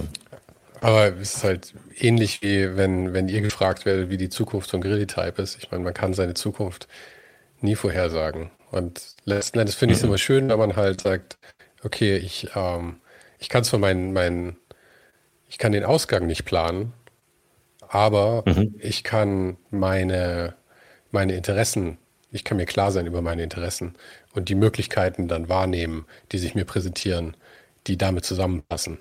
[0.82, 4.82] Aber es ist halt ähnlich wie wenn, wenn ihr gefragt werdet, wie die Zukunft von
[4.82, 5.58] Grillitype ist.
[5.58, 6.88] Ich meine, man kann seine Zukunft
[7.62, 8.52] nie vorhersagen.
[8.70, 10.10] Und letzten Endes finde ich es mhm.
[10.10, 11.38] immer schön, wenn man halt sagt,
[11.84, 12.98] okay, ich, ähm,
[13.40, 14.58] ich kann zwar meinen, meinen,
[15.48, 16.94] ich kann den Ausgang nicht planen,
[17.88, 18.76] aber mhm.
[18.80, 20.56] ich kann meine,
[21.12, 21.98] meine Interessen,
[22.32, 23.96] ich kann mir klar sein über meine Interessen
[24.34, 27.38] und die Möglichkeiten dann wahrnehmen, die sich mir präsentieren,
[27.88, 28.98] die damit zusammenpassen.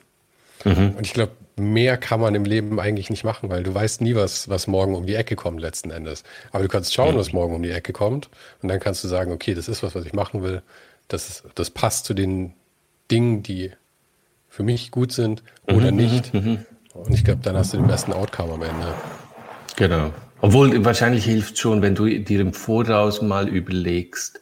[0.64, 0.94] Mhm.
[0.96, 4.14] Und ich glaube, mehr kann man im Leben eigentlich nicht machen, weil du weißt nie,
[4.14, 6.24] was, was morgen um die Ecke kommt letzten Endes.
[6.50, 7.18] Aber du kannst schauen, mhm.
[7.18, 8.28] was morgen um die Ecke kommt.
[8.62, 10.62] Und dann kannst du sagen, okay, das ist was, was ich machen will.
[11.08, 12.54] Das, das passt zu den
[13.10, 13.72] Dingen, die
[14.48, 15.96] für mich gut sind oder mhm.
[15.96, 16.34] nicht.
[16.34, 16.64] Mhm.
[16.94, 18.94] Und ich glaube, dann hast du den besten Outcome am Ende.
[19.76, 20.12] Genau.
[20.40, 24.40] Obwohl wahrscheinlich hilft schon, wenn du dir im Voraus mal überlegst,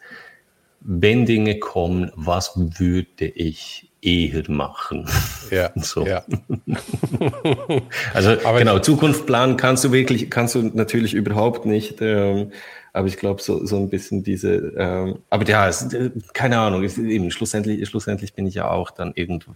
[0.81, 5.07] wenn Dinge kommen, was würde ich eher machen.
[5.51, 5.71] Ja.
[5.83, 6.07] So.
[6.07, 6.25] ja.
[8.15, 12.01] also aber genau, Zukunft planen kannst du wirklich, kannst du natürlich überhaupt nicht.
[12.01, 12.53] Ähm,
[12.93, 16.83] aber ich glaube, so, so ein bisschen diese, ähm, aber ja, es, äh, keine Ahnung,
[16.83, 19.55] es, eben, schlussendlich, schlussendlich bin ich ja auch dann irgendwo,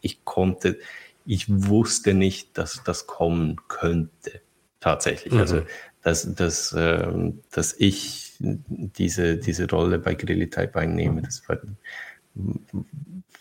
[0.00, 0.78] ich konnte,
[1.24, 4.40] ich wusste nicht, dass das kommen könnte.
[4.80, 5.32] Tatsächlich.
[5.32, 5.40] Mhm.
[5.40, 5.62] Also,
[6.02, 11.58] dass, dass, ähm, dass ich diese, diese Rolle bei Grilly Type einnehme, das war,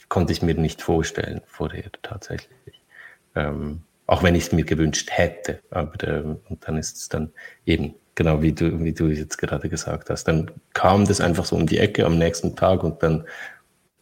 [0.09, 2.81] konnte ich mir nicht vorstellen vorher tatsächlich.
[3.35, 5.59] Ähm, auch wenn ich es mir gewünscht hätte.
[5.69, 7.31] Aber ähm, und dann ist es dann
[7.65, 11.55] eben, genau wie du, wie du jetzt gerade gesagt hast, dann kam das einfach so
[11.55, 13.25] um die Ecke am nächsten Tag und dann,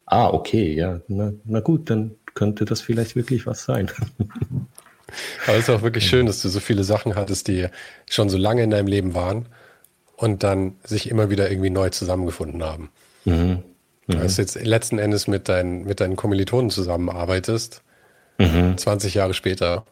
[0.05, 3.91] ah, okay, ja, na, na gut, dann könnte das vielleicht wirklich was sein.
[5.47, 7.67] Aber es ist auch wirklich schön, dass du so viele Sachen hattest, die
[8.09, 9.47] schon so lange in deinem Leben waren
[10.17, 12.89] und dann sich immer wieder irgendwie neu zusammengefunden haben.
[13.25, 13.63] Mhm.
[14.07, 14.19] Mhm.
[14.19, 17.81] Als du jetzt letzten Endes mit, dein, mit deinen Kommilitonen zusammenarbeitest,
[18.37, 18.77] mhm.
[18.77, 19.85] 20 Jahre später,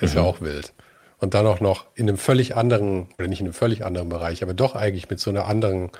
[0.00, 0.20] ist mhm.
[0.20, 0.72] ja auch wild.
[1.18, 4.42] Und dann auch noch in einem völlig anderen, oder nicht in einem völlig anderen Bereich,
[4.42, 5.90] aber doch eigentlich mit so einer anderen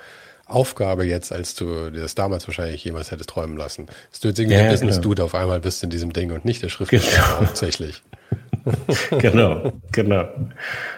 [0.45, 3.87] Aufgabe jetzt, als du dir das damals wahrscheinlich jemals hättest träumen lassen.
[4.11, 5.25] Dass du jetzt irgendwie ja, der Business-Dude genau.
[5.25, 7.39] auf einmal bist in diesem Ding und nicht der Schriftsteller genau.
[7.41, 8.01] hauptsächlich.
[9.19, 10.27] genau, genau.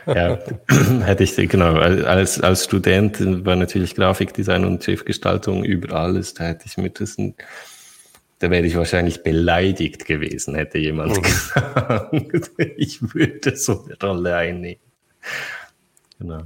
[0.05, 0.39] Ja,
[1.03, 6.65] hätte ich, genau, als, als Student war natürlich Grafikdesign und Schriftgestaltung über alles, da hätte
[6.65, 7.17] ich mit das,
[8.39, 11.21] da wäre ich wahrscheinlich beleidigt gewesen, hätte jemand mhm.
[11.21, 14.81] gesagt, ich würde so eine Rolle einnehmen.
[16.19, 16.43] Genau.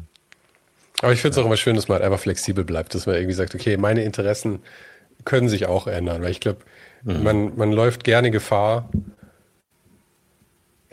[1.01, 3.15] Aber ich finde es auch immer schön, dass man halt einfach flexibel bleibt, dass man
[3.15, 4.59] irgendwie sagt, okay, meine Interessen
[5.25, 6.59] können sich auch ändern, weil ich glaube,
[7.03, 7.23] mhm.
[7.23, 8.89] man, man läuft gerne Gefahr.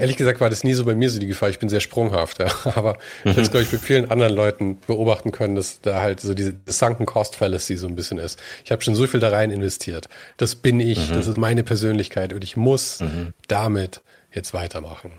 [0.01, 1.51] Ehrlich gesagt war das nie so bei mir so die Gefahr.
[1.51, 2.47] Ich bin sehr sprunghaft, ja.
[2.75, 6.21] aber ich habe es, glaube ich, mit vielen anderen Leuten beobachten können, dass da halt
[6.21, 8.41] so diese Sunken Cost Fallacy so ein bisschen ist.
[8.65, 10.09] Ich habe schon so viel da rein investiert.
[10.37, 11.15] Das bin ich, mhm.
[11.15, 13.35] das ist meine Persönlichkeit und ich muss mhm.
[13.49, 14.01] damit
[14.33, 15.13] jetzt weitermachen.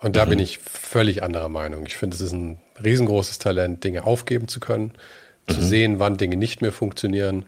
[0.00, 0.44] Und da bin mhm.
[0.44, 1.86] ich völlig anderer Meinung.
[1.86, 4.92] Ich finde, es ist ein riesengroßes Talent, Dinge aufgeben zu können,
[5.48, 5.64] zu mhm.
[5.64, 7.46] sehen, wann Dinge nicht mehr funktionieren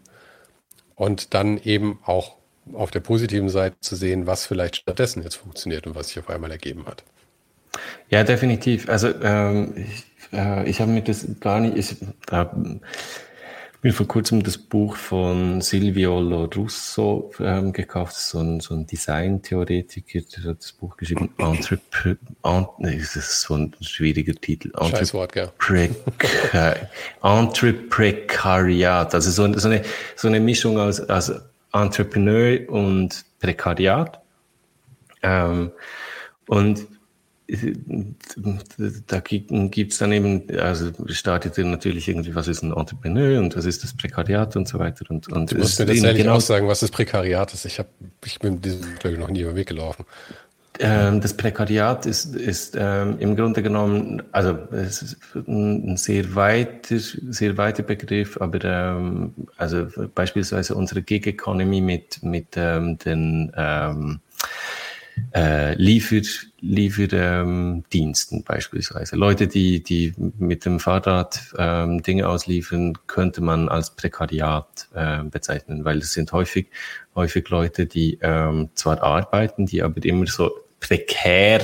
[0.95, 2.38] und dann eben auch
[2.73, 6.29] auf der positiven Seite zu sehen, was vielleicht stattdessen jetzt funktioniert und was sich auf
[6.29, 7.03] einmal ergeben hat.
[8.09, 8.89] Ja, definitiv.
[8.89, 12.01] Also ähm, ich, äh, ich habe mir das gar nicht, ich,
[12.31, 12.45] äh,
[13.81, 20.19] mir vor kurzem das Buch von Silvio Lorusso ähm, gekauft, so ein, so ein Design-Theoretiker,
[20.19, 21.79] der hat das Buch geschrieben, Entrep
[22.41, 24.71] Ant nee, das ist so ein schwieriger Titel.
[27.23, 29.83] Entreprecariat, also so, so, eine,
[30.15, 31.31] so eine Mischung aus, aus
[31.73, 34.21] Entrepreneur und Prekariat.
[35.21, 35.71] Ähm,
[36.47, 36.87] und
[39.07, 39.51] da gibt
[39.91, 43.95] es dann eben, also startet natürlich irgendwie, was ist ein Entrepreneur und was ist das
[43.95, 45.05] Prekariat und so weiter.
[45.09, 47.65] Und, und du musst mir tatsächlich genau auch sagen, was das Prekariat ist.
[47.65, 47.87] Ich, hab,
[48.23, 50.05] ich bin diesem ich, noch nie über den Weg gelaufen.
[50.77, 56.97] Ähm, das Prekariat ist, ist ähm, im Grunde genommen, also es ist ein sehr weiter,
[56.99, 64.21] sehr weiter Begriff, aber ähm, also beispielsweise unsere Gig Economy mit, mit ähm, den ähm,
[65.33, 66.21] äh, Liefer,
[66.61, 69.15] Lieferdiensten beispielsweise.
[69.15, 75.85] Leute, die, die mit dem Fahrrad ähm, Dinge ausliefern, könnte man als Prekariat äh, bezeichnen,
[75.85, 76.67] weil es sind häufig,
[77.19, 81.61] häufig Leute, die ähm, zwar arbeiten, die aber immer so prekär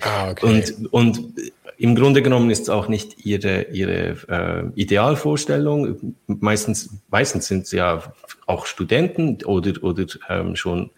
[0.00, 0.46] ah, okay.
[0.46, 6.14] und, und im Grunde genommen ist es auch nicht ihre, ihre äh, Idealvorstellung.
[6.26, 8.12] Meistens, meistens sind sie ja
[8.46, 10.90] auch Studenten oder, oder ähm, schon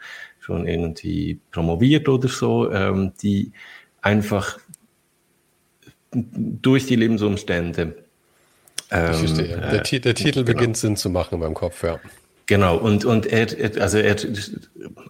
[0.45, 3.53] schon irgendwie promoviert oder so, ähm, die
[4.03, 4.59] einfach
[6.13, 8.05] durch die Lebensumstände.
[8.91, 9.57] Ähm, ich verstehe.
[9.57, 10.45] Der, äh, der Titel genau.
[10.45, 11.99] beginnt Sinn zu machen in meinem Kopf, ja.
[12.47, 13.47] Genau, und, und er,
[13.81, 14.17] also er,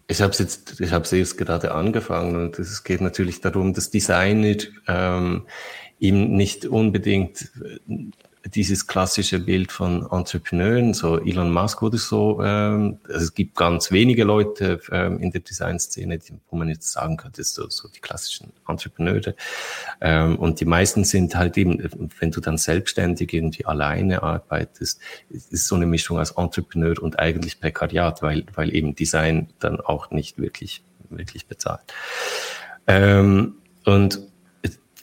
[0.07, 4.57] ich habe jetzt, ich habe jetzt gerade angefangen und es geht natürlich darum, dass Designer
[4.87, 5.47] ähm,
[5.99, 7.51] ihm nicht unbedingt
[8.47, 12.43] dieses klassische Bild von Entrepreneuren, so Elon Musk oder so.
[12.43, 16.19] Ähm, also es gibt ganz wenige Leute ähm, in der Designszene,
[16.51, 19.35] wo man jetzt sagen könnte, so, so die klassischen Entrepreneure.
[20.01, 21.83] Ähm, und die meisten sind halt eben,
[22.21, 25.01] wenn du dann selbstständig irgendwie alleine arbeitest,
[25.31, 30.11] ist so eine Mischung aus Entrepreneur und eigentlich Prekariat, weil, weil eben Design dann auch
[30.11, 31.81] nicht wirklich, wirklich bezahlt.
[32.87, 33.55] Ähm,
[33.85, 34.21] und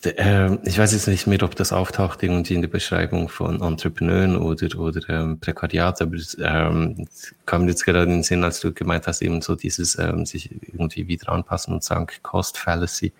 [0.05, 4.35] äh, ich weiß jetzt nicht mehr, ob das auftaucht irgendwie in der Beschreibung von Entrepreneuren
[4.35, 7.07] oder, oder ähm, Prekariat, aber ähm,
[7.45, 10.49] kam jetzt gerade in den Sinn, als du gemeint hast, eben so dieses ähm, sich
[10.51, 13.13] irgendwie wieder anpassen und sagen, Cost Fallacy.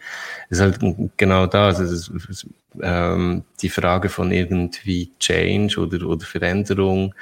[0.50, 0.80] ist halt
[1.18, 1.80] genau das.
[1.80, 2.48] Also es ist,
[2.82, 7.14] ähm, die Frage von irgendwie Change oder, oder Veränderung.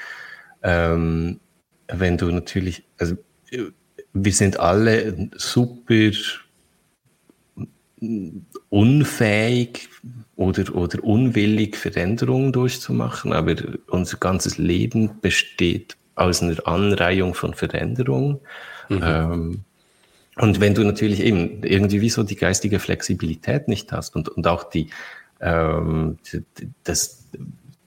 [0.64, 1.40] Ähm,
[1.88, 3.18] wenn du natürlich, also
[4.14, 6.12] wir sind alle super
[8.70, 9.90] unfähig
[10.36, 13.56] oder, oder unwillig Veränderungen durchzumachen, aber
[13.88, 18.40] unser ganzes Leben besteht aus einer Anreihung von Veränderungen.
[18.90, 19.02] Mhm.
[19.04, 19.60] Ähm,
[20.38, 24.48] und wenn du natürlich eben irgendwie wie so die geistige Flexibilität nicht hast und, und
[24.48, 24.90] auch die,
[25.42, 26.18] ähm,
[26.86, 27.26] das,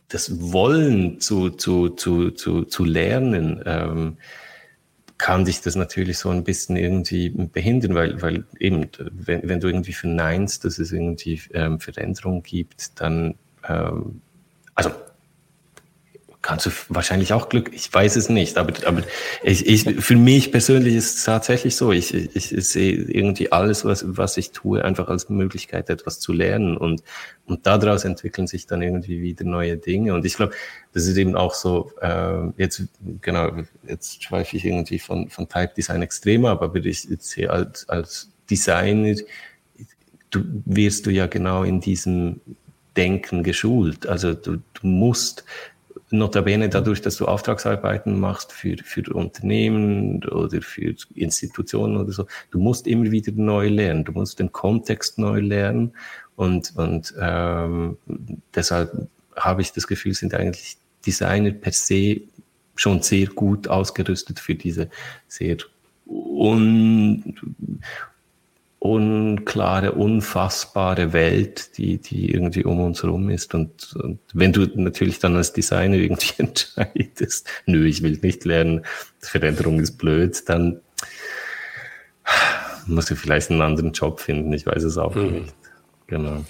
[0.09, 4.17] das Wollen zu, zu, zu, zu, zu lernen, ähm,
[5.23, 9.69] kann dich das natürlich so ein bisschen irgendwie behindern, weil, weil eben, wenn, wenn du
[9.69, 14.21] irgendwie verneinst, dass es irgendwie ähm, Veränderungen gibt, dann, ähm,
[14.75, 14.91] also
[16.43, 19.03] kannst du wahrscheinlich auch Glück, ich weiß es nicht, aber, aber
[19.45, 23.85] ich, ich, für mich persönlich ist es tatsächlich so, ich, ich, ich sehe irgendwie alles,
[23.85, 27.05] was, was ich tue, einfach als Möglichkeit, etwas zu lernen und,
[27.47, 30.15] und daraus entwickeln sich dann irgendwie wieder neue Dinge.
[30.15, 30.53] Und ich glaube,
[30.93, 32.83] das ist eben auch so, äh, jetzt,
[33.21, 33.53] genau,
[33.87, 38.31] jetzt schweife ich irgendwie von, von Type Design extremer, aber ich, ich sehe als, als
[38.51, 39.15] Designer,
[40.31, 42.41] du wirst du ja genau in diesem
[42.97, 45.45] Denken geschult, also du, du musst
[46.13, 52.59] notabene dadurch, dass du Auftragsarbeiten machst für, für Unternehmen oder für Institutionen oder so, du
[52.59, 55.93] musst immer wieder neu lernen, du musst den Kontext neu lernen.
[56.37, 57.99] Und, und ähm,
[58.55, 62.21] deshalb habe ich das Gefühl, sind eigentlich Designer per se
[62.75, 64.89] schon sehr gut ausgerüstet für diese
[65.29, 65.57] sehr
[66.07, 67.35] un,
[68.83, 73.55] unklare, unfassbare Welt, die, die irgendwie um uns herum ist.
[73.55, 78.85] Und, und wenn du natürlich dann als Designer irgendwie entscheidest, nö, ich will nicht lernen,
[79.21, 80.81] Veränderung ist blöd, dann
[82.87, 84.53] musst du vielleicht einen anderen Job finden.
[84.53, 85.31] Ich weiß es auch mhm.
[85.31, 85.55] nicht.
[86.09, 86.45] Genau.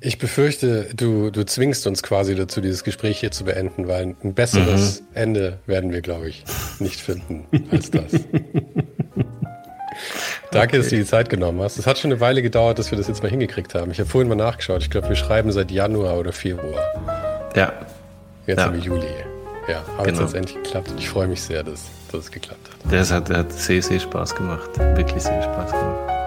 [0.00, 4.34] Ich befürchte, du, du zwingst uns quasi dazu, dieses Gespräch hier zu beenden, weil ein
[4.34, 5.06] besseres mhm.
[5.14, 6.44] Ende werden wir, glaube ich,
[6.78, 8.12] nicht finden als das.
[10.50, 10.78] Danke, okay.
[10.78, 11.78] dass du die Zeit genommen hast.
[11.78, 13.90] Es hat schon eine Weile gedauert, dass wir das jetzt mal hingekriegt haben.
[13.90, 14.82] Ich habe vorhin mal nachgeschaut.
[14.82, 16.82] Ich glaube, wir schreiben seit Januar oder Februar.
[17.54, 17.72] Ja.
[18.46, 18.64] Jetzt ja.
[18.64, 19.06] haben wir Juli.
[19.68, 20.06] Ja, aber genau.
[20.06, 22.92] jetzt hat es endlich geklappt ich freue mich sehr, dass, dass es geklappt hat.
[22.92, 24.70] Das hat, hat sehr, sehr Spaß gemacht.
[24.78, 26.18] Wirklich sehr Spaß gemacht.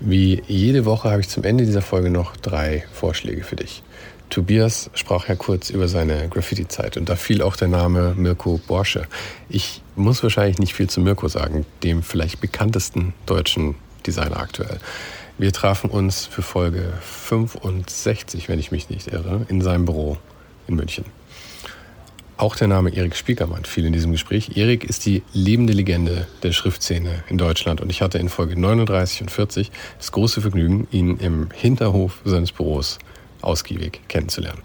[0.00, 3.82] Wie jede Woche habe ich zum Ende dieser Folge noch drei Vorschläge für dich.
[4.30, 9.06] Tobias sprach ja kurz über seine Graffiti-Zeit und da fiel auch der Name Mirko Borsche.
[9.48, 13.76] Ich muss wahrscheinlich nicht viel zu Mirko sagen, dem vielleicht bekanntesten deutschen
[14.06, 14.78] Designer aktuell.
[15.38, 20.18] Wir trafen uns für Folge 65, wenn ich mich nicht irre, in seinem Büro
[20.66, 21.04] in München.
[22.38, 24.56] Auch der Name Erik Spiekermann fiel in diesem Gespräch.
[24.58, 29.22] Erik ist die lebende Legende der Schriftszene in Deutschland und ich hatte in Folge 39
[29.22, 32.98] und 40 das große Vergnügen, ihn im Hinterhof seines Büros
[33.46, 34.62] ausgiebig kennenzulernen.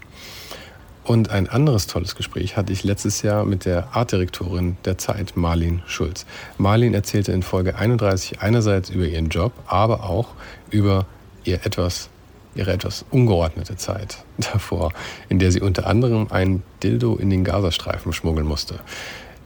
[1.04, 5.82] Und ein anderes tolles Gespräch hatte ich letztes Jahr mit der Artdirektorin der Zeit, Marlin
[5.86, 6.26] Schulz.
[6.58, 10.28] Marlin erzählte in Folge 31 einerseits über ihren Job, aber auch
[10.70, 11.06] über
[11.42, 12.08] ihr etwas,
[12.54, 14.92] ihre etwas ungeordnete Zeit davor,
[15.28, 18.78] in der sie unter anderem ein Dildo in den Gazastreifen schmuggeln musste.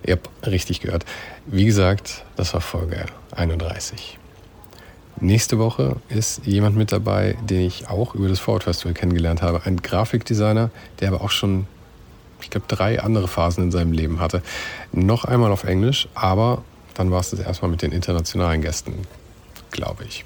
[0.04, 1.06] Ihr habt richtig gehört.
[1.46, 4.18] Wie gesagt, das war Folge 31.
[5.20, 9.62] Nächste Woche ist jemand mit dabei, den ich auch über das Forward Festival kennengelernt habe.
[9.64, 10.70] Ein Grafikdesigner,
[11.00, 11.66] der aber auch schon,
[12.42, 14.42] ich glaube, drei andere Phasen in seinem Leben hatte.
[14.92, 16.62] Noch einmal auf Englisch, aber
[16.94, 18.92] dann war es das erstmal mit den internationalen Gästen,
[19.70, 20.24] glaube ich.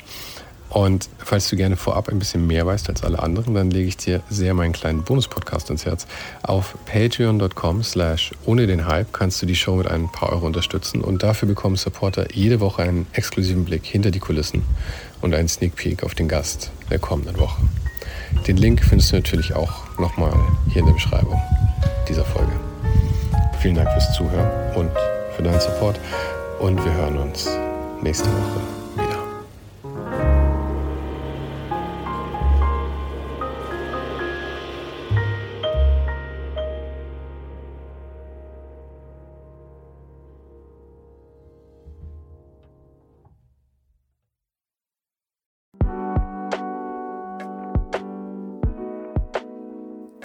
[0.70, 3.96] Und falls du gerne vorab ein bisschen mehr weißt als alle anderen, dann lege ich
[3.96, 6.06] dir sehr meinen kleinen Bonus-Podcast ins Herz.
[6.42, 11.02] Auf patreon.com slash ohne den Hype kannst du die Show mit ein paar Euro unterstützen
[11.02, 14.62] und dafür bekommen Supporter jede Woche einen exklusiven Blick hinter die Kulissen
[15.20, 17.60] und einen Sneak Peek auf den Gast der kommenden Woche.
[18.46, 20.32] Den Link findest du natürlich auch nochmal
[20.68, 21.40] hier in der Beschreibung
[22.08, 22.52] dieser Folge.
[23.60, 24.90] Vielen Dank fürs Zuhören und
[25.36, 25.98] für deinen Support
[26.60, 27.48] und wir hören uns
[28.02, 28.79] nächste Woche.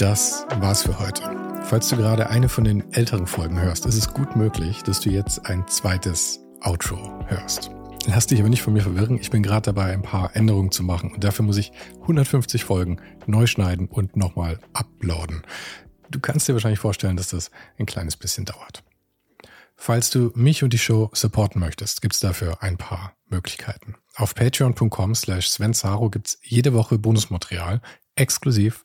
[0.05, 1.23] Das war's für heute.
[1.63, 5.09] Falls du gerade eine von den älteren Folgen hörst, ist es gut möglich, dass du
[5.09, 7.71] jetzt ein zweites Outro hörst.
[8.05, 9.17] Lass dich aber nicht von mir verwirren.
[9.19, 11.71] Ich bin gerade dabei, ein paar Änderungen zu machen und dafür muss ich
[12.01, 15.41] 150 Folgen neu schneiden und nochmal uploaden.
[16.11, 17.49] Du kannst dir wahrscheinlich vorstellen, dass das
[17.79, 18.83] ein kleines bisschen dauert.
[19.75, 23.95] Falls du mich und die Show supporten möchtest, gibt's dafür ein paar Möglichkeiten.
[24.17, 25.73] Auf patreon.com slash Sven
[26.11, 27.81] gibt's jede Woche Bonusmaterial
[28.15, 28.84] exklusiv